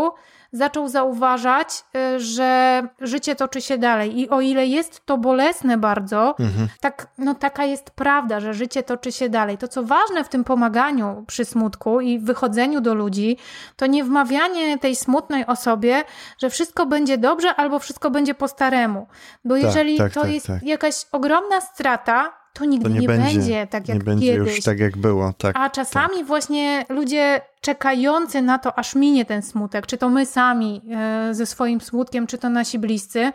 zaczął 0.52 0.88
zauważać, 0.88 1.84
y, 1.96 2.20
że 2.20 2.82
życie 3.00 3.36
toczy 3.36 3.60
się 3.60 3.78
dalej. 3.78 4.20
I 4.20 4.30
o 4.30 4.40
ile 4.40 4.66
jest 4.66 5.06
to 5.06 5.18
bolesne 5.18 5.78
bardzo, 5.78 6.34
mhm. 6.38 6.68
tak, 6.80 7.06
no 7.18 7.34
taka 7.34 7.64
jest 7.64 7.90
prawda, 7.90 8.40
że 8.40 8.54
życie 8.54 8.82
toczy 8.82 9.12
się 9.12 9.28
dalej. 9.28 9.58
To, 9.58 9.68
co 9.68 9.82
ważne 9.82 10.24
w 10.24 10.28
tym 10.28 10.44
pomaganiu 10.44 11.24
przy 11.26 11.44
smutku 11.44 12.00
i 12.00 12.18
wychodzeniu 12.18 12.80
do 12.80 12.94
ludzi, 12.94 13.36
to 13.76 13.86
nie 13.86 14.04
wmawianie 14.04 14.78
tej 14.78 14.96
smutnej 14.96 15.46
osobie, 15.46 16.04
że 16.38 16.50
wszystko 16.50 16.86
będzie 16.86 17.18
dobrze 17.18 17.54
albo 17.54 17.78
wszystko 17.78 18.10
będzie 18.10 18.34
po 18.34 18.48
staremu. 18.48 19.06
Bo 19.44 19.54
tak, 19.54 19.62
jeżeli 19.64 19.98
tak, 19.98 20.12
to 20.12 20.20
tak, 20.20 20.30
jest 20.30 20.46
tak. 20.46 20.62
jakaś 20.62 20.94
ogromna 21.12 21.60
strata, 21.60 22.32
to 22.58 22.64
nigdy 22.64 22.88
to 22.88 22.94
nie, 22.94 23.00
nie 23.00 23.06
będzie, 23.06 23.38
będzie, 23.38 23.66
tak 23.66 23.88
jak 23.88 23.98
nie 23.98 24.04
będzie 24.04 24.32
kiedyś. 24.32 24.56
już 24.56 24.64
tak 24.64 24.78
jak 24.78 24.96
było. 24.96 25.32
Tak, 25.38 25.56
A 25.58 25.70
czasami 25.70 26.16
tak. 26.16 26.26
właśnie 26.26 26.84
ludzie 26.88 27.40
czekający 27.60 28.42
na 28.42 28.58
to, 28.58 28.78
aż 28.78 28.94
minie 28.94 29.24
ten 29.24 29.42
smutek, 29.42 29.86
czy 29.86 29.98
to 29.98 30.08
my 30.08 30.26
sami 30.26 30.82
e, 30.90 31.34
ze 31.34 31.46
swoim 31.46 31.80
smutkiem, 31.80 32.26
czy 32.26 32.38
to 32.38 32.48
nasi 32.48 32.78
bliscy, 32.78 33.32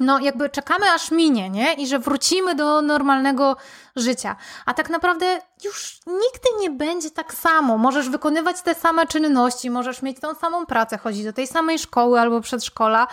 no 0.00 0.18
jakby 0.18 0.50
czekamy 0.50 0.86
aż 0.94 1.10
minie, 1.10 1.50
nie? 1.50 1.74
I 1.74 1.86
że 1.86 1.98
wrócimy 1.98 2.54
do 2.54 2.82
normalnego 2.82 3.56
życia. 3.96 4.36
A 4.66 4.74
tak 4.74 4.90
naprawdę 4.90 5.38
już 5.64 6.00
nigdy 6.06 6.48
nie 6.60 6.70
będzie 6.70 7.10
tak 7.10 7.34
samo. 7.34 7.78
Możesz 7.78 8.08
wykonywać 8.08 8.62
te 8.62 8.74
same 8.74 9.06
czynności, 9.06 9.70
możesz 9.70 10.02
mieć 10.02 10.20
tą 10.20 10.34
samą 10.34 10.66
pracę, 10.66 10.98
chodzić 10.98 11.24
do 11.24 11.32
tej 11.32 11.46
samej 11.46 11.78
szkoły 11.78 12.20
albo 12.20 12.40
przedszkola, 12.40 13.06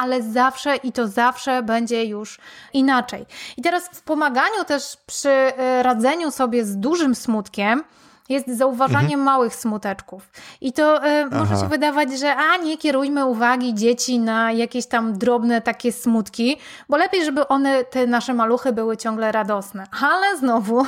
ale 0.00 0.22
zawsze 0.22 0.76
i 0.76 0.92
to 0.92 1.08
zawsze 1.08 1.62
będzie 1.62 2.04
już 2.04 2.38
inaczej. 2.72 3.26
I 3.56 3.62
teraz 3.62 3.88
w 3.92 4.02
pomaganiu 4.02 4.64
też 4.66 4.96
przy 5.06 5.30
e, 5.30 5.82
radzeniu 5.82 6.30
sobie 6.30 6.64
z 6.64 6.76
dużym 6.76 7.14
smutkiem, 7.14 7.84
jest 8.30 8.48
zauważanie 8.48 9.04
mhm. 9.04 9.20
małych 9.20 9.54
smuteczków. 9.54 10.30
I 10.60 10.72
to 10.72 11.06
y, 11.08 11.26
może 11.30 11.56
się 11.56 11.68
wydawać, 11.68 12.18
że 12.18 12.36
a 12.36 12.56
nie 12.56 12.78
kierujmy 12.78 13.26
uwagi 13.26 13.74
dzieci 13.74 14.18
na 14.18 14.52
jakieś 14.52 14.86
tam 14.86 15.18
drobne 15.18 15.60
takie 15.60 15.92
smutki, 15.92 16.56
bo 16.88 16.96
lepiej, 16.96 17.24
żeby 17.24 17.48
one, 17.48 17.84
te 17.84 18.06
nasze 18.06 18.34
maluchy 18.34 18.72
były 18.72 18.96
ciągle 18.96 19.32
radosne. 19.32 19.86
Ale 20.02 20.38
znowu 20.38 20.86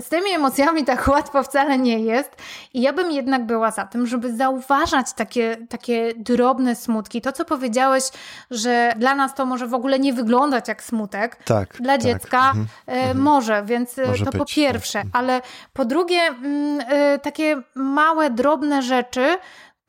z 0.00 0.08
tymi 0.08 0.30
emocjami 0.30 0.84
tak 0.84 1.08
łatwo 1.08 1.42
wcale 1.42 1.78
nie 1.78 1.98
jest. 1.98 2.36
I 2.74 2.80
ja 2.82 2.92
bym 2.92 3.10
jednak 3.10 3.46
była 3.46 3.70
za 3.70 3.84
tym, 3.84 4.06
żeby 4.06 4.36
zauważać 4.36 5.12
takie, 5.12 5.56
takie 5.68 6.12
drobne 6.16 6.76
smutki. 6.76 7.20
To, 7.20 7.32
co 7.32 7.44
powiedziałeś, 7.44 8.04
że 8.50 8.92
dla 8.96 9.14
nas 9.14 9.34
to 9.34 9.46
może 9.46 9.66
w 9.66 9.74
ogóle 9.74 9.98
nie 9.98 10.12
wyglądać 10.12 10.68
jak 10.68 10.82
smutek. 10.82 11.36
Tak. 11.44 11.76
Dla 11.80 11.92
tak. 11.92 12.02
dziecka 12.02 12.38
mhm. 12.38 12.66
mhm. 12.86 13.20
może, 13.20 13.62
więc 13.64 13.96
może 14.06 14.24
to 14.24 14.30
być, 14.30 14.38
po 14.38 14.46
pierwsze. 14.46 14.98
Tak. 14.98 15.08
Ale 15.12 15.42
po 15.72 15.84
drugie, 15.84 16.20
mm, 16.20 16.79
Y, 16.79 16.79
takie 17.22 17.62
małe, 17.74 18.30
drobne 18.30 18.82
rzeczy 18.82 19.38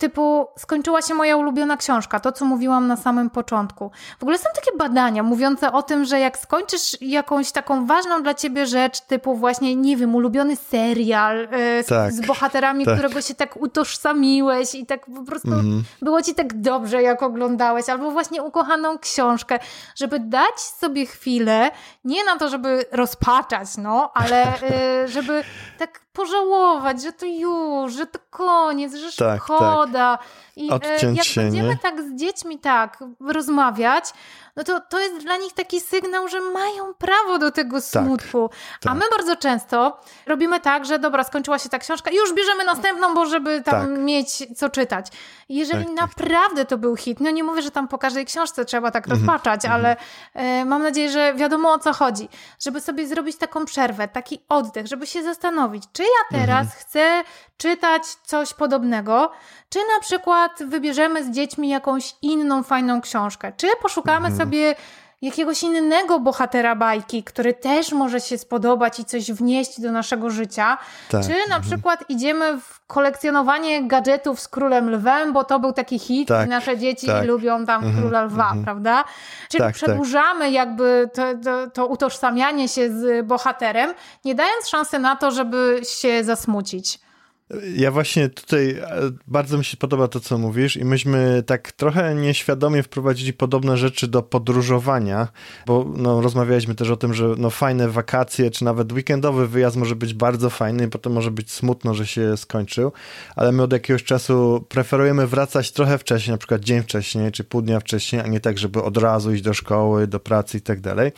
typu 0.01 0.47
skończyła 0.57 1.01
się 1.01 1.13
moja 1.13 1.37
ulubiona 1.37 1.77
książka, 1.77 2.19
to 2.19 2.31
co 2.31 2.45
mówiłam 2.45 2.87
na 2.87 2.97
samym 2.97 3.29
początku. 3.29 3.91
W 4.19 4.23
ogóle 4.23 4.37
są 4.37 4.49
takie 4.55 4.77
badania 4.77 5.23
mówiące 5.23 5.71
o 5.71 5.83
tym, 5.83 6.05
że 6.05 6.19
jak 6.19 6.37
skończysz 6.37 6.97
jakąś 7.01 7.51
taką 7.51 7.85
ważną 7.85 8.23
dla 8.23 8.33
ciebie 8.33 8.65
rzecz, 8.65 9.01
typu 9.01 9.35
właśnie, 9.35 9.75
nie 9.75 9.97
wiem, 9.97 10.15
ulubiony 10.15 10.55
serial 10.55 11.37
yy, 11.37 11.83
tak, 11.83 12.11
z, 12.11 12.15
z, 12.15 12.25
bohaterami, 12.27 12.85
tak. 12.85 12.93
którego 12.93 13.21
się 13.21 13.35
tak 13.35 13.57
utożsamiłeś 13.57 14.75
i 14.75 14.85
tak 14.85 15.05
po 15.05 15.23
prostu 15.23 15.53
mm. 15.53 15.83
było 16.01 16.21
ci 16.21 16.35
tak 16.35 16.61
dobrze, 16.61 17.01
jak 17.01 17.23
oglądałeś, 17.23 17.89
albo 17.89 18.11
właśnie 18.11 18.43
ukochaną 18.43 18.99
książkę, 18.99 19.59
żeby 19.95 20.19
dać 20.19 20.59
sobie 20.59 21.05
chwilę, 21.05 21.71
nie 22.03 22.23
na 22.23 22.37
to, 22.37 22.49
żeby 22.49 22.85
rozpaczać, 22.91 23.77
no, 23.77 24.11
ale 24.13 24.45
yy, 25.01 25.07
żeby 25.07 25.43
tak 25.77 25.99
pożałować, 26.13 27.01
że 27.01 27.13
to 27.13 27.25
już, 27.25 27.93
że 27.93 28.05
to 28.05 28.19
koniec, 28.29 28.95
że 28.95 29.25
tak, 29.25 29.43
szkoda. 29.43 30.17
Tak. 30.17 30.27
I 30.55 30.71
e, 30.71 30.73
Odciąć 30.73 31.17
jak 31.17 31.27
się, 31.27 31.41
będziemy 31.41 31.69
nie? 31.69 31.77
tak 31.77 32.01
z 32.01 32.15
dziećmi 32.15 32.59
tak 32.59 33.03
rozmawiać, 33.19 34.13
no 34.55 34.63
to 34.63 34.79
to 34.79 34.99
jest 34.99 35.17
dla 35.17 35.37
nich 35.37 35.53
taki 35.53 35.81
sygnał, 35.81 36.27
że 36.27 36.39
mają 36.41 36.93
prawo 36.93 37.37
do 37.39 37.51
tego 37.51 37.81
tak, 37.81 37.83
smutku. 37.83 38.49
Tak, 38.81 38.91
A 38.91 38.95
my 38.95 39.01
bardzo 39.17 39.35
często 39.35 39.99
robimy 40.25 40.59
tak, 40.59 40.85
że 40.85 40.99
dobra, 40.99 41.23
skończyła 41.23 41.59
się 41.59 41.69
ta 41.69 41.79
książka, 41.79 42.11
już 42.11 42.33
bierzemy 42.33 42.63
następną, 42.63 43.13
bo 43.13 43.25
żeby 43.25 43.61
tam 43.61 43.87
tak. 43.87 43.99
mieć 43.99 44.57
co 44.57 44.69
czytać. 44.69 45.07
Jeżeli 45.49 45.85
tak, 45.85 45.95
tak, 45.95 46.07
naprawdę 46.07 46.65
to 46.65 46.77
był 46.77 46.95
hit, 46.95 47.19
no 47.19 47.31
nie 47.31 47.43
mówię, 47.43 47.61
że 47.61 47.71
tam 47.71 47.87
po 47.87 47.97
każdej 47.97 48.25
książce 48.25 48.65
trzeba 48.65 48.91
tak 48.91 49.07
mhm, 49.07 49.19
rozpaczać, 49.19 49.61
-hmm. 49.61 49.73
ale 49.73 49.95
y, 50.61 50.65
mam 50.65 50.83
nadzieję, 50.83 51.09
że 51.09 51.33
wiadomo 51.33 51.73
o 51.73 51.79
co 51.79 51.93
chodzi. 51.93 52.29
Żeby 52.59 52.81
sobie 52.81 53.07
zrobić 53.07 53.37
taką 53.37 53.65
przerwę, 53.65 54.07
taki 54.07 54.39
oddech, 54.49 54.87
żeby 54.87 55.07
się 55.07 55.23
zastanowić, 55.23 55.83
czy 55.93 56.00
ja 56.03 56.39
teraz 56.39 56.67
mm 56.67 56.67
-hmm. 56.67 56.79
chcę 56.79 57.23
czytać 57.57 58.03
coś 58.05 58.53
podobnego, 58.53 59.31
czy 59.69 59.79
na 59.79 59.99
przykład 60.01 60.63
wybierzemy 60.63 61.23
z 61.23 61.31
dziećmi 61.31 61.69
jakąś 61.69 62.15
inną 62.21 62.63
fajną 62.63 63.01
książkę, 63.01 63.53
czy 63.57 63.67
poszukamy 63.81 64.29
-hmm. 64.29 64.37
sobie 64.37 64.75
jakiegoś 65.21 65.63
innego 65.63 66.19
bohatera 66.19 66.75
bajki, 66.75 67.23
który 67.23 67.53
też 67.53 67.91
może 67.91 68.19
się 68.19 68.37
spodobać 68.37 68.99
i 68.99 69.05
coś 69.05 69.31
wnieść 69.31 69.81
do 69.81 69.91
naszego 69.91 70.29
życia. 70.29 70.77
Tak. 71.09 71.23
Czy 71.23 71.29
na 71.29 71.55
mhm. 71.55 71.61
przykład 71.61 72.03
idziemy 72.09 72.59
w 72.59 72.87
kolekcjonowanie 72.87 73.87
gadżetów 73.87 74.39
z 74.39 74.47
Królem 74.47 74.89
Lwem, 74.89 75.33
bo 75.33 75.43
to 75.43 75.59
był 75.59 75.73
taki 75.73 75.99
hit 75.99 76.27
tak. 76.27 76.47
i 76.47 76.49
nasze 76.49 76.77
dzieci 76.77 77.07
tak. 77.07 77.25
lubią 77.25 77.65
tam 77.65 77.83
mhm. 77.83 78.01
Króla 78.01 78.23
Lwa, 78.23 78.43
mhm. 78.43 78.63
prawda? 78.63 79.03
Czyli 79.49 79.63
tak, 79.63 79.67
tak. 79.67 79.75
przedłużamy 79.75 80.51
jakby 80.51 81.09
to, 81.13 81.23
to, 81.43 81.69
to 81.69 81.87
utożsamianie 81.87 82.67
się 82.67 82.89
z 82.89 83.27
bohaterem, 83.27 83.93
nie 84.25 84.35
dając 84.35 84.67
szansy 84.67 84.99
na 84.99 85.15
to, 85.15 85.31
żeby 85.31 85.81
się 85.83 86.23
zasmucić. 86.23 86.99
Ja 87.75 87.91
właśnie 87.91 88.29
tutaj 88.29 88.69
e, 88.69 88.85
bardzo 89.27 89.57
mi 89.57 89.65
się 89.65 89.77
podoba 89.77 90.07
to, 90.07 90.19
co 90.19 90.37
mówisz, 90.37 90.77
i 90.77 90.85
myśmy 90.85 91.43
tak 91.45 91.71
trochę 91.71 92.15
nieświadomie 92.15 92.83
wprowadzili 92.83 93.33
podobne 93.33 93.77
rzeczy 93.77 94.07
do 94.07 94.21
podróżowania, 94.21 95.27
bo 95.67 95.85
no, 95.97 96.21
rozmawialiśmy 96.21 96.75
też 96.75 96.89
o 96.89 96.97
tym, 96.97 97.13
że 97.13 97.35
no, 97.37 97.49
fajne 97.49 97.89
wakacje, 97.89 98.51
czy 98.51 98.65
nawet 98.65 98.91
weekendowy 98.91 99.47
wyjazd 99.47 99.77
może 99.77 99.95
być 99.95 100.13
bardzo 100.13 100.49
fajny, 100.49 100.85
i 100.85 100.87
potem 100.87 101.13
może 101.13 101.31
być 101.31 101.51
smutno, 101.51 101.93
że 101.93 102.07
się 102.07 102.37
skończył, 102.37 102.91
ale 103.35 103.51
my 103.51 103.63
od 103.63 103.73
jakiegoś 103.73 104.03
czasu 104.03 104.65
preferujemy 104.69 105.27
wracać 105.27 105.71
trochę 105.71 105.97
wcześniej, 105.97 106.31
na 106.31 106.37
przykład 106.37 106.61
dzień 106.61 106.83
wcześniej, 106.83 107.31
czy 107.31 107.43
pół 107.43 107.61
dnia 107.61 107.79
wcześniej, 107.79 108.21
a 108.21 108.27
nie 108.27 108.39
tak, 108.39 108.57
żeby 108.57 108.83
od 108.83 108.97
razu 108.97 109.33
iść 109.33 109.43
do 109.43 109.53
szkoły, 109.53 110.07
do 110.07 110.19
pracy 110.19 110.57
i 110.57 110.61
tak 110.61 110.81
dalej 110.81 111.11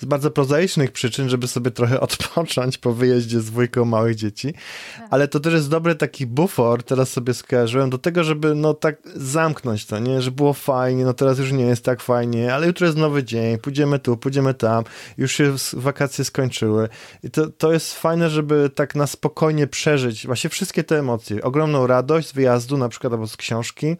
z 0.00 0.04
bardzo 0.04 0.30
prozaicznych 0.30 0.92
przyczyn, 0.92 1.28
żeby 1.28 1.48
sobie 1.48 1.70
trochę 1.70 2.00
odpocząć 2.10 2.78
po 2.78 2.92
wyjeździe 2.92 3.40
z 3.40 3.44
dwójką 3.44 3.84
małych 3.84 4.14
dzieci. 4.14 4.52
Tak. 4.52 5.06
Ale 5.10 5.28
to 5.28 5.40
też 5.40 5.52
jest 5.52 5.70
dobry 5.70 5.94
taki 5.94 6.26
bufor, 6.26 6.82
teraz 6.82 7.10
sobie 7.10 7.34
skojarzyłem, 7.34 7.90
do 7.90 7.98
tego, 7.98 8.24
żeby 8.24 8.54
no 8.54 8.74
tak 8.74 8.96
zamknąć 9.14 9.86
to, 9.86 9.98
nie? 9.98 10.22
Że 10.22 10.30
było 10.30 10.52
fajnie, 10.52 11.04
no 11.04 11.14
teraz 11.14 11.38
już 11.38 11.52
nie 11.52 11.64
jest 11.64 11.84
tak 11.84 12.00
fajnie, 12.00 12.54
ale 12.54 12.66
jutro 12.66 12.86
jest 12.86 12.98
nowy 12.98 13.24
dzień, 13.24 13.58
pójdziemy 13.58 13.98
tu, 13.98 14.16
pójdziemy 14.16 14.54
tam, 14.54 14.84
już 15.18 15.32
się 15.32 15.54
wakacje 15.72 16.24
skończyły. 16.24 16.88
I 17.22 17.30
to, 17.30 17.46
to 17.46 17.72
jest 17.72 17.94
fajne, 17.94 18.30
żeby 18.30 18.70
tak 18.74 18.94
na 18.94 19.06
spokojnie 19.06 19.66
przeżyć 19.66 20.26
właśnie 20.26 20.50
wszystkie 20.50 20.84
te 20.84 20.98
emocje. 20.98 21.42
Ogromną 21.42 21.86
radość 21.86 22.28
z 22.28 22.32
wyjazdu, 22.32 22.76
na 22.76 22.88
przykład 22.88 23.12
albo 23.12 23.26
z 23.26 23.36
książki, 23.36 23.96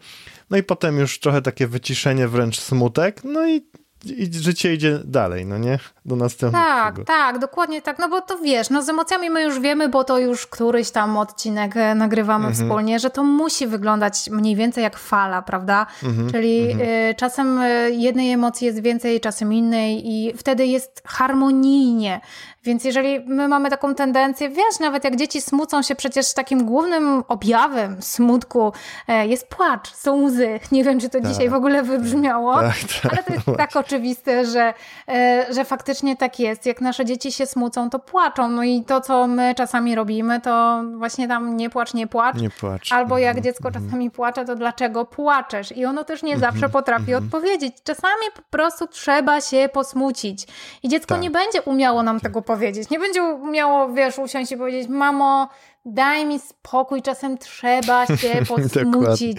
no 0.49 0.57
i 0.57 0.63
potem 0.63 0.99
już 0.99 1.19
trochę 1.19 1.41
takie 1.41 1.67
wyciszenie, 1.67 2.27
wręcz 2.27 2.59
smutek, 2.59 3.23
no 3.23 3.47
i 3.47 3.61
i 4.05 4.33
życie 4.33 4.73
idzie 4.73 4.99
dalej, 5.05 5.45
no 5.45 5.57
nie? 5.57 5.79
Do 6.05 6.15
następnego. 6.15 6.65
Tak, 6.65 7.05
tak, 7.05 7.39
dokładnie 7.39 7.81
tak, 7.81 7.99
no 7.99 8.09
bo 8.09 8.21
to 8.21 8.37
wiesz, 8.37 8.69
no 8.69 8.81
z 8.81 8.89
emocjami 8.89 9.29
my 9.29 9.43
już 9.43 9.59
wiemy, 9.59 9.89
bo 9.89 10.03
to 10.03 10.19
już 10.19 10.47
któryś 10.47 10.91
tam 10.91 11.17
odcinek 11.17 11.77
e, 11.77 11.95
nagrywamy 11.95 12.47
mhm. 12.47 12.53
wspólnie, 12.53 12.99
że 12.99 13.09
to 13.09 13.23
musi 13.23 13.67
wyglądać 13.67 14.29
mniej 14.29 14.55
więcej 14.55 14.83
jak 14.83 14.97
fala, 14.97 15.41
prawda? 15.41 15.85
Mhm. 16.03 16.31
Czyli 16.31 16.71
mhm. 16.71 16.89
Y, 16.89 17.15
czasem 17.17 17.59
e, 17.59 17.89
jednej 17.89 18.31
emocji 18.31 18.67
jest 18.67 18.81
więcej, 18.81 19.19
czasem 19.19 19.53
innej 19.53 20.09
i 20.09 20.33
wtedy 20.37 20.65
jest 20.65 21.01
harmonijnie. 21.05 22.21
Więc 22.63 22.83
jeżeli 22.83 23.19
my 23.19 23.47
mamy 23.47 23.69
taką 23.69 23.95
tendencję, 23.95 24.49
wiesz, 24.49 24.79
nawet 24.79 25.03
jak 25.03 25.15
dzieci 25.15 25.41
smucą 25.41 25.81
się, 25.81 25.95
przecież 25.95 26.33
takim 26.33 26.65
głównym 26.65 27.23
objawem 27.27 28.01
smutku 28.01 28.73
e, 29.07 29.27
jest 29.27 29.47
płacz, 29.47 29.93
są 29.93 30.23
łzy. 30.23 30.59
Nie 30.71 30.83
wiem, 30.83 30.99
czy 30.99 31.09
to 31.09 31.19
tak, 31.19 31.31
dzisiaj 31.31 31.49
w 31.49 31.53
ogóle 31.53 31.83
wybrzmiało, 31.83 32.55
tak, 32.55 32.75
tak, 33.03 33.13
ale 33.13 33.23
to 33.23 33.33
jest 33.33 33.45
tak 33.57 33.75
oczywiste, 33.75 34.45
że, 34.45 34.73
e, 35.07 35.45
że 35.53 35.65
faktycznie 35.65 36.17
tak 36.17 36.39
jest. 36.39 36.65
Jak 36.65 36.81
nasze 36.81 37.05
dzieci 37.05 37.31
się 37.31 37.45
smucą, 37.45 37.89
to 37.89 37.99
płaczą. 37.99 38.49
No 38.49 38.63
i 38.63 38.83
to, 38.83 39.01
co 39.01 39.27
my 39.27 39.55
czasami 39.55 39.95
robimy, 39.95 40.41
to 40.41 40.83
właśnie 40.97 41.27
tam 41.27 41.57
nie 41.57 41.69
płacz, 41.69 41.93
nie 41.93 42.07
płacz. 42.07 42.35
Nie 42.35 42.49
płacz. 42.49 42.91
Albo 42.91 43.17
jak 43.17 43.37
mhm, 43.37 43.43
dziecko 43.43 43.67
mhm. 43.67 43.85
czasami 43.85 44.11
płacze, 44.11 44.45
to 44.45 44.55
dlaczego 44.55 45.05
płaczesz? 45.05 45.77
I 45.77 45.85
ono 45.85 46.03
też 46.03 46.23
nie 46.23 46.37
zawsze 46.37 46.65
mhm, 46.65 46.71
potrafi 46.71 47.13
odpowiedzieć. 47.13 47.75
Czasami 47.83 48.25
po 48.35 48.41
prostu 48.41 48.87
trzeba 48.87 49.41
się 49.41 49.69
posmucić. 49.73 50.47
I 50.83 50.89
dziecko 50.89 51.13
tak. 51.13 51.23
nie 51.23 51.31
będzie 51.31 51.61
umiało 51.61 52.03
nam 52.03 52.19
tego 52.19 52.41
powiedzieć. 52.41 52.50
Nie 52.91 52.99
będzie 52.99 53.23
umiało, 53.23 53.93
wiesz, 53.93 54.19
usiąść 54.19 54.51
i 54.51 54.57
powiedzieć, 54.57 54.89
mamo, 54.89 55.49
daj 55.85 56.25
mi 56.25 56.39
spokój, 56.39 57.01
czasem 57.01 57.37
trzeba 57.37 58.05
się 58.21 58.45
posmucić. 58.47 59.37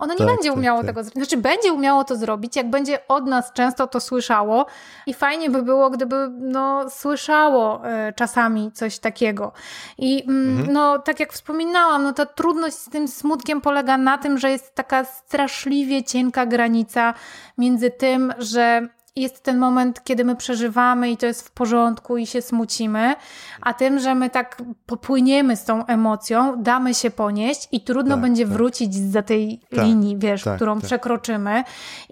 Ono 0.00 0.12
nie 0.12 0.18
tak, 0.18 0.26
będzie 0.26 0.48
tak, 0.48 0.58
umiało 0.58 0.78
tak, 0.78 0.86
tego 0.86 1.04
zrobić. 1.04 1.28
Znaczy, 1.28 1.42
będzie 1.42 1.72
umiało 1.72 2.04
to 2.04 2.16
zrobić, 2.16 2.56
jak 2.56 2.70
będzie 2.70 3.08
od 3.08 3.26
nas 3.26 3.52
często 3.52 3.86
to 3.86 4.00
słyszało 4.00 4.66
i 5.06 5.14
fajnie 5.14 5.50
by 5.50 5.62
było, 5.62 5.90
gdyby 5.90 6.28
no, 6.38 6.90
słyszało 6.90 7.82
y, 8.08 8.12
czasami 8.12 8.72
coś 8.72 8.98
takiego. 8.98 9.52
I 9.98 10.24
mm, 10.28 10.48
mhm. 10.48 10.72
no, 10.72 10.98
tak 10.98 11.20
jak 11.20 11.32
wspominałam, 11.32 12.02
no 12.02 12.12
ta 12.12 12.26
trudność 12.26 12.76
z 12.76 12.90
tym 12.90 13.08
smutkiem 13.08 13.60
polega 13.60 13.98
na 13.98 14.18
tym, 14.18 14.38
że 14.38 14.50
jest 14.50 14.74
taka 14.74 15.04
straszliwie 15.04 16.04
cienka 16.04 16.46
granica 16.46 17.14
między 17.58 17.90
tym, 17.90 18.34
że 18.38 18.88
jest 19.16 19.42
ten 19.42 19.58
moment, 19.58 20.04
kiedy 20.04 20.24
my 20.24 20.36
przeżywamy 20.36 21.10
i 21.10 21.16
to 21.16 21.26
jest 21.26 21.48
w 21.48 21.50
porządku 21.50 22.16
i 22.16 22.26
się 22.26 22.42
smucimy, 22.42 23.14
a 23.60 23.74
tym, 23.74 23.98
że 23.98 24.14
my 24.14 24.30
tak 24.30 24.62
popłyniemy 24.86 25.56
z 25.56 25.64
tą 25.64 25.86
emocją, 25.86 26.62
damy 26.62 26.94
się 26.94 27.10
ponieść 27.10 27.68
i 27.72 27.80
trudno 27.80 28.14
tak, 28.14 28.22
będzie 28.22 28.44
tak. 28.44 28.52
wrócić 28.52 28.94
za 28.94 29.22
tej 29.22 29.60
tak, 29.70 29.84
linii, 29.84 30.18
wiesz, 30.18 30.42
tak, 30.42 30.56
którą 30.56 30.74
tak. 30.74 30.84
przekroczymy. 30.84 31.64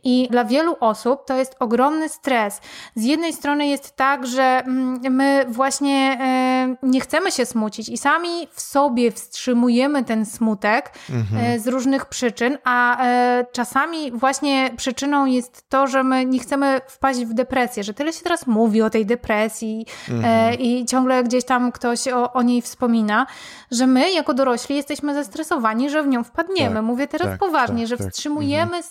I 0.04 0.28
dla 0.30 0.44
wielu 0.44 0.76
osób 0.80 1.26
to 1.26 1.36
jest 1.36 1.56
ogromny 1.60 2.08
stres. 2.08 2.60
Z 2.94 3.04
jednej 3.04 3.32
strony 3.32 3.66
jest 3.66 3.96
tak, 3.96 4.26
że 4.26 4.42
mm, 4.42 5.00
my 5.10 5.44
właśnie 5.48 6.18
e, 6.20 6.86
nie 6.86 7.00
chcemy 7.00 7.30
się 7.30 7.46
smucić 7.46 7.88
i 7.88 7.98
sami 7.98 8.48
w 8.52 8.60
sobie 8.60 9.12
wstrzymujemy 9.12 10.04
ten 10.04 10.26
smutek 10.26 10.92
mhm. 11.10 11.44
E, 11.44 11.58
z 11.58 11.68
różnych 11.68 12.06
przyczyn, 12.06 12.58
a 12.64 13.04
e, 13.04 13.46
czasami 13.52 14.12
właśnie 14.12 14.70
przyczyną 14.76 15.26
jest 15.26 15.68
to, 15.68 15.86
że 15.86 16.04
my 16.04 16.26
nie 16.26 16.38
chcemy 16.38 16.80
wpaść 16.92 17.24
w 17.24 17.34
depresję, 17.34 17.84
że 17.84 17.94
tyle 17.94 18.12
się 18.12 18.22
teraz 18.22 18.46
mówi 18.46 18.82
o 18.82 18.90
tej 18.90 19.06
depresji 19.06 19.86
mhm. 20.10 20.52
e, 20.52 20.54
i 20.54 20.86
ciągle 20.86 21.24
gdzieś 21.24 21.44
tam 21.44 21.72
ktoś 21.72 22.08
o, 22.08 22.32
o, 22.32 22.42
niej 22.42 22.62
wspomina, 22.62 23.26
że 23.70 23.86
my 23.86 24.12
jako 24.12 24.34
dorośli 24.34 24.76
jesteśmy 24.76 25.14
zestresowani, 25.14 25.90
że 25.90 26.02
w 26.02 26.06
nią 26.06 26.24
wpadniemy. 26.24 26.74
Tak, 26.74 26.84
Mówię 26.84 27.08
teraz 27.08 27.28
tak, 27.28 27.38
poważnie, 27.38 27.78
tak, 27.78 27.88
że 27.88 27.96
tak. 27.96 28.08
wstrzymujemy 28.08 28.76
mhm. 28.76 28.82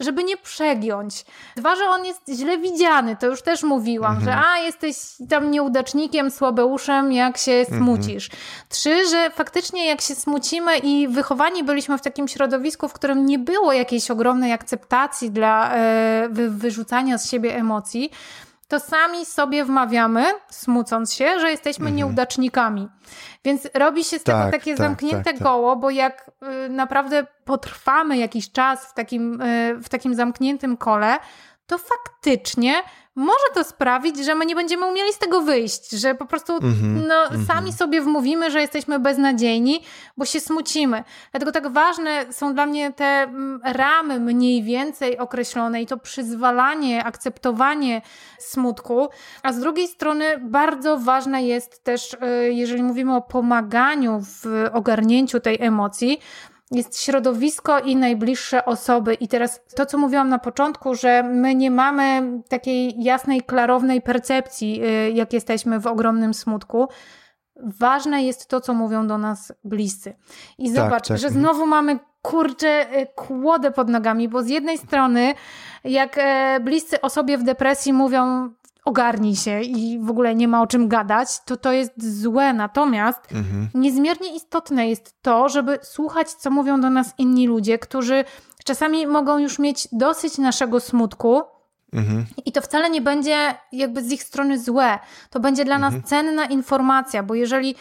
Żeby 0.00 0.24
nie 0.24 0.36
przegiąć. 0.36 1.24
Dwa, 1.56 1.76
że 1.76 1.84
on 1.84 2.04
jest 2.04 2.20
źle 2.28 2.58
widziany, 2.58 3.16
to 3.16 3.26
już 3.26 3.42
też 3.42 3.62
mówiłam, 3.62 4.16
mhm. 4.16 4.24
że 4.24 4.44
a, 4.48 4.58
jesteś 4.58 4.96
tam 5.28 5.50
nieudacznikiem, 5.50 6.30
słabeuszem, 6.30 7.12
jak 7.12 7.38
się 7.38 7.52
mhm. 7.52 7.78
smucisz. 7.78 8.24
Mhm. 8.24 8.42
Trzy, 8.68 9.08
że 9.08 9.30
faktycznie 9.30 9.86
jak 9.86 10.00
się 10.00 10.14
smucimy 10.14 10.78
i 10.78 11.08
wychowani 11.08 11.64
byliśmy 11.64 11.98
w 11.98 12.00
takim 12.00 12.28
środowisku, 12.28 12.88
w 12.88 12.92
którym 12.92 13.26
nie 13.26 13.38
było 13.38 13.72
jakiejś 13.72 14.10
ogromnej 14.10 14.52
akceptacji 14.52 15.30
dla 15.30 15.70
wy, 16.30 16.50
wyrzucania 16.50 17.18
z 17.18 17.30
siebie 17.30 17.56
emocji, 17.56 18.10
to 18.70 18.80
sami 18.80 19.26
sobie 19.26 19.64
wmawiamy, 19.64 20.24
smucąc 20.50 21.14
się, 21.14 21.40
że 21.40 21.50
jesteśmy 21.50 21.86
mhm. 21.86 21.96
nieudacznikami. 21.96 22.88
Więc 23.44 23.68
robi 23.74 24.04
się 24.04 24.18
z 24.18 24.22
tego 24.22 24.38
tak, 24.38 24.52
takie 24.52 24.70
tak, 24.70 24.78
zamknięte 24.78 25.24
tak, 25.24 25.34
tak, 25.34 25.42
koło, 25.42 25.76
bo 25.76 25.90
jak 25.90 26.30
y, 26.66 26.68
naprawdę 26.68 27.26
potrwamy 27.44 28.16
jakiś 28.18 28.52
czas 28.52 28.86
w 28.86 28.94
takim, 28.94 29.40
y, 29.42 29.78
w 29.82 29.88
takim 29.88 30.14
zamkniętym 30.14 30.76
kole, 30.76 31.18
to 31.66 31.78
faktycznie 31.78 32.82
może 33.16 33.44
to 33.54 33.64
sprawić, 33.64 34.24
że 34.24 34.34
my 34.34 34.46
nie 34.46 34.54
będziemy 34.54 34.86
umieli 34.86 35.12
z 35.12 35.18
tego 35.18 35.40
wyjść, 35.40 35.90
że 35.90 36.14
po 36.14 36.26
prostu 36.26 36.56
mm 36.56 36.74
-hmm, 36.74 37.06
no, 37.08 37.26
mm 37.26 37.42
-hmm. 37.42 37.46
sami 37.46 37.72
sobie 37.72 38.00
wmówimy, 38.00 38.50
że 38.50 38.60
jesteśmy 38.60 38.98
beznadziejni, 38.98 39.82
bo 40.16 40.24
się 40.24 40.40
smucimy. 40.40 41.04
Dlatego 41.30 41.52
tak 41.52 41.72
ważne 41.72 42.32
są 42.32 42.54
dla 42.54 42.66
mnie 42.66 42.92
te 42.92 43.04
mm, 43.04 43.60
ramy 43.64 44.20
mniej 44.20 44.62
więcej 44.62 45.18
określone 45.18 45.82
i 45.82 45.86
to 45.86 45.96
przyzwalanie, 45.96 47.04
akceptowanie 47.04 48.02
smutku, 48.38 49.08
a 49.42 49.52
z 49.52 49.60
drugiej 49.60 49.88
strony 49.88 50.24
bardzo 50.38 50.98
ważne 50.98 51.42
jest 51.42 51.84
też, 51.84 52.14
y, 52.14 52.52
jeżeli 52.52 52.82
mówimy 52.82 53.16
o 53.16 53.22
pomaganiu 53.22 54.20
w 54.20 54.68
ogarnięciu 54.72 55.40
tej 55.40 55.62
emocji, 55.62 56.20
jest 56.70 57.02
środowisko 57.02 57.78
i 57.78 57.96
najbliższe 57.96 58.64
osoby. 58.64 59.14
I 59.14 59.28
teraz 59.28 59.60
to, 59.76 59.86
co 59.86 59.98
mówiłam 59.98 60.28
na 60.28 60.38
początku, 60.38 60.94
że 60.94 61.22
my 61.22 61.54
nie 61.54 61.70
mamy 61.70 62.22
takiej 62.48 63.02
jasnej, 63.02 63.42
klarownej 63.42 64.02
percepcji, 64.02 64.84
y, 64.84 65.10
jak 65.10 65.32
jesteśmy 65.32 65.80
w 65.80 65.86
ogromnym 65.86 66.34
smutku. 66.34 66.88
Ważne 67.56 68.22
jest 68.22 68.46
to, 68.46 68.60
co 68.60 68.74
mówią 68.74 69.06
do 69.06 69.18
nas 69.18 69.52
bliscy. 69.64 70.14
I 70.58 70.72
tak, 70.72 70.84
zobacz, 70.84 71.08
tak. 71.08 71.18
że 71.18 71.26
mhm. 71.26 71.44
znowu 71.44 71.66
mamy 71.66 71.98
kurczę 72.22 72.86
y, 73.00 73.06
kłodę 73.14 73.70
pod 73.70 73.88
nogami, 73.88 74.28
bo 74.28 74.42
z 74.42 74.48
jednej 74.48 74.78
strony, 74.78 75.34
jak 75.84 76.18
e, 76.18 76.60
bliscy 76.60 77.00
osobie 77.00 77.38
w 77.38 77.42
depresji 77.42 77.92
mówią, 77.92 78.50
ogarnij 78.84 79.36
się 79.36 79.60
i 79.60 79.98
w 79.98 80.10
ogóle 80.10 80.34
nie 80.34 80.48
ma 80.48 80.62
o 80.62 80.66
czym 80.66 80.88
gadać, 80.88 81.28
to 81.44 81.56
to 81.56 81.72
jest 81.72 82.20
złe. 82.20 82.52
Natomiast 82.52 83.20
mhm. 83.32 83.68
niezmiernie 83.74 84.36
istotne 84.36 84.88
jest 84.88 85.22
to, 85.22 85.48
żeby 85.48 85.78
słuchać, 85.82 86.32
co 86.32 86.50
mówią 86.50 86.80
do 86.80 86.90
nas 86.90 87.14
inni 87.18 87.46
ludzie, 87.46 87.78
którzy 87.78 88.24
czasami 88.64 89.06
mogą 89.06 89.38
już 89.38 89.58
mieć 89.58 89.88
dosyć 89.92 90.38
naszego 90.38 90.80
smutku. 90.80 91.42
Mhm. 91.92 92.26
I 92.44 92.52
to 92.52 92.60
wcale 92.60 92.90
nie 92.90 93.00
będzie 93.00 93.54
jakby 93.72 94.02
z 94.02 94.12
ich 94.12 94.22
strony 94.22 94.58
złe. 94.58 94.98
To 95.30 95.40
będzie 95.40 95.64
dla 95.64 95.76
mhm. 95.76 95.94
nas 95.94 96.10
cenna 96.10 96.44
informacja, 96.44 97.22
bo 97.22 97.34
jeżeli 97.34 97.74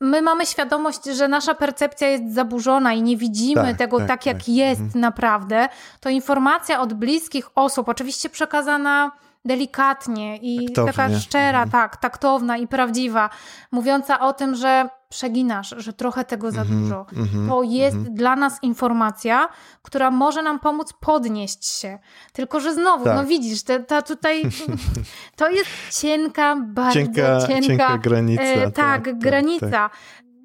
my 0.00 0.22
mamy 0.22 0.46
świadomość, 0.46 1.04
że 1.04 1.28
nasza 1.28 1.54
percepcja 1.54 2.08
jest 2.08 2.34
zaburzona 2.34 2.92
i 2.92 3.02
nie 3.02 3.16
widzimy 3.16 3.62
tak, 3.62 3.76
tego 3.76 3.98
tak, 3.98 4.08
tak 4.08 4.26
jak 4.26 4.38
tak. 4.38 4.48
jest 4.48 4.80
mhm. 4.80 5.00
naprawdę, 5.00 5.68
to 6.00 6.08
informacja 6.08 6.80
od 6.80 6.94
bliskich 6.94 7.50
osób, 7.54 7.88
oczywiście 7.88 8.30
przekazana 8.30 9.12
delikatnie 9.44 10.36
i 10.36 10.66
Taktownie. 10.66 10.92
taka 10.92 11.18
szczera, 11.18 11.62
mhm. 11.62 11.70
tak, 11.70 11.96
taktowna 11.96 12.56
i 12.56 12.66
prawdziwa, 12.66 13.30
mówiąca 13.72 14.20
o 14.20 14.32
tym, 14.32 14.54
że 14.54 14.88
przeginasz, 15.08 15.74
że 15.78 15.92
trochę 15.92 16.24
tego 16.24 16.50
za 16.50 16.60
mhm, 16.60 16.82
dużo. 16.82 17.06
Mhm, 17.16 17.48
to 17.48 17.62
jest 17.62 17.96
dla 17.96 18.36
nas 18.36 18.58
informacja, 18.62 19.48
która 19.82 20.10
może 20.10 20.42
nam 20.42 20.58
pomóc 20.58 20.92
podnieść 21.00 21.66
się. 21.66 21.98
Tylko, 22.32 22.60
że 22.60 22.74
znowu, 22.74 23.04
tak. 23.04 23.16
no 23.16 23.24
widzisz, 23.24 23.62
ta, 23.62 23.78
ta 23.78 24.02
tutaj 24.02 24.42
to 25.36 25.50
jest 25.50 26.00
cienka, 26.00 26.56
bardzo 26.66 26.94
cienka, 26.94 27.46
cienka, 27.46 27.66
cienka 27.66 27.98
granica. 27.98 28.42
E, 28.42 28.70
tak, 28.70 29.18
granica. 29.18 29.70
Tak. 29.70 29.92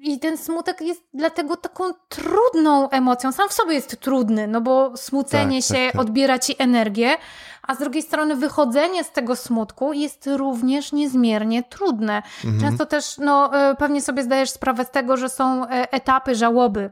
I 0.00 0.18
ten 0.18 0.38
smutek 0.38 0.80
jest 0.80 1.02
dlatego 1.14 1.56
taką 1.56 1.84
trudną 2.08 2.90
emocją. 2.90 3.32
Sam 3.32 3.48
w 3.48 3.52
sobie 3.52 3.74
jest 3.74 4.00
trudny, 4.00 4.46
no 4.46 4.60
bo 4.60 4.96
smucenie 4.96 5.62
się 5.62 5.90
odbiera 5.98 6.38
ci 6.38 6.54
energię, 6.58 7.16
a 7.66 7.74
z 7.74 7.78
drugiej 7.78 8.02
strony 8.02 8.36
wychodzenie 8.36 9.04
z 9.04 9.12
tego 9.12 9.36
smutku 9.36 9.92
jest 9.92 10.28
również 10.36 10.92
niezmiernie 10.92 11.62
trudne. 11.62 12.22
Mhm. 12.44 12.60
Często 12.60 12.86
też, 12.86 13.18
no, 13.18 13.60
e, 13.70 13.74
pewnie 13.74 14.02
sobie 14.02 14.22
zdajesz 14.22 14.50
sprawę 14.50 14.84
z 14.84 14.90
tego, 14.90 15.16
że 15.16 15.28
są 15.28 15.64
e, 15.64 15.92
etapy 15.92 16.34
żałoby, 16.34 16.90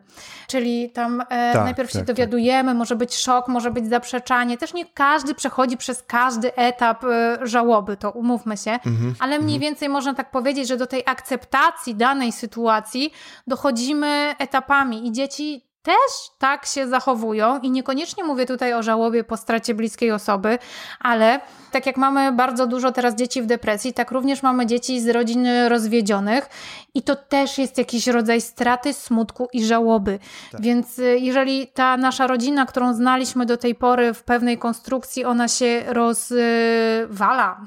czyli 0.49 0.91
tam 0.91 1.21
e, 1.21 1.27
tak, 1.53 1.65
najpierw 1.65 1.93
tak, 1.93 2.01
się 2.01 2.07
tak. 2.07 2.17
dowiadujemy, 2.17 2.71
tak. 2.71 2.79
może 2.79 2.97
być 2.97 3.17
szok, 3.17 3.49
może 3.49 3.71
być 3.71 3.89
zaprzeczanie. 3.89 4.59
Też 4.59 4.75
nie 4.75 4.87
każdy 4.87 5.35
przechodzi 5.35 5.77
przez 5.77 6.03
każdy 6.03 6.55
etap 6.55 7.05
żałoby, 7.43 7.97
to 7.97 8.11
umówmy 8.11 8.57
się, 8.57 8.71
mhm. 8.71 9.15
ale 9.21 9.39
mniej 9.39 9.57
mhm. 9.57 9.61
więcej 9.61 9.89
można 9.89 10.15
tak 10.15 10.31
powiedzieć, 10.31 10.69
że 10.69 10.77
do 10.77 10.87
tej 10.87 11.03
akceptacji 11.07 11.95
danej 11.95 12.33
sytuacji 12.33 13.13
dochodzimy 13.47 14.35
etapami 14.39 15.07
i 15.07 15.13
dzieci 15.13 15.74
też 15.85 16.31
tak 16.39 16.67
się 16.67 16.89
zachowują 16.89 17.61
i 17.61 17.71
niekoniecznie 17.71 18.25
mówię 18.25 18.47
tutaj 18.47 18.75
o 18.75 18.83
żałobie 18.83 19.25
po 19.25 19.37
stracie 19.37 19.75
bliskiej 19.75 20.13
osoby, 20.13 20.59
ale 21.01 21.41
tak 21.71 21.87
jak 21.87 21.97
mamy 21.97 22.33
bardzo 22.33 22.67
dużo 22.67 22.93
teraz 22.93 23.15
dzieci 23.15 23.43
w 23.43 23.47
depresji, 23.47 23.93
tak 23.93 24.11
również 24.11 24.43
mamy 24.43 24.67
dzieci 24.67 25.01
z 25.01 25.09
rodzin 25.09 25.47
rozwiedzionych 25.69 26.49
i 26.95 27.03
to 27.03 27.17
też 27.17 27.59
jest 27.59 27.79
jakiś 27.79 28.07
rodzaj 28.07 28.41
straty, 28.41 28.93
smutku 28.93 29.49
i 29.53 29.65
żałoby. 29.65 30.19
Tak. 30.53 30.61
Więc 30.61 30.99
y, 30.99 31.19
jeżeli 31.19 31.67
ta 31.67 31.97
nasza 31.97 32.27
rodzina, 32.27 32.67
którą 32.67 32.95
znaliśmy 32.95 33.47
do 33.47 33.57
tej 33.57 33.75
pory 33.75 34.15
w 34.15 34.23
pewnej 34.23 34.59
konstrukcji, 34.59 35.25
ona 35.25 35.49
się 35.49 35.83
rozwala, 35.87 37.61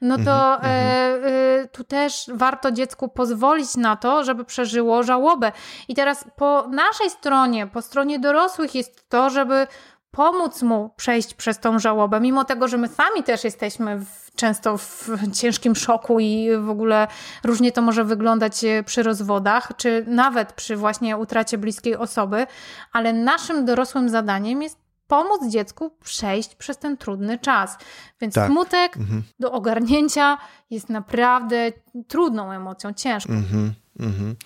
no 0.00 0.16
to 0.16 0.54
mhm, 0.54 0.60
e, 0.64 1.14
mhm. 1.14 1.34
e, 1.64 1.68
tu 1.68 1.84
też 1.84 2.30
warto 2.34 2.72
dziecku 2.72 3.08
pozwolić 3.08 3.76
na 3.76 3.96
to, 3.96 4.24
żeby 4.24 4.44
przeżyło 4.44 5.02
żałobę. 5.02 5.52
I 5.88 5.94
teraz 5.94 6.24
po 6.36 6.68
naszej 6.68 7.10
stronie, 7.10 7.66
po 7.66 7.82
stronie 7.82 8.18
dorosłych 8.18 8.74
jest 8.74 9.08
to, 9.08 9.30
żeby 9.30 9.66
pomóc 10.10 10.62
mu 10.62 10.90
przejść 10.96 11.34
przez 11.34 11.58
tą 11.58 11.78
żałobę, 11.78 12.20
mimo 12.20 12.44
tego, 12.44 12.68
że 12.68 12.76
my 12.76 12.88
sami 12.88 13.22
też 13.24 13.44
jesteśmy 13.44 13.98
w, 13.98 14.30
często 14.36 14.78
w 14.78 15.08
ciężkim 15.32 15.74
szoku 15.74 16.20
i 16.20 16.48
w 16.60 16.70
ogóle 16.70 17.06
różnie 17.44 17.72
to 17.72 17.82
może 17.82 18.04
wyglądać 18.04 18.64
e, 18.64 18.82
przy 18.82 19.02
rozwodach, 19.02 19.72
czy 19.76 20.04
nawet 20.06 20.52
przy 20.52 20.76
właśnie 20.76 21.16
utracie 21.16 21.58
bliskiej 21.58 21.96
osoby, 21.96 22.46
ale 22.92 23.12
naszym 23.12 23.64
dorosłym 23.64 24.08
zadaniem 24.08 24.62
jest 24.62 24.87
pomóc 25.08 25.52
dziecku 25.52 25.90
przejść 25.90 26.54
przez 26.54 26.78
ten 26.78 26.96
trudny 26.96 27.38
czas. 27.38 27.76
Więc 28.20 28.34
tak. 28.34 28.50
smutek 28.50 28.96
mhm. 28.96 29.22
do 29.40 29.52
ogarnięcia 29.52 30.38
jest 30.70 30.88
naprawdę 30.88 31.72
trudną 32.08 32.52
emocją, 32.52 32.92
ciężką. 32.92 33.32
Mhm. 33.32 33.74
Mhm. 34.00 34.36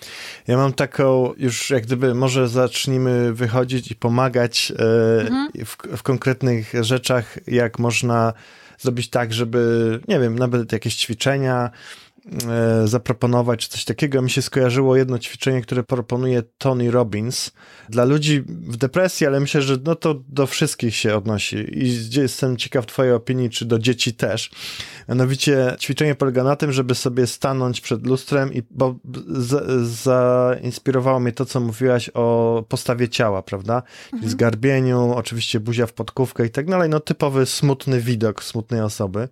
Ja 0.47 0.57
mam 0.57 0.73
taką, 0.73 1.33
już 1.37 1.69
jak 1.69 1.83
gdyby, 1.83 2.15
może 2.15 2.47
zacznijmy 2.47 3.33
wychodzić 3.33 3.91
i 3.91 3.95
pomagać 3.95 4.73
e, 4.79 5.21
mhm. 5.21 5.49
w, 5.65 5.77
w 5.97 6.03
konkretnych 6.03 6.73
rzeczach, 6.81 7.37
jak 7.47 7.79
można 7.79 8.33
zrobić 8.77 9.09
tak, 9.09 9.33
żeby, 9.33 9.99
nie 10.07 10.19
wiem, 10.19 10.39
nawet 10.39 10.71
jakieś 10.71 10.95
ćwiczenia, 10.95 11.69
zaproponować, 12.85 13.59
czy 13.59 13.69
coś 13.69 13.85
takiego. 13.85 14.21
Mi 14.21 14.29
się 14.29 14.41
skojarzyło 14.41 14.95
jedno 14.95 15.19
ćwiczenie, 15.19 15.61
które 15.61 15.83
proponuje 15.83 16.43
Tony 16.57 16.91
Robbins 16.91 17.51
dla 17.89 18.05
ludzi 18.05 18.43
w 18.47 18.77
depresji, 18.77 19.27
ale 19.27 19.39
myślę, 19.39 19.61
że 19.61 19.77
no 19.85 19.95
to 19.95 20.23
do 20.27 20.47
wszystkich 20.47 20.95
się 20.95 21.15
odnosi 21.15 21.57
i 21.83 22.09
jestem 22.11 22.57
ciekaw 22.57 22.85
twojej 22.85 23.13
opinii, 23.13 23.49
czy 23.49 23.65
do 23.65 23.79
dzieci 23.79 24.13
też. 24.13 24.51
Mianowicie 25.09 25.75
ćwiczenie 25.79 26.15
polega 26.15 26.43
na 26.43 26.55
tym, 26.55 26.71
żeby 26.71 26.95
sobie 26.95 27.27
stanąć 27.27 27.81
przed 27.81 28.05
lustrem 28.05 28.53
i 28.53 28.61
bo 28.71 28.95
zainspirowało 29.83 31.19
mnie 31.19 31.31
to, 31.31 31.45
co 31.45 31.59
mówiłaś 31.59 32.09
o 32.13 32.65
postawie 32.69 33.09
ciała, 33.09 33.41
prawda? 33.41 33.83
Mhm. 34.13 34.31
zgarbieniu, 34.31 35.13
oczywiście 35.15 35.59
buzia 35.59 35.85
w 35.85 35.93
podkówkę 35.93 36.45
i 36.45 36.49
tak 36.49 36.69
dalej, 36.69 36.89
no 36.89 36.99
typowy 36.99 37.45
smutny 37.45 38.01
widok 38.01 38.43
smutnej 38.43 38.81
osoby 38.81 39.29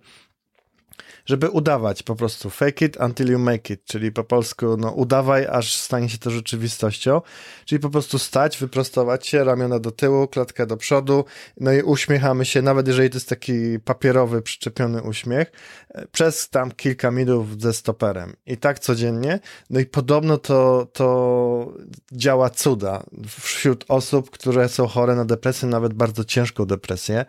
żeby 1.26 1.50
udawać 1.50 2.02
po 2.02 2.16
prostu 2.16 2.50
fake 2.50 2.84
it 2.86 2.96
until 3.00 3.30
you 3.32 3.38
make 3.38 3.70
it, 3.70 3.84
czyli 3.84 4.12
po 4.12 4.24
polsku 4.24 4.76
no 4.76 4.90
udawaj, 4.90 5.46
aż 5.50 5.74
stanie 5.74 6.08
się 6.08 6.18
to 6.18 6.30
rzeczywistością, 6.30 7.20
czyli 7.64 7.78
po 7.78 7.90
prostu 7.90 8.18
stać, 8.18 8.58
wyprostować 8.58 9.26
się, 9.26 9.44
ramiona 9.44 9.78
do 9.78 9.90
tyłu, 9.90 10.28
klatka 10.28 10.66
do 10.66 10.76
przodu, 10.76 11.24
no 11.60 11.72
i 11.72 11.82
uśmiechamy 11.82 12.44
się, 12.44 12.62
nawet 12.62 12.88
jeżeli 12.88 13.10
to 13.10 13.16
jest 13.16 13.28
taki 13.28 13.80
papierowy, 13.80 14.42
przyczepiony 14.42 15.02
uśmiech, 15.02 15.52
e, 15.90 16.06
przez 16.06 16.48
tam 16.48 16.70
kilka 16.70 17.10
minut 17.10 17.62
ze 17.62 17.72
stoperem. 17.72 18.36
I 18.46 18.56
tak 18.56 18.78
codziennie, 18.78 19.40
no 19.70 19.80
i 19.80 19.86
podobno 19.86 20.38
to, 20.38 20.86
to 20.92 21.72
działa 22.12 22.50
cuda 22.50 23.02
wśród 23.40 23.84
osób, 23.88 24.30
które 24.30 24.68
są 24.68 24.86
chore 24.86 25.14
na 25.14 25.24
depresję, 25.24 25.68
nawet 25.68 25.94
bardzo 25.94 26.24
ciężką 26.24 26.64
depresję. 26.64 27.24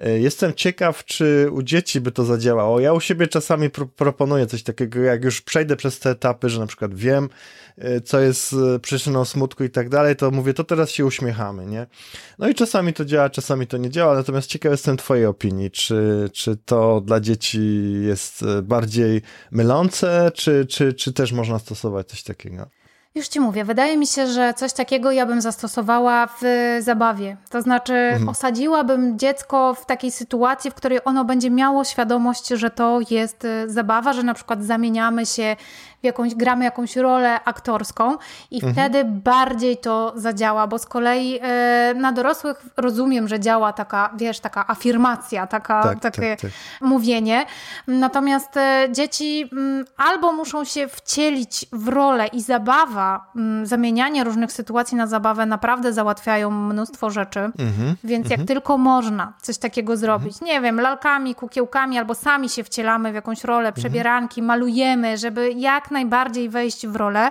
E, 0.00 0.18
jestem 0.18 0.54
ciekaw, 0.54 1.04
czy 1.04 1.48
u 1.52 1.62
dzieci 1.62 2.00
by 2.00 2.12
to 2.12 2.24
zadziałało. 2.24 2.80
Ja 2.80 2.92
u 2.92 3.00
siebie 3.04 3.28
czasami 3.28 3.70
pro 3.70 3.86
proponuję 3.86 4.46
coś 4.46 4.62
takiego, 4.62 5.00
jak 5.00 5.24
już 5.24 5.40
przejdę 5.40 5.76
przez 5.76 5.98
te 5.98 6.10
etapy, 6.10 6.48
że 6.48 6.60
na 6.60 6.66
przykład 6.66 6.94
wiem, 6.94 7.28
y, 7.78 8.00
co 8.00 8.20
jest 8.20 8.52
y, 8.52 8.78
przyczyną 8.78 9.24
smutku 9.24 9.64
i 9.64 9.70
tak 9.70 9.88
dalej, 9.88 10.16
to 10.16 10.30
mówię, 10.30 10.54
to 10.54 10.64
teraz 10.64 10.90
się 10.90 11.06
uśmiechamy, 11.06 11.66
nie? 11.66 11.86
No 12.38 12.48
i 12.48 12.54
czasami 12.54 12.92
to 12.92 13.04
działa, 13.04 13.30
czasami 13.30 13.66
to 13.66 13.76
nie 13.76 13.90
działa, 13.90 14.14
natomiast 14.14 14.48
ciekaw 14.48 14.72
jestem 14.72 14.96
twojej 14.96 15.26
opinii, 15.26 15.70
czy, 15.70 16.30
czy 16.32 16.56
to 16.56 17.00
dla 17.00 17.20
dzieci 17.20 17.60
jest 18.02 18.42
y, 18.42 18.62
bardziej 18.62 19.22
mylące, 19.50 20.30
czy, 20.34 20.66
czy, 20.66 20.92
czy 20.92 21.12
też 21.12 21.32
można 21.32 21.58
stosować 21.58 22.08
coś 22.08 22.22
takiego? 22.22 22.70
Już 23.16 23.28
ci 23.28 23.40
mówię, 23.40 23.64
wydaje 23.64 23.96
mi 23.96 24.06
się, 24.06 24.26
że 24.26 24.54
coś 24.54 24.72
takiego 24.72 25.12
ja 25.12 25.26
bym 25.26 25.40
zastosowała 25.40 26.26
w 26.26 26.42
zabawie. 26.80 27.36
To 27.50 27.62
znaczy, 27.62 27.94
mhm. 27.94 28.28
osadziłabym 28.28 29.18
dziecko 29.18 29.74
w 29.74 29.86
takiej 29.86 30.10
sytuacji, 30.10 30.70
w 30.70 30.74
której 30.74 30.98
ono 31.04 31.24
będzie 31.24 31.50
miało 31.50 31.84
świadomość, 31.84 32.48
że 32.48 32.70
to 32.70 33.00
jest 33.10 33.44
y, 33.44 33.70
zabawa, 33.70 34.12
że 34.12 34.22
na 34.22 34.34
przykład 34.34 34.64
zamieniamy 34.64 35.26
się 35.26 35.56
jakąś, 36.04 36.34
gramy 36.34 36.64
jakąś 36.64 36.96
rolę 36.96 37.44
aktorską 37.44 38.16
i 38.50 38.56
mhm. 38.56 38.72
wtedy 38.72 39.04
bardziej 39.04 39.76
to 39.76 40.12
zadziała, 40.16 40.66
bo 40.66 40.78
z 40.78 40.86
kolei 40.86 41.38
e, 41.42 41.94
na 41.94 42.12
dorosłych 42.12 42.62
rozumiem, 42.76 43.28
że 43.28 43.40
działa 43.40 43.72
taka, 43.72 44.10
wiesz, 44.16 44.40
taka 44.40 44.66
afirmacja, 44.68 45.46
taka, 45.46 45.82
tak, 45.82 46.00
takie 46.00 46.36
tak, 46.36 46.40
tak. 46.40 46.50
mówienie. 46.80 47.46
Natomiast 47.86 48.56
e, 48.56 48.88
dzieci 48.92 49.48
mm, 49.52 49.84
albo 49.96 50.32
muszą 50.32 50.64
się 50.64 50.88
wcielić 50.88 51.66
w 51.72 51.88
rolę 51.88 52.26
i 52.26 52.42
zabawa, 52.42 53.30
mm, 53.36 53.66
zamienianie 53.66 54.24
różnych 54.24 54.52
sytuacji 54.52 54.96
na 54.96 55.06
zabawę 55.06 55.46
naprawdę 55.46 55.92
załatwiają 55.92 56.50
mnóstwo 56.50 57.10
rzeczy, 57.10 57.40
mhm. 57.40 57.96
więc 58.04 58.24
jak 58.24 58.40
mhm. 58.40 58.46
tylko 58.46 58.78
można 58.78 59.32
coś 59.42 59.58
takiego 59.58 59.96
zrobić, 59.96 60.40
nie 60.40 60.60
wiem, 60.60 60.80
lalkami, 60.80 61.34
kukiełkami, 61.34 61.98
albo 61.98 62.14
sami 62.14 62.48
się 62.48 62.64
wcielamy 62.64 63.12
w 63.12 63.14
jakąś 63.14 63.44
rolę, 63.44 63.68
mhm. 63.68 63.74
przebieranki, 63.74 64.42
malujemy, 64.42 65.18
żeby 65.18 65.52
jak 65.52 65.90
najbardziej 65.94 66.48
wejść 66.48 66.86
w 66.86 66.96
rolę, 66.96 67.30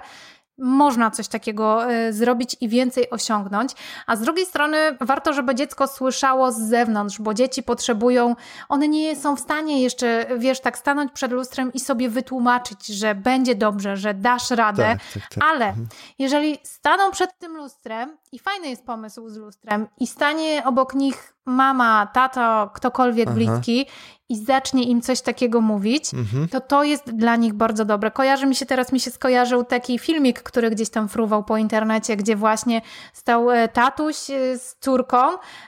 można 0.58 1.12
coś 1.12 1.28
takiego 1.28 1.92
y, 1.92 2.14
zrobić 2.14 2.56
i 2.62 2.70
więcej 2.70 3.10
osiągnąć. 3.10 3.72
A 4.08 4.16
z 4.16 4.22
drugiej 4.22 4.46
strony 4.46 4.78
warto, 5.02 5.34
żeby 5.34 5.56
dziecko 5.56 5.88
słyszało 5.88 6.52
z 6.52 6.58
zewnątrz, 6.58 7.22
bo 7.22 7.34
dzieci 7.34 7.64
potrzebują, 7.64 8.36
one 8.70 8.88
nie 8.88 9.16
są 9.16 9.36
w 9.36 9.40
stanie 9.40 9.82
jeszcze, 9.82 10.26
wiesz, 10.38 10.60
tak 10.60 10.78
stanąć 10.78 11.12
przed 11.12 11.32
lustrem 11.32 11.74
i 11.74 11.80
sobie 11.80 12.10
wytłumaczyć, 12.10 12.88
że 12.88 13.16
będzie 13.16 13.56
dobrze, 13.56 13.98
że 13.98 14.14
dasz 14.14 14.52
radę, 14.52 14.84
tak, 14.84 15.22
tak, 15.24 15.34
tak. 15.36 15.50
ale 15.54 15.68
mhm. 15.68 15.88
jeżeli 16.20 16.58
staną 16.64 17.12
przed 17.12 17.38
tym 17.40 17.58
lustrem 17.58 18.18
i 18.34 18.40
fajny 18.40 18.70
jest 18.70 18.86
pomysł 18.86 19.30
z 19.30 19.38
lustrem 19.38 19.88
i 20.00 20.08
stanie 20.08 20.64
obok 20.66 20.94
nich 20.94 21.34
mama, 21.46 22.08
tato, 22.14 22.70
ktokolwiek 22.74 23.28
Aha. 23.28 23.36
bliski 23.36 23.86
i 24.30 24.46
zacznie 24.46 24.84
im 24.84 25.02
coś 25.02 25.22
takiego 25.22 25.62
mówić, 25.62 26.14
mhm. 26.14 26.48
to 26.48 26.62
to 26.62 26.84
jest 26.84 27.16
dla 27.16 27.36
nich 27.36 27.54
bardzo 27.54 27.86
dobre. 27.86 28.12
Kojarzy 28.12 28.46
mi 28.46 28.56
się 28.56 28.66
teraz, 28.66 28.92
mi 28.92 29.00
się 29.00 29.12
skojarzył 29.12 29.64
taki 29.64 30.00
filmik, 30.00 30.44
który 30.44 30.70
gdzieś 30.70 30.90
tam 30.90 31.10
fruwał 31.10 31.44
po 31.44 31.58
internecie, 31.58 32.18
gdzie 32.18 32.36
właśnie 32.36 32.82
stał 33.14 33.52
e, 33.52 33.68
tatuś 33.68 34.30
e, 34.30 34.58
z 34.58 34.76
córką. 34.80 35.18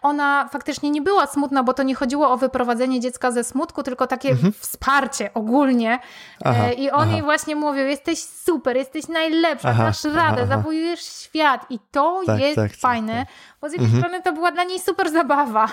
Ona 0.02 0.50
faktycznie 0.52 0.90
nie 0.90 1.02
była 1.02 1.28
smutna, 1.28 1.64
bo 1.64 1.74
to 1.74 1.84
nie 1.84 1.96
chodziło 1.96 2.30
o 2.30 2.38
wyprowadzenie 2.38 3.00
dziecka 3.00 3.32
ze 3.32 3.44
smutku, 3.44 3.84
tylko 3.84 4.08
takie 4.08 4.30
mhm. 4.30 4.54
wsparcie 4.54 5.34
ogólnie. 5.34 5.94
E, 5.94 6.00
aha, 6.46 6.72
I 6.72 6.90
on 6.90 7.02
aha. 7.02 7.12
jej 7.12 7.22
właśnie 7.22 7.56
mówił, 7.56 7.88
jesteś 7.88 8.20
super, 8.20 8.78
jesteś 8.78 9.08
najlepsza, 9.08 9.70
aha, 9.70 9.84
dasz 9.84 10.04
radę, 10.04 10.48
zawojujesz 10.48 11.00
świat. 11.00 11.66
I 11.70 11.80
to 11.92 12.22
tak, 12.26 12.40
jest 12.40 12.55
tak, 12.56 12.72
tak 12.72 12.80
fajne, 12.80 13.18
tak, 13.26 13.34
bo 13.66 13.70
z 13.70 13.74
jednej 13.74 13.92
mhm. 13.92 14.04
strony 14.04 14.24
to 14.24 14.34
była 14.34 14.52
dla 14.52 14.64
niej 14.64 14.80
super 14.80 15.12
zabawa, 15.12 15.68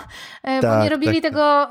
bo 0.45 0.51
nie 0.53 0.61
tak, 0.61 0.91
robili 0.91 1.23
tak, 1.23 1.31
tego 1.31 1.69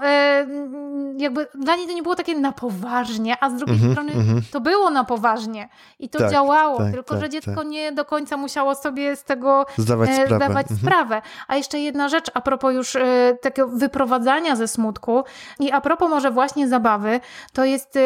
jakby 1.18 1.48
dla 1.56 1.76
niej 1.76 1.88
to 1.88 1.94
nie 1.94 2.04
było 2.04 2.16
takie 2.16 2.40
na 2.40 2.52
poważnie, 2.52 3.36
a 3.44 3.50
z 3.50 3.56
drugiej 3.56 3.78
-hmm, 3.78 3.92
strony 3.92 4.12
-hmm. 4.12 4.42
to 4.52 4.62
było 4.62 4.90
na 4.90 5.04
poważnie 5.04 5.70
i 6.00 6.10
to 6.10 6.20
tak, 6.20 6.32
działało, 6.32 6.78
tak, 6.78 6.92
tylko 6.92 7.14
tak, 7.14 7.24
że 7.24 7.30
dziecko 7.30 7.56
tak. 7.56 7.68
nie 7.68 7.92
do 7.92 8.06
końca 8.06 8.38
musiało 8.38 8.76
sobie 8.76 9.16
z 9.16 9.24
tego 9.24 9.66
zdawać, 9.78 10.10
e, 10.10 10.14
sprawę. 10.14 10.46
zdawać 10.46 10.68
-hmm. 10.68 10.82
sprawę. 10.82 11.22
A 11.48 11.56
jeszcze 11.56 11.80
jedna 11.80 12.10
rzecz 12.10 12.32
a 12.34 12.42
propos 12.42 12.74
już 12.74 12.96
e, 12.96 13.38
takiego 13.42 13.68
wyprowadzania 13.68 14.56
ze 14.56 14.68
smutku 14.68 15.24
i 15.60 15.72
a 15.72 15.82
propos 15.82 16.10
może 16.10 16.32
właśnie 16.32 16.68
zabawy, 16.68 17.20
to 17.54 17.66
jest 17.66 17.96
e, 17.96 18.02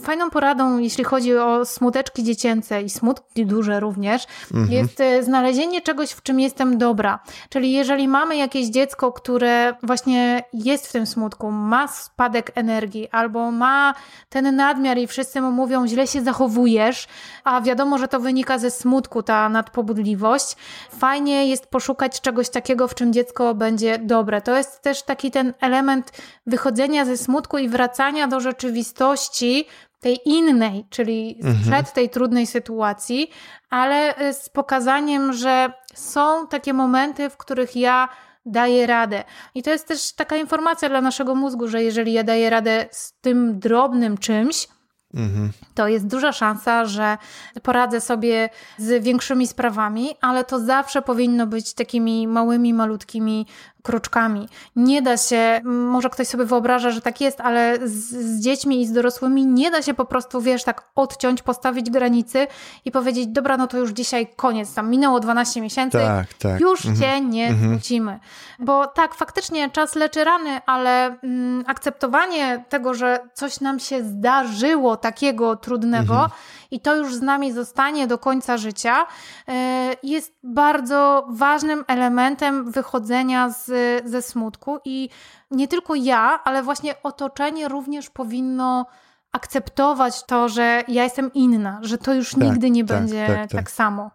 fajną 0.00 0.30
poradą, 0.30 0.78
jeśli 0.78 1.04
chodzi 1.04 1.36
o 1.36 1.64
smuteczki 1.64 2.24
dziecięce 2.24 2.82
i 2.82 2.90
smutki 2.90 3.46
duże 3.46 3.80
również, 3.80 4.26
mhm. 4.54 4.72
jest 4.72 5.00
e, 5.00 5.22
znalezienie 5.22 5.80
czegoś, 5.80 6.10
w 6.10 6.22
czym 6.22 6.40
jestem 6.40 6.78
dobra. 6.78 7.18
Czyli 7.48 7.72
jeżeli 7.72 8.08
mamy 8.08 8.36
jakieś 8.36 8.66
dziecko, 8.66 9.12
które 9.12 9.74
właśnie 9.82 10.42
jest 10.52 10.86
w 10.86 10.92
tym 10.92 11.06
smutku, 11.06 11.50
ma 11.50 11.88
spadek 11.88 12.52
energii, 12.54 13.08
albo 13.10 13.50
ma 13.50 13.94
ten 14.28 14.56
nadmiar 14.56 14.98
i 14.98 15.06
wszyscy 15.06 15.40
mu 15.40 15.50
mówią, 15.50 15.86
źle 15.86 16.06
się 16.06 16.22
zachowujesz, 16.22 17.08
a 17.44 17.60
wiadomo, 17.60 17.98
że 17.98 18.08
to 18.08 18.20
wynika 18.20 18.58
ze 18.58 18.70
smutku, 18.70 19.22
ta 19.22 19.48
nadpobudliwość. 19.48 20.56
Fajnie 20.90 21.46
jest 21.46 21.66
poszukać 21.66 22.20
czegoś 22.20 22.48
takiego, 22.48 22.88
w 22.88 22.94
czym 22.94 23.12
dziecko 23.12 23.54
będzie 23.54 23.98
dobre. 23.98 24.42
To 24.42 24.56
jest 24.56 24.82
też 24.82 25.02
taki 25.02 25.30
ten 25.30 25.54
element 25.60 26.12
wychodzenia 26.46 27.04
ze 27.04 27.16
smutku 27.16 27.58
i 27.58 27.68
wracania 27.68 28.28
do 28.28 28.40
rzeczywistości, 28.40 29.66
tej 30.00 30.18
innej, 30.24 30.86
czyli 30.90 31.36
mhm. 31.42 31.64
sprzed 31.64 31.92
tej 31.92 32.10
trudnej 32.10 32.46
sytuacji, 32.46 33.30
ale 33.70 34.14
z 34.32 34.48
pokazaniem, 34.48 35.32
że 35.32 35.72
są 35.94 36.46
takie 36.46 36.72
momenty, 36.72 37.30
w 37.30 37.36
których 37.36 37.76
ja 37.76 38.08
daję 38.46 38.86
radę. 38.86 39.24
I 39.54 39.62
to 39.62 39.70
jest 39.70 39.88
też 39.88 40.14
taka 40.14 40.36
informacja 40.36 40.88
dla 40.88 41.00
naszego 41.00 41.34
mózgu, 41.34 41.68
że 41.68 41.82
jeżeli 41.82 42.12
ja 42.12 42.24
daję 42.24 42.50
radę 42.50 42.86
z 42.90 43.20
tym 43.20 43.58
drobnym 43.58 44.18
czymś, 44.18 44.68
mhm. 45.14 45.52
to 45.74 45.88
jest 45.88 46.06
duża 46.06 46.32
szansa, 46.32 46.84
że 46.84 47.18
poradzę 47.62 48.00
sobie 48.00 48.48
z 48.78 49.04
większymi 49.04 49.46
sprawami, 49.46 50.08
ale 50.20 50.44
to 50.44 50.60
zawsze 50.60 51.02
powinno 51.02 51.46
być 51.46 51.74
takimi 51.74 52.28
małymi, 52.28 52.74
malutkimi 52.74 53.46
kroczkami. 53.86 54.48
Nie 54.76 55.02
da 55.02 55.16
się, 55.16 55.60
może 55.64 56.10
ktoś 56.10 56.28
sobie 56.28 56.44
wyobraża, 56.44 56.90
że 56.90 57.00
tak 57.00 57.20
jest, 57.20 57.40
ale 57.40 57.78
z, 57.84 57.92
z, 58.10 58.40
dziećmi 58.40 58.82
i 58.82 58.86
z 58.86 58.92
dorosłymi 58.92 59.46
nie 59.46 59.70
da 59.70 59.82
się 59.82 59.94
po 59.94 60.04
prostu, 60.04 60.40
wiesz, 60.40 60.64
tak 60.64 60.88
odciąć, 60.94 61.42
postawić 61.42 61.90
granicy 61.90 62.46
i 62.84 62.90
powiedzieć, 62.90 63.26
dobra, 63.26 63.56
no 63.56 63.66
to 63.66 63.78
już 63.78 63.90
dzisiaj 63.90 64.26
koniec, 64.36 64.74
tam 64.74 64.90
minęło 64.90 65.20
12 65.20 65.60
miesięcy, 65.60 65.98
tak, 65.98 66.34
tak. 66.34 66.60
już 66.60 66.86
mhm. 66.86 66.96
cię 66.96 67.20
nie 67.20 67.48
mhm. 67.48 68.20
Bo 68.58 68.86
tak, 68.86 69.14
faktycznie 69.14 69.70
czas 69.70 69.94
leczy 69.94 70.24
rany, 70.24 70.60
ale 70.66 71.20
mm, 71.22 71.64
akceptowanie 71.66 72.64
tego, 72.68 72.94
że 72.94 73.18
coś 73.34 73.60
nam 73.60 73.78
się 73.78 74.04
zdarzyło 74.04 74.96
takiego 74.96 75.56
trudnego, 75.56 76.14
mhm 76.14 76.30
i 76.70 76.80
to 76.80 76.96
już 76.96 77.14
z 77.14 77.22
nami 77.22 77.52
zostanie 77.52 78.06
do 78.06 78.18
końca 78.18 78.56
życia, 78.56 79.06
e, 79.48 79.96
jest 80.02 80.32
bardzo 80.42 81.26
ważnym 81.30 81.84
elementem 81.88 82.70
wychodzenia 82.70 83.50
z, 83.50 83.70
ze 84.04 84.22
smutku 84.22 84.78
i 84.84 85.08
nie 85.50 85.68
tylko 85.68 85.94
ja, 85.94 86.40
ale 86.44 86.62
właśnie 86.62 87.02
otoczenie 87.02 87.68
również 87.68 88.10
powinno 88.10 88.86
akceptować 89.32 90.24
to, 90.26 90.48
że 90.48 90.82
ja 90.88 91.04
jestem 91.04 91.32
inna, 91.34 91.80
że 91.82 91.98
to 91.98 92.14
już 92.14 92.30
tak, 92.30 92.40
nigdy 92.40 92.70
nie 92.70 92.84
tak, 92.84 92.98
będzie 92.98 93.26
tak, 93.26 93.36
tak, 93.36 93.50
tak 93.50 93.70
samo. 93.70 94.10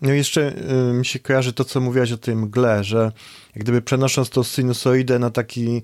No 0.00 0.12
i 0.12 0.16
jeszcze 0.16 0.52
y, 0.90 0.92
mi 0.92 1.06
się 1.06 1.18
kojarzy 1.18 1.52
to, 1.52 1.64
co 1.64 1.80
mówiłaś 1.80 2.12
o 2.12 2.18
tej 2.18 2.36
mgle, 2.36 2.84
że 2.84 3.12
jak 3.54 3.64
gdyby 3.64 3.82
przenosząc 3.82 4.30
tą 4.30 4.42
sinusoidę 4.42 5.18
na 5.18 5.30
taki 5.30 5.82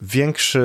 większy 0.00 0.60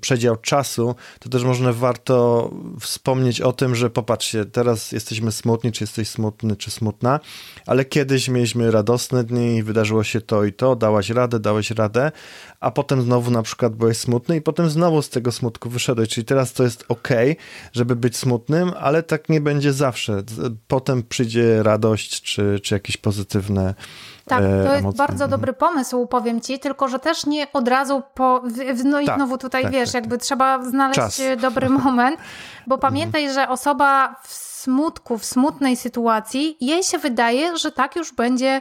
przedział 0.00 0.36
czasu, 0.36 0.94
to 1.18 1.28
też 1.28 1.44
można 1.44 1.72
warto 1.72 2.50
wspomnieć 2.80 3.40
o 3.40 3.52
tym, 3.52 3.74
że 3.74 3.90
popatrzcie, 3.90 4.44
teraz 4.44 4.92
jesteśmy 4.92 5.32
smutni, 5.32 5.72
czy 5.72 5.84
jesteś 5.84 6.08
smutny, 6.08 6.56
czy 6.56 6.70
smutna, 6.70 7.20
ale 7.66 7.84
kiedyś 7.84 8.28
mieliśmy 8.28 8.70
radosne 8.70 9.24
dni, 9.24 9.62
wydarzyło 9.62 10.04
się 10.04 10.20
to 10.20 10.44
i 10.44 10.52
to, 10.52 10.76
dałaś 10.76 11.10
radę, 11.10 11.40
dałeś 11.40 11.70
radę, 11.70 12.12
a 12.60 12.70
potem 12.70 13.02
znowu 13.02 13.30
na 13.30 13.42
przykład 13.42 13.76
byłeś 13.76 13.98
smutny 13.98 14.36
i 14.36 14.40
potem 14.40 14.70
znowu 14.70 15.02
z 15.02 15.10
tego 15.10 15.32
smutku 15.32 15.70
wyszedłeś, 15.70 16.08
czyli 16.08 16.24
teraz 16.24 16.52
to 16.52 16.62
jest 16.62 16.84
ok, 16.88 17.08
żeby 17.72 17.96
być 17.96 18.16
smutnym, 18.16 18.72
ale 18.80 19.02
tak 19.02 19.28
nie 19.28 19.40
będzie 19.40 19.72
zawsze. 19.72 20.22
Potem 20.68 21.02
przyjdzie 21.02 21.62
radość, 21.62 22.22
czy, 22.22 22.60
czy 22.62 22.74
jakieś 22.74 22.96
pozytywne 22.96 23.74
tak, 24.30 24.42
e, 24.42 24.64
to 24.66 24.74
jest 24.74 24.96
bardzo 24.96 25.24
mhm. 25.24 25.30
dobry 25.30 25.52
pomysł, 25.52 26.06
powiem 26.06 26.40
ci, 26.40 26.58
tylko 26.58 26.88
że 26.88 26.98
też 26.98 27.26
nie 27.26 27.52
od 27.52 27.68
razu 27.68 28.02
po. 28.14 28.42
No 28.84 29.00
i 29.00 29.06
tak, 29.06 29.16
znowu 29.16 29.38
tutaj 29.38 29.62
tak, 29.62 29.72
wiesz, 29.72 29.92
tak, 29.92 29.94
jakby 29.94 30.16
tak. 30.16 30.24
trzeba 30.24 30.64
znaleźć 30.64 30.96
Czas. 30.96 31.20
dobry 31.40 31.68
moment, 31.84 32.16
bo 32.66 32.74
mhm. 32.74 32.92
pamiętaj, 32.92 33.32
że 33.32 33.48
osoba 33.48 34.16
w 34.22 34.32
smutku, 34.32 35.18
w 35.18 35.24
smutnej 35.24 35.76
sytuacji, 35.76 36.56
jej 36.60 36.82
się 36.82 36.98
wydaje, 36.98 37.56
że 37.56 37.72
tak 37.72 37.96
już 37.96 38.14
będzie 38.14 38.60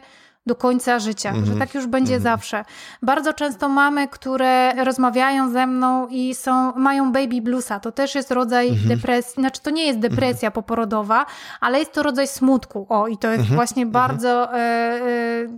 do 0.50 0.56
końca 0.56 1.00
życia, 1.00 1.30
mm 1.30 1.42
-hmm. 1.42 1.46
że 1.46 1.52
mhm. 1.52 1.68
tak 1.68 1.76
już 1.76 1.88
będzie 1.88 2.14
mm 2.14 2.22
-hmm. 2.22 2.32
zawsze. 2.32 2.66
Bardzo 3.02 3.34
często 3.34 3.70
mamy, 3.70 4.08
które 4.08 4.84
rozmawiają 4.84 5.50
ze 5.52 5.68
mną 5.68 6.08
i 6.08 6.36
są, 6.36 6.74
mają 6.76 7.12
baby 7.12 7.42
bluesa. 7.42 7.80
To 7.80 7.92
też 7.92 8.16
jest 8.16 8.32
rodzaj 8.32 8.68
mm 8.68 8.80
-hmm. 8.80 8.88
depresji, 8.88 9.34
znaczy 9.34 9.62
to 9.62 9.70
nie 9.70 9.86
jest 9.86 10.00
depresja 10.00 10.48
mhm. 10.48 10.54
poporodowa, 10.54 11.26
ale 11.60 11.80
jest 11.80 11.94
to 11.94 12.04
rodzaj 12.04 12.28
smutku. 12.28 12.86
O, 12.90 13.08
i 13.08 13.18
to 13.18 13.28
jest 13.28 13.40
mhm. 13.40 13.56
właśnie 13.56 13.86
bardzo 13.86 14.54
e, 14.54 14.58
e, 14.58 15.00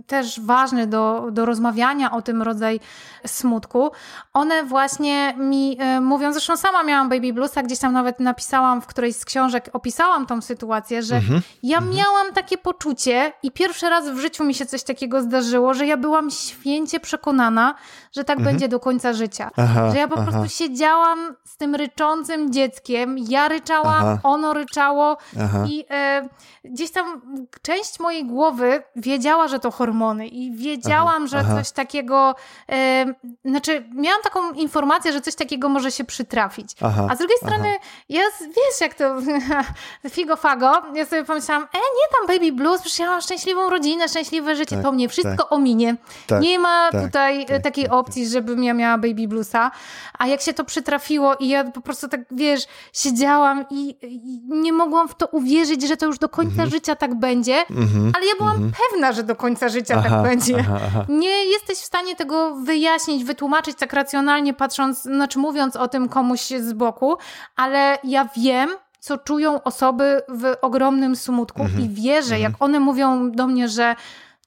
też 0.06 0.40
ważny 0.40 0.86
do, 0.86 1.28
do 1.32 1.46
rozmawiania 1.46 2.10
o 2.10 2.22
tym 2.22 2.42
rodzaj 2.42 2.80
smutku. 3.26 3.90
One 4.32 4.64
właśnie 4.64 5.34
mi 5.38 5.76
e, 5.80 6.00
mówią, 6.00 6.32
zresztą 6.32 6.56
sama 6.56 6.82
miałam 6.82 7.08
baby 7.08 7.32
bluesa, 7.32 7.62
gdzieś 7.62 7.78
tam 7.78 7.92
nawet 7.92 8.20
napisałam 8.20 8.82
w 8.82 8.86
którejś 8.86 9.16
z 9.16 9.24
książek, 9.24 9.70
opisałam 9.72 10.26
tą 10.26 10.40
sytuację, 10.40 11.02
że 11.02 11.20
ja 11.62 11.80
miałam 11.80 12.32
takie 12.34 12.58
poczucie 12.58 13.32
i 13.42 13.50
pierwszy 13.50 13.90
raz 13.90 14.10
w 14.10 14.18
życiu 14.18 14.44
mi 14.44 14.54
się 14.54 14.66
coś 14.66 14.81
coś 14.82 14.96
takiego 14.96 15.22
zdarzyło, 15.22 15.74
że 15.74 15.86
ja 15.86 15.96
byłam 15.96 16.30
święcie 16.30 17.00
przekonana, 17.00 17.74
że 18.12 18.24
tak 18.24 18.38
mhm. 18.38 18.54
będzie 18.54 18.68
do 18.68 18.80
końca 18.80 19.12
życia. 19.12 19.50
Aha, 19.56 19.90
że 19.90 19.98
ja 19.98 20.08
po 20.08 20.14
aha. 20.14 20.30
prostu 20.30 20.56
siedziałam 20.56 21.36
z 21.44 21.56
tym 21.56 21.74
ryczącym 21.74 22.52
dzieckiem, 22.52 23.16
ja 23.18 23.48
ryczałam, 23.48 24.04
aha. 24.04 24.18
ono 24.22 24.52
ryczało 24.52 25.16
i 25.68 25.84
e, 25.90 26.28
gdzieś 26.64 26.90
tam 26.90 27.20
część 27.62 28.00
mojej 28.00 28.24
głowy 28.24 28.82
wiedziała, 28.96 29.48
że 29.48 29.58
to 29.58 29.70
hormony 29.70 30.26
i 30.26 30.56
wiedziałam, 30.56 31.26
że 31.26 31.44
coś 31.44 31.70
takiego, 31.70 32.34
e, 32.68 33.06
znaczy 33.44 33.84
miałam 33.94 34.22
taką 34.22 34.52
informację, 34.52 35.12
że 35.12 35.20
coś 35.20 35.34
takiego 35.34 35.68
może 35.68 35.90
się 35.90 36.04
przytrafić. 36.04 36.76
A 37.10 37.14
z 37.14 37.18
drugiej 37.18 37.38
strony, 37.38 37.68
ja, 38.08 38.20
wiesz 38.40 38.80
jak 38.80 38.94
to 38.94 39.04
figo 40.14 40.36
fago, 40.36 40.82
ja 40.94 41.06
sobie 41.06 41.24
pomyślałam, 41.24 41.62
e 41.62 41.78
nie 41.78 42.18
tam 42.18 42.26
baby 42.26 42.52
blues, 42.52 42.80
przecież 42.80 42.98
ja 42.98 43.06
mam 43.06 43.20
szczęśliwą 43.20 43.70
rodzinę, 43.70 44.08
szczęśliwe 44.08 44.56
życie, 44.56 44.71
tak, 44.74 44.82
to 44.82 44.92
mnie 44.92 45.08
wszystko 45.08 45.42
tak. 45.42 45.52
ominie. 45.52 45.96
Tak, 46.26 46.42
nie 46.42 46.58
ma 46.58 46.88
tak, 46.92 47.02
tutaj 47.02 47.46
tak, 47.46 47.62
takiej 47.62 47.84
tak, 47.84 47.92
opcji, 47.92 48.28
żebym 48.28 48.64
ja 48.64 48.74
miała 48.74 48.98
baby 48.98 49.28
bluesa. 49.28 49.70
A 50.18 50.26
jak 50.26 50.40
się 50.40 50.52
to 50.52 50.64
przytrafiło 50.64 51.34
i 51.34 51.48
ja 51.48 51.64
po 51.64 51.80
prostu 51.80 52.08
tak, 52.08 52.20
wiesz, 52.30 52.66
siedziałam 52.92 53.64
i, 53.70 53.96
i 54.02 54.40
nie 54.48 54.72
mogłam 54.72 55.08
w 55.08 55.14
to 55.14 55.26
uwierzyć, 55.26 55.88
że 55.88 55.96
to 55.96 56.06
już 56.06 56.18
do 56.18 56.28
końca 56.28 56.52
mhm. 56.52 56.70
życia 56.70 56.96
tak 56.96 57.14
będzie, 57.14 57.54
mhm. 57.70 58.12
ale 58.16 58.26
ja 58.26 58.32
byłam 58.38 58.54
mhm. 58.54 58.72
pewna, 58.90 59.12
że 59.12 59.22
do 59.22 59.36
końca 59.36 59.68
życia 59.68 59.94
tak 59.94 60.06
aha, 60.06 60.22
tak 60.22 60.30
będzie. 60.30 60.56
Aha, 60.60 60.78
aha. 60.86 61.04
Nie 61.08 61.44
jesteś 61.44 61.78
w 61.78 61.84
stanie 61.84 62.16
tego 62.16 62.54
wyjaśnić, 62.54 63.24
wytłumaczyć 63.24 63.76
tak 63.78 63.92
racjonalnie 63.92 64.54
patrząc, 64.54 65.02
znaczy 65.02 65.38
mówiąc 65.38 65.76
o 65.76 65.88
tym 65.88 66.08
komuś 66.08 66.40
z 66.40 66.72
boku, 66.72 67.16
ale 67.56 67.98
ja 68.04 68.28
wiem, 68.36 68.70
co 69.02 69.18
czują 69.18 69.62
osoby 69.62 70.22
w 70.28 70.54
ogromnym 70.60 71.16
smutku 71.16 71.62
mhm. 71.62 71.84
i 71.84 71.88
wierzę, 71.88 72.40
jak 72.40 72.52
one 72.60 72.80
mówią 72.80 73.30
do 73.30 73.46
mnie, 73.46 73.68
że 73.68 73.96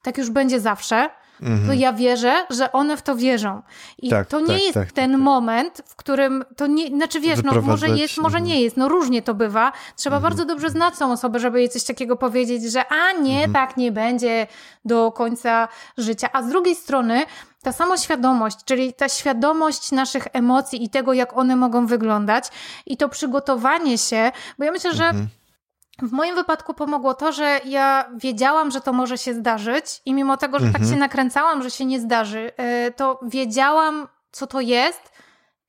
tak 0.06 0.18
już 0.18 0.30
będzie 0.30 0.60
zawsze, 0.60 1.10
mhm. 1.42 1.66
to 1.66 1.72
ja 1.72 1.92
wierzę, 1.92 2.46
że 2.50 2.72
one 2.72 2.96
w 2.96 3.02
to 3.02 3.16
wierzą. 3.16 3.62
I 3.98 4.10
tak, 4.10 4.28
to 4.28 4.40
nie 4.40 4.46
tak, 4.46 4.58
jest 4.58 4.74
tak, 4.74 4.92
ten 4.92 5.12
tak. 5.12 5.20
moment, 5.20 5.82
w 5.86 5.96
którym 5.96 6.44
to 6.56 6.66
nie, 6.66 6.88
znaczy 6.88 7.20
wiesz, 7.20 7.42
no 7.42 7.62
może 7.62 7.88
jest, 7.88 8.18
może 8.18 8.40
nie 8.40 8.62
jest, 8.62 8.76
no 8.76 8.88
różnie 8.88 9.22
to 9.22 9.34
bywa. 9.34 9.72
Trzeba 9.96 10.16
mhm. 10.16 10.30
bardzo 10.30 10.44
dobrze 10.44 10.70
znać 10.70 10.98
tą 10.98 11.12
osobę, 11.12 11.38
żeby 11.38 11.60
jej 11.60 11.68
coś 11.68 11.84
takiego 11.84 12.16
powiedzieć, 12.16 12.72
że 12.72 12.84
a 12.88 13.12
nie, 13.12 13.44
mhm. 13.44 13.52
tak 13.52 13.76
nie 13.76 13.92
będzie 13.92 14.46
do 14.84 15.12
końca 15.12 15.68
życia. 15.98 16.28
A 16.32 16.42
z 16.42 16.48
drugiej 16.48 16.74
strony 16.74 17.24
ta 17.62 17.72
samoświadomość, 17.72 18.56
czyli 18.64 18.92
ta 18.92 19.08
świadomość 19.08 19.92
naszych 19.92 20.26
emocji 20.32 20.84
i 20.84 20.90
tego, 20.90 21.12
jak 21.12 21.36
one 21.36 21.56
mogą 21.56 21.86
wyglądać 21.86 22.44
i 22.86 22.96
to 22.96 23.08
przygotowanie 23.08 23.98
się, 23.98 24.32
bo 24.58 24.64
ja 24.64 24.72
myślę, 24.72 24.94
że 24.94 25.04
mhm. 25.04 25.28
W 26.02 26.12
moim 26.12 26.34
wypadku 26.34 26.74
pomogło 26.74 27.14
to, 27.14 27.32
że 27.32 27.60
ja 27.64 28.10
wiedziałam, 28.16 28.70
że 28.70 28.80
to 28.80 28.92
może 28.92 29.18
się 29.18 29.34
zdarzyć, 29.34 30.02
i 30.04 30.14
mimo 30.14 30.36
tego, 30.36 30.58
że 30.58 30.66
tak 30.66 30.74
mhm. 30.74 30.84
tak 30.84 30.94
się 30.94 31.00
nakręcałam, 31.00 31.62
że 31.62 31.70
się 31.70 31.84
nie 31.84 32.00
zdarzy, 32.00 32.52
y, 32.88 32.92
to 32.92 33.20
wiedziałam, 33.22 34.08
co 34.32 34.46
to 34.46 34.60
jest 34.60 35.15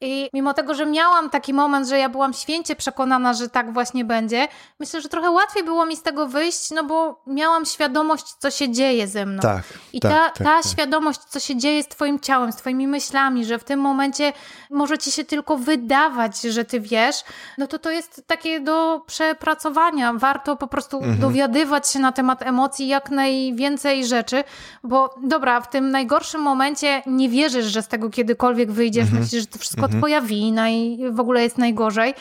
i 0.02 0.30
mimo 0.34 0.54
tego, 0.54 0.74
że 0.74 0.86
miałam 0.86 1.30
taki 1.30 1.54
moment, 1.54 1.88
że 1.88 1.98
ja 1.98 2.10
byłam 2.10 2.34
święcie 2.34 2.76
przekonana, 2.76 3.34
że 3.34 3.50
tak 3.50 3.74
właśnie 3.74 4.06
będzie, 4.06 4.48
myślę, 4.80 5.02
że 5.02 5.10
trochę 5.10 5.32
łatwiej 5.32 5.64
było 5.64 5.86
mi 5.86 5.96
z 5.96 6.02
tego 6.02 6.28
wyjść, 6.28 6.72
no 6.72 6.84
bo 6.84 7.24
miałam 7.28 7.66
świadomość, 7.66 8.26
co 8.40 8.52
się 8.52 8.72
dzieje 8.72 9.08
ze 9.08 9.26
mną. 9.26 9.42
Tak. 9.42 9.64
I 9.94 10.00
tak, 10.00 10.12
ta, 10.12 10.18
tak, 10.18 10.38
ta 10.38 10.62
tak. 10.62 10.72
świadomość, 10.72 11.20
co 11.20 11.40
się 11.40 11.56
dzieje 11.56 11.84
z 11.84 11.88
Twoim 11.88 12.20
ciałem, 12.20 12.52
z 12.52 12.56
Twoimi 12.56 12.88
myślami, 12.88 13.46
że 13.46 13.60
w 13.60 13.64
tym 13.64 13.80
momencie 13.80 14.34
może 14.70 14.98
Ci 14.98 15.12
się 15.12 15.24
tylko 15.24 15.58
wydawać, 15.58 16.42
że 16.42 16.66
Ty 16.66 16.80
wiesz, 16.80 17.24
no 17.58 17.68
to 17.68 17.80
to 17.80 17.92
jest 17.92 18.24
takie 18.28 18.60
do 18.60 19.02
przepracowania. 19.08 20.14
Warto 20.14 20.56
po 20.56 20.68
prostu 20.68 20.98
mhm. 20.98 21.20
dowiadywać 21.20 21.90
się 21.90 22.00
na 22.00 22.12
temat 22.12 22.42
emocji 22.42 22.88
jak 22.88 23.10
najwięcej 23.10 24.06
rzeczy, 24.06 24.44
bo 24.84 25.16
dobra, 25.24 25.62
w 25.62 25.70
tym 25.70 25.92
najgorszym 25.92 26.42
momencie 26.42 27.04
nie 27.06 27.30
wierzysz, 27.30 27.66
że 27.66 27.82
z 27.82 27.88
tego 27.88 28.10
kiedykolwiek 28.10 28.72
wyjdziesz, 28.72 29.04
mhm. 29.04 29.24
myślisz, 29.24 29.42
że 29.42 29.48
to 29.48 29.60
wszystko 29.60 29.87
mhm. 29.88 30.00
twoja 30.00 30.22
wina 30.22 30.70
i 30.70 31.00
w 31.12 31.20
ogóle 31.20 31.44
jest 31.44 31.58
najgorzej, 31.58 32.14